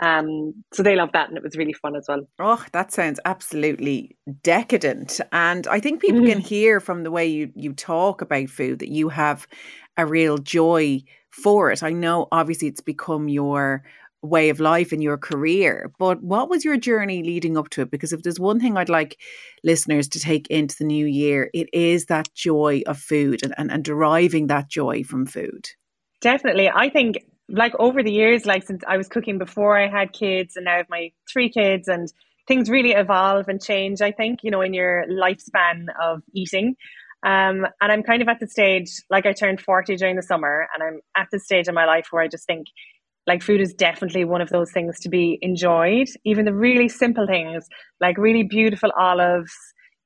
Um, 0.00 0.54
so 0.72 0.82
they 0.82 0.94
loved 0.94 1.14
that 1.14 1.28
and 1.28 1.36
it 1.36 1.42
was 1.42 1.56
really 1.56 1.72
fun 1.72 1.96
as 1.96 2.04
well. 2.08 2.28
Oh, 2.38 2.64
that 2.72 2.92
sounds 2.92 3.18
absolutely 3.24 4.16
decadent. 4.42 5.20
And 5.32 5.66
I 5.66 5.80
think 5.80 6.00
people 6.00 6.24
can 6.24 6.40
hear 6.40 6.78
from 6.78 7.02
the 7.02 7.10
way 7.10 7.26
you, 7.26 7.50
you 7.54 7.72
talk 7.72 8.22
about 8.22 8.48
food 8.48 8.78
that 8.78 8.90
you 8.90 9.08
have 9.08 9.48
a 9.96 10.06
real 10.06 10.38
joy 10.38 11.02
for 11.30 11.70
it. 11.70 11.82
I 11.82 11.90
know 11.90 12.28
obviously 12.30 12.68
it's 12.68 12.80
become 12.80 13.28
your 13.28 13.82
way 14.22 14.48
of 14.48 14.60
life 14.60 14.92
and 14.92 15.02
your 15.02 15.16
career. 15.16 15.92
But 15.98 16.22
what 16.22 16.48
was 16.48 16.64
your 16.64 16.76
journey 16.76 17.22
leading 17.22 17.56
up 17.56 17.68
to 17.70 17.82
it? 17.82 17.90
Because 17.90 18.12
if 18.12 18.22
there's 18.22 18.40
one 18.40 18.60
thing 18.60 18.76
I'd 18.76 18.88
like 18.88 19.20
listeners 19.62 20.08
to 20.08 20.20
take 20.20 20.48
into 20.48 20.76
the 20.78 20.84
new 20.84 21.06
year, 21.06 21.50
it 21.54 21.68
is 21.72 22.06
that 22.06 22.32
joy 22.34 22.82
of 22.86 22.98
food 22.98 23.42
and, 23.42 23.54
and, 23.56 23.70
and 23.70 23.84
deriving 23.84 24.48
that 24.48 24.68
joy 24.68 25.04
from 25.04 25.26
food. 25.26 25.68
Definitely. 26.20 26.68
I 26.68 26.90
think 26.90 27.18
like 27.48 27.72
over 27.78 28.02
the 28.02 28.12
years, 28.12 28.44
like 28.44 28.64
since 28.64 28.82
I 28.86 28.96
was 28.96 29.08
cooking 29.08 29.38
before 29.38 29.78
I 29.78 29.88
had 29.88 30.12
kids 30.12 30.56
and 30.56 30.64
now 30.64 30.74
I 30.74 30.76
have 30.78 30.90
my 30.90 31.12
three 31.32 31.48
kids 31.48 31.88
and 31.88 32.12
things 32.46 32.68
really 32.68 32.92
evolve 32.92 33.48
and 33.48 33.62
change, 33.62 34.00
I 34.00 34.10
think, 34.10 34.40
you 34.42 34.50
know, 34.50 34.62
in 34.62 34.74
your 34.74 35.04
lifespan 35.08 35.86
of 36.02 36.22
eating. 36.34 36.76
Um, 37.24 37.66
and 37.80 37.92
I'm 37.92 38.02
kind 38.02 38.22
of 38.22 38.28
at 38.28 38.40
the 38.40 38.46
stage, 38.46 38.90
like 39.10 39.26
I 39.26 39.32
turned 39.32 39.60
40 39.60 39.96
during 39.96 40.16
the 40.16 40.22
summer, 40.22 40.68
and 40.72 40.82
I'm 40.82 41.00
at 41.16 41.28
the 41.32 41.40
stage 41.40 41.68
in 41.68 41.74
my 41.74 41.84
life 41.84 42.08
where 42.10 42.22
I 42.22 42.28
just 42.28 42.46
think 42.46 42.68
like 43.28 43.42
food 43.42 43.60
is 43.60 43.74
definitely 43.74 44.24
one 44.24 44.40
of 44.40 44.48
those 44.48 44.72
things 44.72 44.98
to 45.00 45.08
be 45.10 45.38
enjoyed. 45.42 46.08
Even 46.24 46.46
the 46.46 46.54
really 46.54 46.88
simple 46.88 47.26
things, 47.26 47.68
like 48.00 48.16
really 48.16 48.42
beautiful 48.42 48.90
olives. 48.98 49.52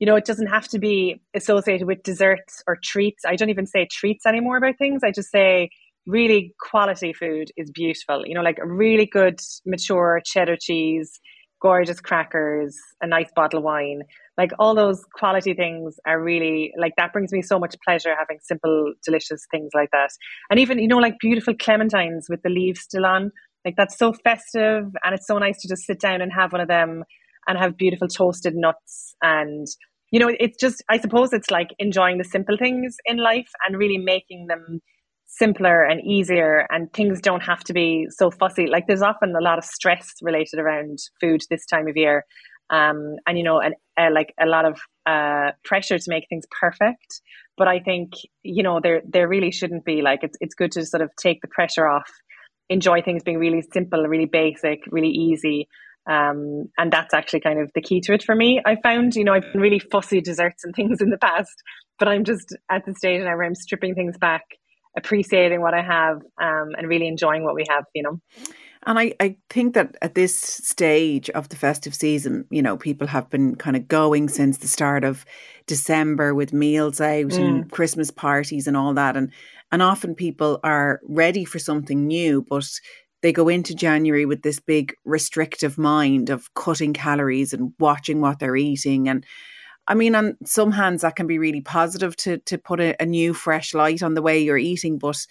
You 0.01 0.07
know, 0.07 0.17
it 0.17 0.25
doesn't 0.25 0.49
have 0.49 0.67
to 0.69 0.81
be 0.81 1.23
associated 1.33 1.87
with 1.87 2.03
desserts 2.03 2.65
or 2.67 2.77
treats. 2.83 3.25
I 3.25 3.37
don't 3.37 3.49
even 3.49 3.67
say 3.67 3.87
treats 3.91 4.27
anymore 4.27 4.57
about 4.57 4.77
things. 4.77 5.05
I 5.05 5.13
just 5.13 5.31
say 5.31 5.71
really 6.05 6.53
quality 6.59 7.13
food 7.13 7.53
is 7.57 7.71
beautiful. 7.71 8.27
You 8.27 8.35
know, 8.35 8.43
like 8.43 8.59
a 8.59 8.67
really 8.67 9.07
good 9.07 9.39
mature 9.65 10.21
cheddar 10.25 10.57
cheese, 10.61 11.21
gorgeous 11.63 12.01
crackers, 12.01 12.77
a 13.01 13.07
nice 13.07 13.31
bottle 13.35 13.59
of 13.59 13.65
wine. 13.65 14.03
Like 14.37 14.51
all 14.59 14.75
those 14.75 15.05
quality 15.15 15.55
things 15.55 15.99
are 16.05 16.21
really 16.21 16.73
like 16.77 16.95
that 16.97 17.13
brings 17.13 17.33
me 17.33 17.41
so 17.41 17.59
much 17.59 17.77
pleasure 17.85 18.15
having 18.19 18.39
simple, 18.43 18.93
delicious 19.05 19.47
things 19.51 19.71
like 19.73 19.91
that. 19.93 20.11
And 20.51 20.59
even, 20.59 20.81
you 20.81 20.89
know, 20.89 20.99
like 20.99 21.15
beautiful 21.21 21.55
clementines 21.55 22.25
with 22.29 22.43
the 22.43 22.51
leaves 22.51 22.81
still 22.81 23.07
on. 23.07 23.31
Like 23.65 23.77
that's 23.77 23.97
so 23.97 24.13
festive 24.13 24.87
and 25.05 25.15
it's 25.15 25.29
so 25.29 25.39
nice 25.39 25.61
to 25.63 25.69
just 25.69 25.85
sit 25.85 26.01
down 26.01 26.21
and 26.21 26.33
have 26.33 26.53
one 26.53 26.61
of 26.61 26.69
them 26.69 27.05
and 27.47 27.57
have 27.59 27.77
beautiful 27.77 28.09
toasted 28.09 28.55
nuts 28.57 29.15
and 29.23 29.67
you 30.13 30.21
know 30.21 30.31
it's 30.39 30.59
just 30.59 30.83
i 30.89 30.99
suppose 30.99 31.33
it's 31.33 31.51
like 31.51 31.71
enjoying 31.79 32.19
the 32.19 32.25
simple 32.25 32.57
things 32.57 32.97
in 33.05 33.17
life 33.17 33.49
and 33.67 33.77
really 33.77 33.99
making 33.99 34.47
them 34.47 34.81
simpler 35.39 35.83
and 35.83 36.01
easier 36.05 36.67
and 36.71 36.93
things 36.93 37.21
don't 37.21 37.43
have 37.43 37.65
to 37.65 37.73
be 37.73 38.07
so 38.11 38.31
fussy. 38.31 38.67
Like 38.67 38.87
there's 38.87 39.03
often 39.03 39.35
a 39.35 39.43
lot 39.43 39.59
of 39.59 39.65
stress 39.65 40.13
related 40.21 40.59
around 40.59 40.99
food 41.21 41.43
this 41.49 41.65
time 41.67 41.89
of 41.89 41.97
year. 41.97 42.25
Um, 42.71 43.17
and 43.27 43.37
you 43.37 43.45
know 43.45 43.61
and 43.61 43.75
uh, 43.99 44.09
like 44.13 44.33
a 44.41 44.47
lot 44.47 44.65
of 44.65 44.81
uh, 45.05 45.51
pressure 45.65 45.99
to 45.99 46.05
make 46.09 46.25
things 46.29 46.45
perfect. 46.59 47.21
But 47.59 47.69
i 47.69 47.81
think 47.81 48.13
you 48.43 48.63
know 48.63 48.81
there 48.81 49.03
there 49.07 49.29
really 49.29 49.51
shouldn't 49.51 49.85
be. 49.85 50.03
Like 50.03 50.21
it's, 50.23 50.37
it's 50.41 50.55
good 50.55 50.73
to 50.73 50.87
sort 50.87 51.03
of 51.03 51.11
take 51.21 51.41
the 51.41 51.49
pressure 51.49 51.87
off 51.87 52.11
enjoy 52.69 53.03
things 53.03 53.23
being 53.23 53.39
really 53.39 53.63
simple 53.73 54.05
really 54.05 54.27
basic 54.27 54.81
really 54.91 55.11
easy. 55.11 55.69
Um, 56.05 56.65
and 56.79 56.93
that's 56.93 57.15
actually 57.15 57.41
kind 57.41 57.61
of 57.61 57.71
the 57.77 57.81
key 57.81 58.01
to 58.01 58.13
it 58.13 58.25
for 58.25 58.35
me 58.35 58.61
i 58.67 58.77
found. 58.83 59.15
You 59.15 59.25
know 59.25 59.35
i've 59.35 59.53
been 59.53 59.61
really 59.61 59.79
fussy 59.79 60.21
desserts 60.21 60.65
and 60.65 60.75
things 60.75 61.01
in 61.01 61.11
the 61.11 61.19
past 61.19 61.63
but 61.99 62.09
i'm 62.09 62.25
just 62.25 62.57
at 62.69 62.85
the 62.85 62.95
stage 62.95 63.21
now 63.21 63.37
where 63.37 63.45
i'm 63.45 63.55
stripping 63.55 63.95
things 63.95 64.19
back 64.19 64.43
appreciating 64.97 65.61
what 65.61 65.75
I 65.75 65.83
have 65.83 66.23
um, 66.41 66.71
and 66.77 66.89
really 66.89 67.09
enjoying 67.09 67.45
what 67.45 67.55
we 67.55 67.65
have, 67.69 67.85
you 67.95 68.03
know. 68.03 68.21
And 68.85 68.99
I, 68.99 69.15
I 69.21 69.37
think 69.49 69.75
that 69.75 69.97
at 70.03 70.17
this 70.17 70.37
stage 70.37 71.31
of 71.31 71.49
the 71.49 71.57
festive 71.57 71.95
season, 71.95 72.47
you 72.51 72.63
know, 72.63 72.77
people 72.77 73.07
have 73.07 73.31
been 73.31 73.55
kind 73.55 73.77
of 73.77 73.87
going 73.87 74.29
since 74.29 74.59
the 74.59 74.67
start 74.67 75.05
of 75.05 75.25
December 75.67 76.35
with 76.35 76.53
meals 76.53 77.01
out 77.01 77.27
mm. 77.27 77.39
and 77.39 77.71
Christmas 77.71 78.11
parties 78.11 78.67
and 78.67 78.77
all 78.77 78.93
that. 78.95 79.17
And 79.17 79.31
and 79.71 79.83
often 79.83 80.15
people 80.15 80.61
are 80.65 81.01
ready 81.05 81.45
for 81.45 81.59
something 81.59 82.07
new, 82.07 82.45
but 82.49 82.69
they 83.23 83.33
go 83.33 83.49
into 83.49 83.75
January 83.75 84.27
with 84.27 84.43
this 84.43 84.59
big 84.59 84.95
restrictive 85.05 85.79
mind 85.79 86.29
of 86.29 86.53
cutting 86.55 86.93
calories 86.93 87.53
and 87.53 87.73
watching 87.79 88.21
what 88.21 88.41
they're 88.41 88.57
eating 88.57 89.09
and 89.09 89.25
I 89.87 89.95
mean, 89.95 90.15
on 90.15 90.37
some 90.45 90.71
hands, 90.71 91.03
that 91.03 91.17
can 91.17 91.27
be 91.27 91.39
really 91.39 91.61
positive 91.61 92.17
to 92.19 92.39
to 92.39 92.59
put 92.59 92.81
a, 92.81 93.01
a 93.03 93.07
new, 93.07 93.35
fresh 93.35 93.75
light 93.75 94.03
on 94.03 94.15
the 94.15 94.23
way 94.23 94.41
you're 94.41 94.59
eating. 94.59 94.99
But 94.99 95.27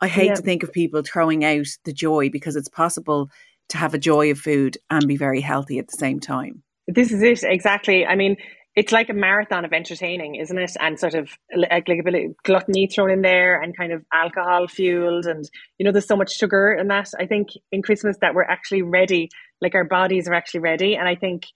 I 0.00 0.08
hate 0.08 0.26
yeah. 0.26 0.34
to 0.34 0.42
think 0.42 0.62
of 0.62 0.72
people 0.72 1.02
throwing 1.02 1.44
out 1.44 1.66
the 1.84 1.92
joy 1.92 2.28
because 2.30 2.56
it's 2.56 2.68
possible 2.68 3.30
to 3.70 3.78
have 3.78 3.94
a 3.94 3.98
joy 3.98 4.30
of 4.30 4.38
food 4.38 4.78
and 4.90 5.06
be 5.08 5.16
very 5.16 5.40
healthy 5.40 5.78
at 5.78 5.88
the 5.88 5.96
same 5.96 6.20
time. 6.20 6.62
This 6.86 7.10
is 7.10 7.22
it 7.22 7.42
exactly. 7.42 8.06
I 8.06 8.14
mean, 8.14 8.36
it's 8.76 8.92
like 8.92 9.08
a 9.08 9.14
marathon 9.14 9.64
of 9.64 9.72
entertaining, 9.72 10.34
isn't 10.34 10.58
it? 10.58 10.76
And 10.78 11.00
sort 11.00 11.14
of 11.14 11.30
like, 11.56 11.88
like 11.88 11.98
a 11.98 12.04
bit 12.04 12.14
of 12.14 12.36
gluttony 12.44 12.86
thrown 12.86 13.10
in 13.10 13.22
there 13.22 13.60
and 13.60 13.76
kind 13.76 13.90
of 13.90 14.04
alcohol 14.12 14.68
fueled. 14.68 15.24
And, 15.24 15.48
you 15.78 15.84
know, 15.84 15.92
there's 15.92 16.06
so 16.06 16.16
much 16.16 16.36
sugar 16.36 16.76
in 16.78 16.88
that. 16.88 17.08
I 17.18 17.26
think 17.26 17.48
in 17.72 17.80
Christmas 17.80 18.18
that 18.20 18.34
we're 18.34 18.44
actually 18.44 18.82
ready, 18.82 19.30
like 19.62 19.74
our 19.74 19.84
bodies 19.84 20.28
are 20.28 20.34
actually 20.34 20.60
ready. 20.60 20.94
And 20.94 21.08
I 21.08 21.14
think 21.14 21.46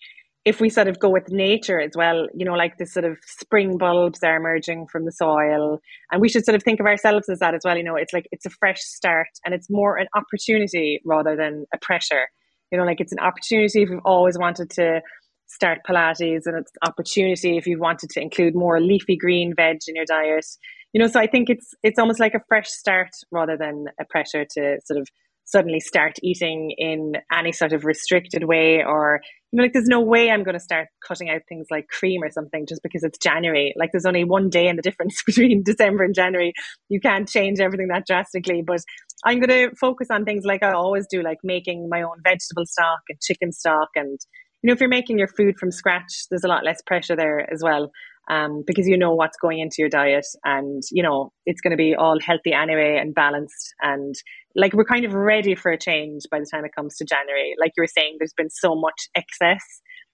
if 0.44 0.60
we 0.60 0.70
sort 0.70 0.88
of 0.88 0.98
go 0.98 1.10
with 1.10 1.30
nature 1.30 1.80
as 1.80 1.90
well, 1.94 2.26
you 2.34 2.46
know, 2.46 2.54
like 2.54 2.78
the 2.78 2.86
sort 2.86 3.04
of 3.04 3.18
spring 3.26 3.76
bulbs 3.76 4.20
are 4.22 4.36
emerging 4.36 4.86
from 4.90 5.04
the 5.04 5.12
soil, 5.12 5.78
and 6.10 6.20
we 6.20 6.28
should 6.28 6.44
sort 6.44 6.56
of 6.56 6.62
think 6.62 6.80
of 6.80 6.86
ourselves 6.86 7.28
as 7.28 7.40
that 7.40 7.54
as 7.54 7.60
well. 7.64 7.76
You 7.76 7.84
know, 7.84 7.96
it's 7.96 8.12
like 8.12 8.26
it's 8.32 8.46
a 8.46 8.50
fresh 8.50 8.80
start, 8.80 9.28
and 9.44 9.54
it's 9.54 9.68
more 9.68 9.98
an 9.98 10.06
opportunity 10.14 11.00
rather 11.04 11.36
than 11.36 11.66
a 11.74 11.78
pressure. 11.78 12.28
You 12.72 12.78
know, 12.78 12.84
like 12.84 13.00
it's 13.00 13.12
an 13.12 13.18
opportunity 13.18 13.82
if 13.82 13.90
you've 13.90 14.00
always 14.04 14.38
wanted 14.38 14.70
to 14.70 15.00
start 15.46 15.80
Pilates, 15.86 16.46
and 16.46 16.56
it's 16.56 16.72
an 16.82 16.88
opportunity 16.88 17.58
if 17.58 17.66
you've 17.66 17.80
wanted 17.80 18.08
to 18.10 18.22
include 18.22 18.54
more 18.54 18.80
leafy 18.80 19.16
green 19.16 19.52
veg 19.54 19.78
in 19.88 19.96
your 19.96 20.06
diet. 20.06 20.46
You 20.94 21.00
know, 21.00 21.08
so 21.08 21.20
I 21.20 21.26
think 21.26 21.50
it's 21.50 21.74
it's 21.82 21.98
almost 21.98 22.18
like 22.18 22.34
a 22.34 22.40
fresh 22.48 22.68
start 22.68 23.10
rather 23.30 23.58
than 23.58 23.86
a 24.00 24.04
pressure 24.08 24.46
to 24.54 24.78
sort 24.86 25.00
of 25.00 25.08
suddenly 25.44 25.80
start 25.80 26.16
eating 26.22 26.72
in 26.78 27.14
any 27.32 27.52
sort 27.52 27.72
of 27.72 27.84
restricted 27.84 28.44
way 28.44 28.84
or 28.84 29.20
you 29.50 29.56
know 29.56 29.64
like 29.64 29.72
there's 29.72 29.86
no 29.86 30.00
way 30.00 30.30
i'm 30.30 30.44
going 30.44 30.54
to 30.54 30.60
start 30.60 30.88
cutting 31.06 31.28
out 31.28 31.42
things 31.48 31.66
like 31.70 31.88
cream 31.88 32.22
or 32.22 32.30
something 32.30 32.66
just 32.68 32.82
because 32.82 33.02
it's 33.02 33.18
january. 33.18 33.74
Like 33.76 33.90
there's 33.92 34.06
only 34.06 34.24
one 34.24 34.48
day 34.48 34.68
in 34.68 34.76
the 34.76 34.82
difference 34.82 35.22
between 35.26 35.62
december 35.64 36.04
and 36.04 36.14
january. 36.14 36.52
You 36.88 37.00
can't 37.00 37.28
change 37.28 37.60
everything 37.60 37.88
that 37.88 38.06
drastically 38.06 38.62
but 38.66 38.80
i'm 39.24 39.40
going 39.40 39.70
to 39.70 39.76
focus 39.76 40.08
on 40.10 40.24
things 40.24 40.44
like 40.44 40.62
i 40.62 40.72
always 40.72 41.06
do 41.10 41.22
like 41.22 41.38
making 41.42 41.88
my 41.90 42.02
own 42.02 42.18
vegetable 42.24 42.66
stock 42.66 43.00
and 43.08 43.20
chicken 43.20 43.52
stock. 43.52 43.88
And 43.96 44.18
you 44.62 44.68
know 44.68 44.72
if 44.72 44.80
you're 44.80 44.88
making 44.88 45.18
your 45.18 45.28
food 45.28 45.56
from 45.58 45.70
scratch 45.70 46.26
there's 46.30 46.44
a 46.44 46.48
lot 46.48 46.64
less 46.64 46.82
pressure 46.86 47.16
there 47.16 47.50
as 47.52 47.60
well 47.62 47.90
um, 48.30 48.62
because 48.66 48.86
you 48.86 48.96
know 48.96 49.12
what's 49.12 49.36
going 49.36 49.58
into 49.58 49.76
your 49.78 49.88
diet 49.88 50.26
and 50.44 50.82
you 50.90 51.02
know 51.02 51.32
it's 51.44 51.60
going 51.60 51.72
to 51.72 51.76
be 51.76 51.94
all 51.94 52.18
healthy 52.20 52.52
anyway 52.52 52.96
and 52.98 53.14
balanced 53.14 53.74
and 53.82 54.14
like 54.54 54.72
we're 54.72 54.84
kind 54.84 55.04
of 55.04 55.12
ready 55.12 55.54
for 55.54 55.70
a 55.70 55.78
change 55.78 56.22
by 56.30 56.38
the 56.38 56.46
time 56.50 56.64
it 56.64 56.74
comes 56.74 56.96
to 56.96 57.04
January. 57.04 57.54
Like 57.60 57.72
you 57.76 57.82
were 57.82 57.86
saying, 57.86 58.16
there's 58.18 58.34
been 58.36 58.50
so 58.50 58.74
much 58.74 59.08
excess 59.14 59.62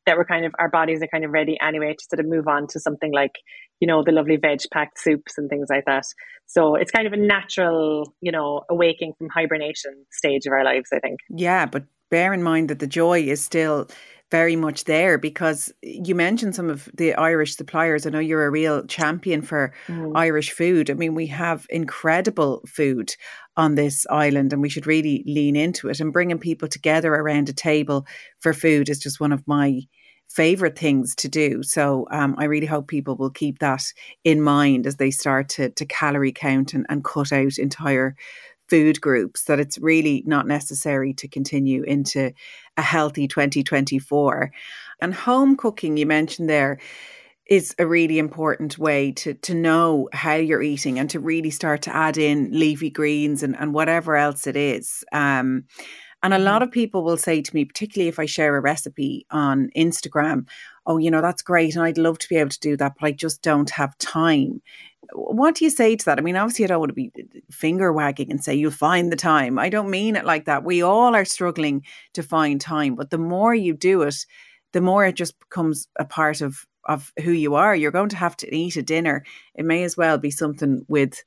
that 0.05 0.17
we're 0.17 0.25
kind 0.25 0.45
of 0.45 0.55
our 0.59 0.69
bodies 0.69 1.03
are 1.03 1.09
kind 1.09 1.25
of 1.25 1.33
ready 1.33 1.59
anyway 1.61 1.93
to 1.93 2.07
sort 2.09 2.21
of 2.21 2.27
move 2.27 2.47
on 2.47 2.67
to 2.69 2.79
something 2.79 3.13
like 3.13 3.33
you 3.81 3.89
know 3.89 4.03
the 4.05 4.13
lovely 4.13 4.37
veg 4.37 4.61
packed 4.73 4.99
soups 4.99 5.37
and 5.37 5.51
things 5.51 5.67
like 5.69 5.85
that. 5.87 6.05
So 6.47 6.75
it's 6.75 6.91
kind 6.91 7.07
of 7.07 7.13
a 7.13 7.17
natural 7.17 8.15
you 8.21 8.33
know 8.33 8.63
awaking 8.71 9.15
from 9.19 9.29
hibernation 9.29 10.07
stage 10.11 10.47
of 10.47 10.53
our 10.53 10.65
lives. 10.65 10.89
I 10.93 11.01
think. 11.01 11.19
Yeah, 11.31 11.67
but 11.67 11.85
bear 12.11 12.33
in 12.33 12.43
mind 12.43 12.71
that 12.71 12.79
the 12.79 12.87
joy 12.87 13.21
is 13.21 13.43
still 13.43 13.89
very 14.31 14.57
much 14.57 14.85
there 14.85 15.19
because 15.19 15.73
you 15.83 16.15
mentioned 16.15 16.55
some 16.55 16.69
of 16.69 16.89
the 16.95 17.15
Irish 17.15 17.57
suppliers. 17.57 18.07
I 18.07 18.11
know 18.11 18.19
you're 18.19 18.47
a 18.47 18.51
real 18.51 18.85
champion 18.87 19.41
for 19.41 19.73
mm. 19.87 20.13
Irish 20.17 20.51
food. 20.51 20.91
I 20.91 20.95
mean, 20.95 21.15
we 21.15 21.29
have 21.29 21.67
incredible 21.71 22.63
food 22.67 23.15
on 23.57 23.77
this 23.77 24.07
island 24.11 24.53
and 24.53 24.61
we 24.61 24.69
should 24.69 24.87
really 24.87 25.23
lean 25.27 25.55
into 25.57 25.89
it 25.89 26.01
and 26.01 26.13
bringing 26.13 26.39
people 26.39 26.69
together 26.69 27.15
around 27.15 27.49
a 27.49 27.53
table 27.53 28.07
for 28.41 28.53
food 28.53 28.89
is 28.89 28.99
just 28.99 29.21
one 29.21 29.33
of 29.33 29.47
my 29.47 29.81
favorite 30.29 30.77
things 30.77 31.15
to 31.15 31.29
do. 31.29 31.63
So 31.63 32.07
um, 32.11 32.35
I 32.37 32.45
really 32.45 32.67
hope 32.67 32.89
people 32.89 33.17
will 33.17 33.31
keep 33.31 33.61
that 33.61 33.85
in 34.25 34.43
mind 34.43 34.87
as 34.87 34.97
they 34.97 35.11
start 35.11 35.49
to, 35.51 35.71
to 35.71 35.87
calorie 35.87 36.33
count 36.33 36.75
and, 36.75 36.85
and 36.89 37.05
cut 37.05 37.33
out 37.33 37.59
entire 37.59 38.17
food 38.69 39.01
groups 39.01 39.45
that 39.45 39.61
it's 39.61 39.79
really 39.79 40.23
not 40.27 40.47
necessary 40.47 41.15
to 41.15 41.29
continue 41.29 41.83
into 41.83 42.33
a 42.77 42.83
healthy 42.83 43.29
2024. 43.29 44.51
And 45.01 45.15
home 45.15 45.57
cooking, 45.57 45.97
you 45.97 46.07
mentioned 46.07 46.49
there, 46.49 46.79
is 47.47 47.75
a 47.79 47.87
really 47.87 48.19
important 48.19 48.77
way 48.77 49.13
to 49.13 49.35
to 49.35 49.55
know 49.55 50.09
how 50.13 50.35
you're 50.35 50.63
eating 50.63 50.99
and 50.99 51.09
to 51.11 51.21
really 51.21 51.51
start 51.51 51.83
to 51.83 51.95
add 51.95 52.19
in 52.19 52.51
leafy 52.53 52.91
greens 52.91 53.43
and, 53.43 53.57
and 53.57 53.73
whatever 53.73 54.17
else 54.17 54.47
it 54.47 54.57
is. 54.57 55.05
Um, 55.13 55.65
And 56.23 56.35
a 56.35 56.39
lot 56.39 56.63
of 56.63 56.71
people 56.73 57.05
will 57.05 57.19
say 57.19 57.43
to 57.43 57.55
me, 57.55 57.65
particularly 57.65 58.09
if 58.09 58.19
I 58.19 58.27
share 58.27 58.57
a 58.57 58.61
recipe 58.61 59.27
on 59.31 59.71
Instagram, 59.77 60.49
oh, 60.87 60.99
you 60.99 61.11
know, 61.11 61.21
that's 61.23 61.43
great. 61.43 61.77
And 61.77 61.85
I'd 61.85 61.99
love 61.99 62.19
to 62.19 62.29
be 62.29 62.37
able 62.37 62.51
to 62.51 62.61
do 62.61 62.77
that, 62.79 62.95
but 62.99 63.07
I 63.07 63.13
just 63.13 63.43
don't 63.43 63.71
have 63.71 63.97
time. 63.99 64.63
What 65.13 65.55
do 65.55 65.65
you 65.65 65.71
say 65.71 65.97
to 65.97 66.05
that? 66.07 66.19
I 66.19 66.23
mean, 66.23 66.37
obviously, 66.37 66.65
I 66.65 66.69
don't 66.69 66.81
want 66.81 66.91
to 66.91 66.95
be 66.95 67.13
finger 67.51 67.93
wagging 67.93 68.31
and 68.31 68.43
say 68.43 68.55
you'll 68.55 68.71
find 68.71 69.11
the 69.13 69.17
time. 69.17 69.59
I 69.59 69.69
don't 69.69 69.91
mean 69.91 70.17
it 70.17 70.25
like 70.25 70.47
that. 70.47 70.65
We 70.65 70.83
all 70.83 71.15
are 71.15 71.25
struggling 71.25 71.85
to 72.15 72.23
find 72.23 72.61
time, 72.61 72.95
but 72.95 73.11
the 73.11 73.19
more 73.19 73.55
you 73.55 73.75
do 73.75 74.03
it, 74.03 74.17
the 74.73 74.81
more 74.81 75.05
it 75.05 75.17
just 75.17 75.39
becomes 75.41 75.89
a 75.99 76.05
part 76.05 76.41
of 76.41 76.67
of 76.87 77.13
who 77.23 77.33
you 77.33 77.55
are. 77.55 77.75
You're 77.75 77.91
going 77.91 78.09
to 78.11 78.17
have 78.17 78.37
to 78.39 78.55
eat 78.55 78.77
a 78.77 78.83
dinner. 78.83 79.25
It 79.55 79.65
may 79.65 79.83
as 79.83 79.97
well 79.97 80.19
be 80.19 80.31
something 80.31 80.85
with 80.89 81.23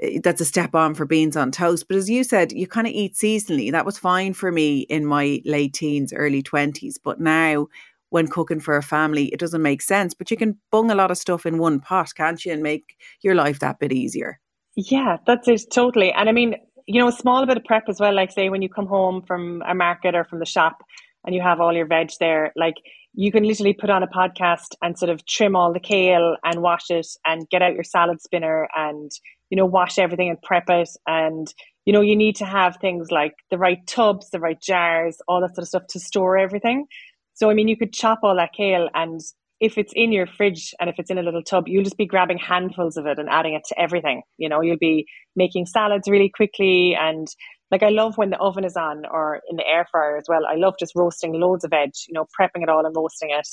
eh, 0.00 0.20
that's 0.22 0.40
a 0.40 0.44
step 0.44 0.74
on 0.74 0.94
for 0.94 1.06
beans 1.06 1.36
on 1.36 1.50
toast. 1.50 1.88
But 1.88 1.96
as 1.96 2.10
you 2.10 2.22
said, 2.24 2.52
you 2.52 2.66
kind 2.66 2.86
of 2.86 2.92
eat 2.92 3.14
seasonally. 3.14 3.72
That 3.72 3.86
was 3.86 3.98
fine 3.98 4.34
for 4.34 4.52
me 4.52 4.80
in 4.80 5.06
my 5.06 5.40
late 5.44 5.72
teens, 5.72 6.12
early 6.12 6.42
20s. 6.42 6.96
But 7.02 7.20
now, 7.20 7.68
when 8.14 8.28
cooking 8.28 8.60
for 8.60 8.76
a 8.76 8.82
family, 8.82 9.24
it 9.32 9.40
doesn't 9.40 9.60
make 9.60 9.82
sense. 9.82 10.14
But 10.14 10.30
you 10.30 10.36
can 10.36 10.56
bung 10.70 10.88
a 10.88 10.94
lot 10.94 11.10
of 11.10 11.18
stuff 11.18 11.44
in 11.44 11.58
one 11.58 11.80
pot, 11.80 12.12
can't 12.14 12.44
you, 12.44 12.52
and 12.52 12.62
make 12.62 12.96
your 13.22 13.34
life 13.34 13.58
that 13.58 13.80
bit 13.80 13.92
easier. 13.92 14.38
Yeah, 14.76 15.16
that's 15.26 15.48
it, 15.48 15.62
totally. 15.72 16.12
And 16.12 16.28
I 16.28 16.32
mean, 16.32 16.54
you 16.86 17.00
know, 17.00 17.08
a 17.08 17.12
small 17.12 17.44
bit 17.44 17.56
of 17.56 17.64
prep 17.64 17.88
as 17.88 17.98
well, 17.98 18.14
like 18.14 18.30
say 18.30 18.50
when 18.50 18.62
you 18.62 18.68
come 18.68 18.86
home 18.86 19.22
from 19.26 19.64
a 19.68 19.74
market 19.74 20.14
or 20.14 20.22
from 20.22 20.38
the 20.38 20.46
shop 20.46 20.84
and 21.26 21.34
you 21.34 21.42
have 21.42 21.60
all 21.60 21.72
your 21.72 21.88
veg 21.88 22.10
there, 22.20 22.52
like 22.54 22.76
you 23.14 23.32
can 23.32 23.42
literally 23.42 23.72
put 23.72 23.90
on 23.90 24.04
a 24.04 24.06
podcast 24.06 24.76
and 24.80 24.96
sort 24.96 25.10
of 25.10 25.26
trim 25.26 25.56
all 25.56 25.72
the 25.72 25.80
kale 25.80 26.36
and 26.44 26.62
wash 26.62 26.90
it 26.90 27.08
and 27.26 27.50
get 27.50 27.62
out 27.62 27.74
your 27.74 27.82
salad 27.82 28.20
spinner 28.22 28.68
and 28.76 29.10
you 29.50 29.56
know 29.56 29.66
wash 29.66 29.98
everything 29.98 30.28
and 30.28 30.40
prep 30.42 30.68
it 30.68 30.90
and 31.06 31.52
you 31.84 31.92
know 31.92 32.00
you 32.00 32.16
need 32.16 32.34
to 32.34 32.44
have 32.44 32.76
things 32.80 33.12
like 33.12 33.34
the 33.50 33.58
right 33.58 33.86
tubs 33.86 34.30
the 34.30 34.40
right 34.40 34.60
jars 34.60 35.18
all 35.28 35.40
that 35.40 35.54
sort 35.54 35.62
of 35.62 35.68
stuff 35.68 35.86
to 35.88 36.00
store 36.00 36.36
everything 36.36 36.86
so 37.34 37.50
i 37.50 37.54
mean 37.54 37.68
you 37.68 37.76
could 37.76 37.92
chop 37.92 38.20
all 38.22 38.36
that 38.36 38.52
kale 38.56 38.88
and 38.94 39.20
if 39.60 39.78
it's 39.78 39.92
in 39.94 40.12
your 40.12 40.26
fridge 40.26 40.74
and 40.80 40.90
if 40.90 40.96
it's 40.98 41.10
in 41.10 41.18
a 41.18 41.22
little 41.22 41.42
tub 41.42 41.68
you'll 41.68 41.84
just 41.84 41.96
be 41.96 42.06
grabbing 42.06 42.38
handfuls 42.38 42.96
of 42.96 43.06
it 43.06 43.18
and 43.18 43.28
adding 43.28 43.54
it 43.54 43.62
to 43.66 43.78
everything 43.80 44.22
you 44.38 44.48
know 44.48 44.60
you'll 44.60 44.76
be 44.78 45.06
making 45.36 45.66
salads 45.66 46.08
really 46.08 46.30
quickly 46.34 46.96
and 46.98 47.28
like 47.74 47.82
I 47.82 47.88
love 47.88 48.16
when 48.16 48.30
the 48.30 48.38
oven 48.38 48.64
is 48.64 48.76
on 48.76 49.04
or 49.10 49.40
in 49.50 49.56
the 49.56 49.66
air 49.66 49.84
fryer 49.90 50.16
as 50.16 50.26
well. 50.28 50.46
I 50.46 50.54
love 50.54 50.74
just 50.78 50.94
roasting 50.94 51.32
loads 51.32 51.64
of 51.64 51.70
veg, 51.70 51.90
you 52.06 52.14
know, 52.14 52.24
prepping 52.38 52.62
it 52.62 52.68
all 52.68 52.86
and 52.86 52.94
roasting 52.94 53.30
it. 53.30 53.48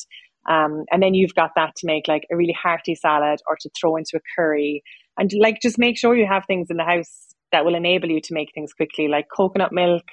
Um, 0.47 0.85
and 0.91 1.01
then 1.01 1.15
you've 1.15 1.33
got 1.33 1.51
that 1.55 1.75
to 1.77 1.87
make 1.87 2.07
like 2.07 2.27
a 2.31 2.35
really 2.35 2.55
hearty 2.61 2.93
salad 2.93 3.39
or 3.47 3.57
to 3.61 3.69
throw 3.79 3.95
into 3.95 4.17
a 4.17 4.21
curry. 4.35 4.83
And 5.17 5.31
like 5.39 5.59
just 5.59 5.79
make 5.79 5.97
sure 5.97 6.15
you 6.15 6.27
have 6.27 6.45
things 6.45 6.67
in 6.69 6.77
the 6.77 6.83
house 6.83 7.33
that 7.51 7.65
will 7.65 7.73
enable 7.73 8.09
you 8.09 8.21
to 8.21 8.33
make 8.33 8.49
things 8.53 8.73
quickly, 8.73 9.07
like 9.07 9.25
coconut 9.35 9.71
milk 9.71 10.03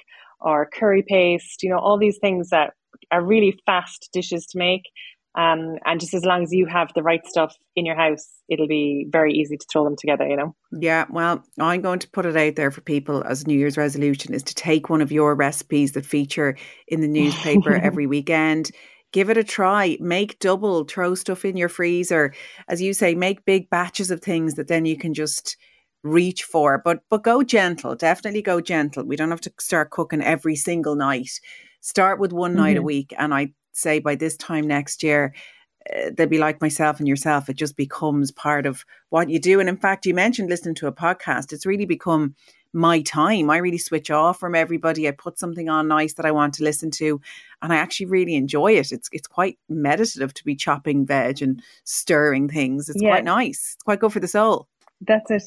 or 0.41 0.67
curry 0.73 1.03
paste, 1.07 1.61
you 1.61 1.69
know, 1.69 1.77
all 1.79 1.99
these 1.99 2.17
things 2.19 2.49
that 2.49 2.73
are 3.11 3.23
really 3.23 3.59
fast 3.65 4.09
dishes 4.13 4.45
to 4.47 4.57
make. 4.57 4.83
Um, 5.35 5.77
and 5.85 5.99
just 5.99 6.13
as 6.13 6.25
long 6.25 6.43
as 6.43 6.51
you 6.51 6.65
have 6.65 6.91
the 6.95 7.03
right 7.03 7.25
stuff 7.25 7.55
in 7.75 7.85
your 7.85 7.95
house, 7.95 8.27
it'll 8.49 8.67
be 8.67 9.07
very 9.09 9.31
easy 9.31 9.57
to 9.57 9.65
throw 9.71 9.83
them 9.83 9.95
together, 9.95 10.27
you 10.27 10.35
know? 10.35 10.55
Yeah, 10.71 11.05
well, 11.09 11.43
I'm 11.59 11.81
going 11.81 11.99
to 11.99 12.09
put 12.09 12.25
it 12.25 12.35
out 12.35 12.55
there 12.55 12.71
for 12.71 12.81
people 12.81 13.23
as 13.23 13.45
New 13.45 13.57
Year's 13.57 13.77
resolution 13.77 14.33
is 14.33 14.43
to 14.43 14.55
take 14.55 14.89
one 14.89 15.01
of 15.01 15.11
your 15.11 15.35
recipes 15.35 15.91
that 15.91 16.05
feature 16.05 16.57
in 16.87 17.01
the 17.01 17.07
newspaper 17.07 17.73
every 17.83 18.07
weekend. 18.07 18.71
Give 19.11 19.29
it 19.29 19.37
a 19.37 19.43
try. 19.43 19.97
Make 19.99 20.39
double, 20.39 20.83
throw 20.83 21.15
stuff 21.15 21.45
in 21.45 21.57
your 21.57 21.69
freezer. 21.69 22.33
As 22.67 22.81
you 22.81 22.93
say, 22.93 23.15
make 23.15 23.45
big 23.45 23.69
batches 23.69 24.11
of 24.11 24.21
things 24.21 24.55
that 24.55 24.67
then 24.67 24.85
you 24.85 24.97
can 24.97 25.13
just 25.13 25.57
reach 26.03 26.43
for. 26.43 26.81
But 26.83 26.99
but 27.09 27.23
go 27.23 27.43
gentle. 27.43 27.95
Definitely 27.95 28.41
go 28.41 28.61
gentle. 28.61 29.03
We 29.03 29.15
don't 29.15 29.31
have 29.31 29.41
to 29.41 29.53
start 29.59 29.89
cooking 29.89 30.21
every 30.21 30.55
single 30.55 30.95
night. 30.95 31.39
Start 31.81 32.19
with 32.19 32.33
one 32.33 32.51
mm-hmm. 32.51 32.59
night 32.59 32.77
a 32.77 32.79
mm-hmm. 32.79 32.85
week. 32.85 33.13
And 33.17 33.33
I 33.33 33.53
say 33.73 33.99
by 33.99 34.15
this 34.15 34.35
time 34.37 34.67
next 34.67 35.03
year, 35.03 35.33
uh, 35.95 36.11
they'll 36.15 36.27
be 36.27 36.37
like 36.37 36.61
myself 36.61 36.99
and 36.99 37.07
yourself. 37.07 37.49
It 37.49 37.55
just 37.55 37.77
becomes 37.77 38.31
part 38.31 38.65
of 38.65 38.85
what 39.09 39.29
you 39.29 39.39
do. 39.39 39.59
And 39.59 39.69
in 39.69 39.77
fact, 39.77 40.05
you 40.05 40.13
mentioned 40.13 40.49
listening 40.49 40.75
to 40.75 40.87
a 40.87 40.91
podcast. 40.91 41.53
It's 41.53 41.65
really 41.65 41.85
become 41.85 42.35
my 42.73 43.01
time. 43.01 43.49
I 43.49 43.57
really 43.57 43.77
switch 43.77 44.11
off 44.11 44.39
from 44.39 44.55
everybody. 44.55 45.07
I 45.07 45.11
put 45.11 45.39
something 45.39 45.69
on 45.69 45.87
nice 45.87 46.13
that 46.13 46.25
I 46.25 46.31
want 46.31 46.53
to 46.55 46.63
listen 46.63 46.91
to, 46.91 47.19
and 47.61 47.73
I 47.73 47.77
actually 47.77 48.05
really 48.07 48.35
enjoy 48.35 48.73
it. 48.73 48.91
It's 48.91 49.09
it's 49.11 49.27
quite 49.27 49.57
meditative 49.69 50.33
to 50.35 50.43
be 50.43 50.55
chopping 50.55 51.05
veg 51.05 51.41
and 51.41 51.63
stirring 51.83 52.47
things. 52.47 52.89
It's 52.89 53.01
yeah. 53.01 53.09
quite 53.09 53.23
nice. 53.23 53.73
It's 53.75 53.83
quite 53.83 53.99
good 53.99 54.13
for 54.13 54.19
the 54.19 54.27
soul. 54.27 54.67
That's 55.01 55.31
it. 55.31 55.43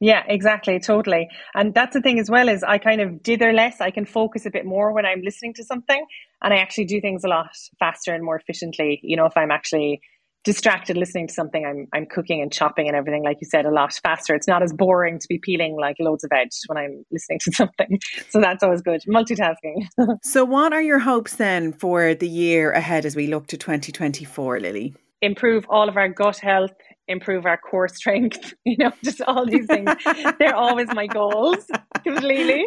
Yeah, 0.00 0.22
exactly, 0.28 0.78
totally. 0.78 1.28
And 1.54 1.74
that's 1.74 1.94
the 1.94 2.00
thing 2.00 2.20
as 2.20 2.30
well 2.30 2.48
is 2.48 2.62
I 2.62 2.78
kind 2.78 3.00
of 3.00 3.22
dither 3.22 3.52
less. 3.52 3.80
I 3.80 3.90
can 3.90 4.04
focus 4.04 4.46
a 4.46 4.50
bit 4.50 4.64
more 4.64 4.92
when 4.92 5.04
I'm 5.04 5.22
listening 5.22 5.54
to 5.54 5.64
something 5.64 6.04
and 6.42 6.54
I 6.54 6.58
actually 6.58 6.84
do 6.84 7.00
things 7.00 7.24
a 7.24 7.28
lot 7.28 7.50
faster 7.80 8.14
and 8.14 8.24
more 8.24 8.36
efficiently. 8.36 9.00
You 9.02 9.16
know, 9.16 9.26
if 9.26 9.36
I'm 9.36 9.50
actually 9.50 10.00
distracted 10.44 10.96
listening 10.96 11.26
to 11.26 11.34
something, 11.34 11.66
I'm 11.66 11.88
I'm 11.92 12.06
cooking 12.06 12.40
and 12.40 12.52
chopping 12.52 12.86
and 12.86 12.96
everything, 12.96 13.24
like 13.24 13.38
you 13.40 13.46
said, 13.46 13.66
a 13.66 13.70
lot 13.70 13.92
faster. 13.92 14.34
It's 14.34 14.46
not 14.46 14.62
as 14.62 14.72
boring 14.72 15.18
to 15.18 15.26
be 15.28 15.38
peeling 15.38 15.76
like 15.78 15.96
loads 15.98 16.22
of 16.22 16.30
veg 16.30 16.48
when 16.68 16.78
I'm 16.78 17.04
listening 17.10 17.40
to 17.40 17.52
something. 17.54 17.98
So 18.30 18.40
that's 18.40 18.62
always 18.62 18.82
good. 18.82 19.02
Multitasking. 19.08 19.88
so 20.22 20.44
what 20.44 20.72
are 20.72 20.82
your 20.82 21.00
hopes 21.00 21.36
then 21.36 21.72
for 21.72 22.14
the 22.14 22.28
year 22.28 22.70
ahead 22.70 23.04
as 23.04 23.16
we 23.16 23.26
look 23.26 23.48
to 23.48 23.56
2024, 23.56 24.60
Lily? 24.60 24.94
Improve 25.20 25.66
all 25.68 25.88
of 25.88 25.96
our 25.96 26.08
gut 26.08 26.38
health, 26.38 26.70
improve 27.08 27.46
our 27.46 27.56
core 27.56 27.88
strength, 27.88 28.54
you 28.64 28.76
know, 28.78 28.92
just 29.02 29.20
all 29.22 29.46
these 29.46 29.66
things. 29.66 29.90
They're 30.38 30.54
always 30.54 30.88
my 30.94 31.06
goals 31.06 31.66
completely. 32.04 32.66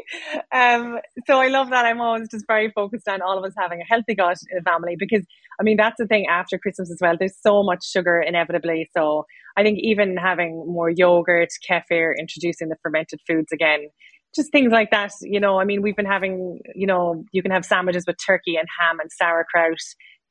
Um, 0.51 0.99
so 1.27 1.39
I 1.39 1.47
love 1.47 1.69
that. 1.69 1.85
I'm 1.85 2.01
always 2.01 2.29
just 2.29 2.45
very 2.47 2.71
focused 2.71 3.07
on 3.07 3.21
all 3.21 3.37
of 3.37 3.45
us 3.45 3.53
having 3.57 3.81
a 3.81 3.85
healthy 3.85 4.15
gut 4.15 4.37
in 4.51 4.57
the 4.57 4.63
family 4.63 4.95
because 4.97 5.25
I 5.59 5.63
mean, 5.63 5.77
that's 5.77 5.97
the 5.99 6.07
thing 6.07 6.25
after 6.27 6.57
Christmas 6.57 6.89
as 6.89 6.97
well. 7.01 7.15
There's 7.17 7.37
so 7.39 7.61
much 7.61 7.85
sugar 7.85 8.19
inevitably. 8.19 8.89
So 8.95 9.25
I 9.55 9.63
think 9.63 9.77
even 9.81 10.17
having 10.17 10.65
more 10.67 10.89
yogurt, 10.89 11.49
kefir, 11.69 12.13
introducing 12.17 12.69
the 12.69 12.77
fermented 12.81 13.19
foods 13.27 13.51
again, 13.51 13.87
just 14.35 14.51
things 14.51 14.71
like 14.71 14.89
that. 14.91 15.11
You 15.21 15.39
know, 15.39 15.59
I 15.59 15.65
mean, 15.65 15.81
we've 15.81 15.95
been 15.95 16.05
having, 16.05 16.59
you 16.73 16.87
know, 16.87 17.23
you 17.31 17.43
can 17.43 17.51
have 17.51 17.65
sandwiches 17.65 18.05
with 18.07 18.15
turkey 18.25 18.55
and 18.55 18.67
ham 18.79 18.99
and 18.99 19.11
sauerkraut 19.11 19.77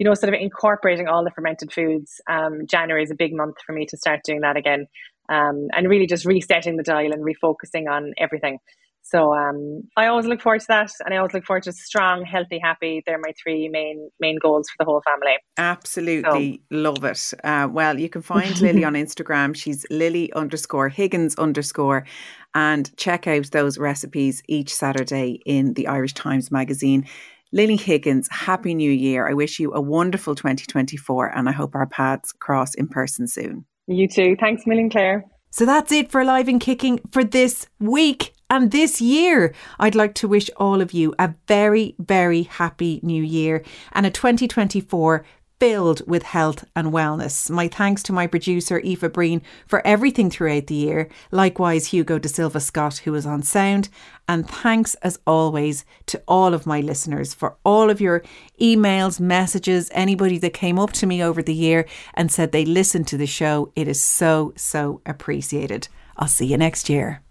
you 0.01 0.05
know, 0.07 0.15
sort 0.15 0.33
of 0.33 0.41
incorporating 0.41 1.09
all 1.09 1.23
the 1.23 1.31
fermented 1.31 1.71
foods. 1.71 2.23
Um, 2.27 2.67
January 2.67 3.03
is 3.03 3.11
a 3.11 3.15
big 3.15 3.35
month 3.35 3.57
for 3.65 3.75
me 3.75 3.85
to 3.85 3.99
start 3.99 4.21
doing 4.25 4.41
that 4.41 4.57
again, 4.57 4.87
um, 5.29 5.69
and 5.73 5.91
really 5.91 6.07
just 6.07 6.25
resetting 6.25 6.79
the 6.79 6.83
dial 6.83 7.13
and 7.13 7.23
refocusing 7.23 7.87
on 7.89 8.15
everything. 8.19 8.59
So 9.03 9.35
um, 9.35 9.83
I 9.99 10.07
always 10.07 10.25
look 10.25 10.41
forward 10.41 10.63
to 10.63 10.67
that, 10.69 10.91
and 11.05 11.13
I 11.13 11.19
always 11.19 11.35
look 11.35 11.45
forward 11.45 11.65
to 11.65 11.73
strong, 11.73 12.25
healthy, 12.25 12.59
happy. 12.59 13.03
They're 13.05 13.19
my 13.19 13.33
three 13.43 13.69
main 13.69 14.09
main 14.21 14.39
goals 14.41 14.71
for 14.71 14.77
the 14.79 14.87
whole 14.87 15.03
family. 15.03 15.37
Absolutely 15.59 16.63
so. 16.71 16.77
love 16.79 17.05
it. 17.05 17.35
Uh, 17.45 17.69
well, 17.71 17.99
you 17.99 18.09
can 18.09 18.23
find 18.23 18.59
Lily 18.63 18.85
on 18.85 18.95
Instagram. 18.95 19.55
She's 19.55 19.85
Lily 19.91 20.33
underscore 20.33 20.89
Higgins 20.89 21.35
underscore, 21.35 22.07
and 22.55 22.97
check 22.97 23.27
out 23.27 23.51
those 23.51 23.77
recipes 23.77 24.43
each 24.49 24.75
Saturday 24.75 25.43
in 25.45 25.75
the 25.75 25.89
Irish 25.89 26.15
Times 26.15 26.51
magazine. 26.51 27.07
Lily 27.53 27.77
Higgins, 27.77 28.29
Happy 28.31 28.75
New 28.75 28.91
Year. 28.91 29.29
I 29.29 29.35
wish 29.35 29.59
you 29.59 29.73
a 29.73 29.81
wonderful 29.81 30.35
2024 30.35 31.37
and 31.37 31.49
I 31.49 31.53
hope 31.53 31.75
our 31.75 31.87
paths 31.87 32.33
cross 32.33 32.75
in 32.75 32.87
person 32.87 33.27
soon. 33.27 33.65
You 33.89 34.07
too. 34.07 34.37
Thanks, 34.39 34.67
million 34.67 34.89
Clare. 34.89 35.25
So 35.51 35.67
that's 35.67 35.91
it 35.91 36.13
for 36.13 36.21
Alive 36.21 36.47
and 36.47 36.61
Kicking 36.61 37.01
for 37.11 37.25
this 37.25 37.67
week 37.81 38.35
and 38.49 38.71
this 38.71 39.01
year. 39.01 39.53
I'd 39.81 39.97
like 39.97 40.15
to 40.15 40.29
wish 40.29 40.49
all 40.59 40.81
of 40.81 40.93
you 40.93 41.13
a 41.19 41.35
very, 41.49 41.97
very 41.99 42.45
happy 42.45 43.01
new 43.03 43.23
year 43.23 43.65
and 43.93 44.07
a 44.07 44.11
2024 44.11 45.25
filled 45.61 46.01
with 46.09 46.23
health 46.23 46.65
and 46.75 46.89
wellness. 46.89 47.51
My 47.51 47.69
thanks 47.69 48.03
to 48.05 48.13
my 48.13 48.27
producer, 48.27 48.79
Eva 48.81 49.11
Breen, 49.11 49.43
for 49.67 49.87
everything 49.87 50.31
throughout 50.31 50.67
the 50.67 50.75
year. 50.75 51.09
Likewise, 51.31 51.87
Hugo 51.87 52.19
De 52.19 52.29
Silva 52.29 52.61
Scott, 52.61 52.99
who 52.99 53.13
was 53.13 53.27
on 53.27 53.43
sound. 53.43 53.91
And 54.27 54.49
thanks, 54.49 54.95
as 54.97 55.19
always, 55.27 55.85
to 56.07 56.23
all 56.27 56.55
of 56.55 56.67
my 56.67 56.81
listeners 56.81 57.35
for 57.35 57.57
all 57.63 57.91
of 57.91 58.01
your 58.01 58.25
emails, 58.61 59.21
messages, 59.21 59.91
anybody 59.93 60.39
that 60.39 60.55
came 60.55 60.79
up 60.79 60.93
to 60.93 61.07
me 61.07 61.23
over 61.23 61.43
the 61.43 61.55
year 61.55 61.87
and 62.15 62.33
said 62.33 62.53
they 62.53 62.65
listened 62.65 63.07
to 63.09 63.19
the 63.19 63.27
show. 63.27 63.71
It 63.77 63.87
is 63.87 64.03
so, 64.03 64.55
so 64.57 65.03
appreciated. 65.05 65.89
I'll 66.17 66.29
see 66.29 66.47
you 66.47 66.57
next 66.57 66.89
year. 66.89 67.23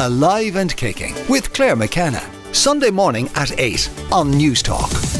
Alive 0.00 0.56
and 0.56 0.74
Kicking 0.74 1.14
with 1.28 1.52
Clare 1.52 1.76
McKenna. 1.76 2.22
Sunday 2.52 2.90
morning 2.90 3.28
at 3.34 3.58
8 3.58 3.90
on 4.10 4.32
Newstalk. 4.32 5.17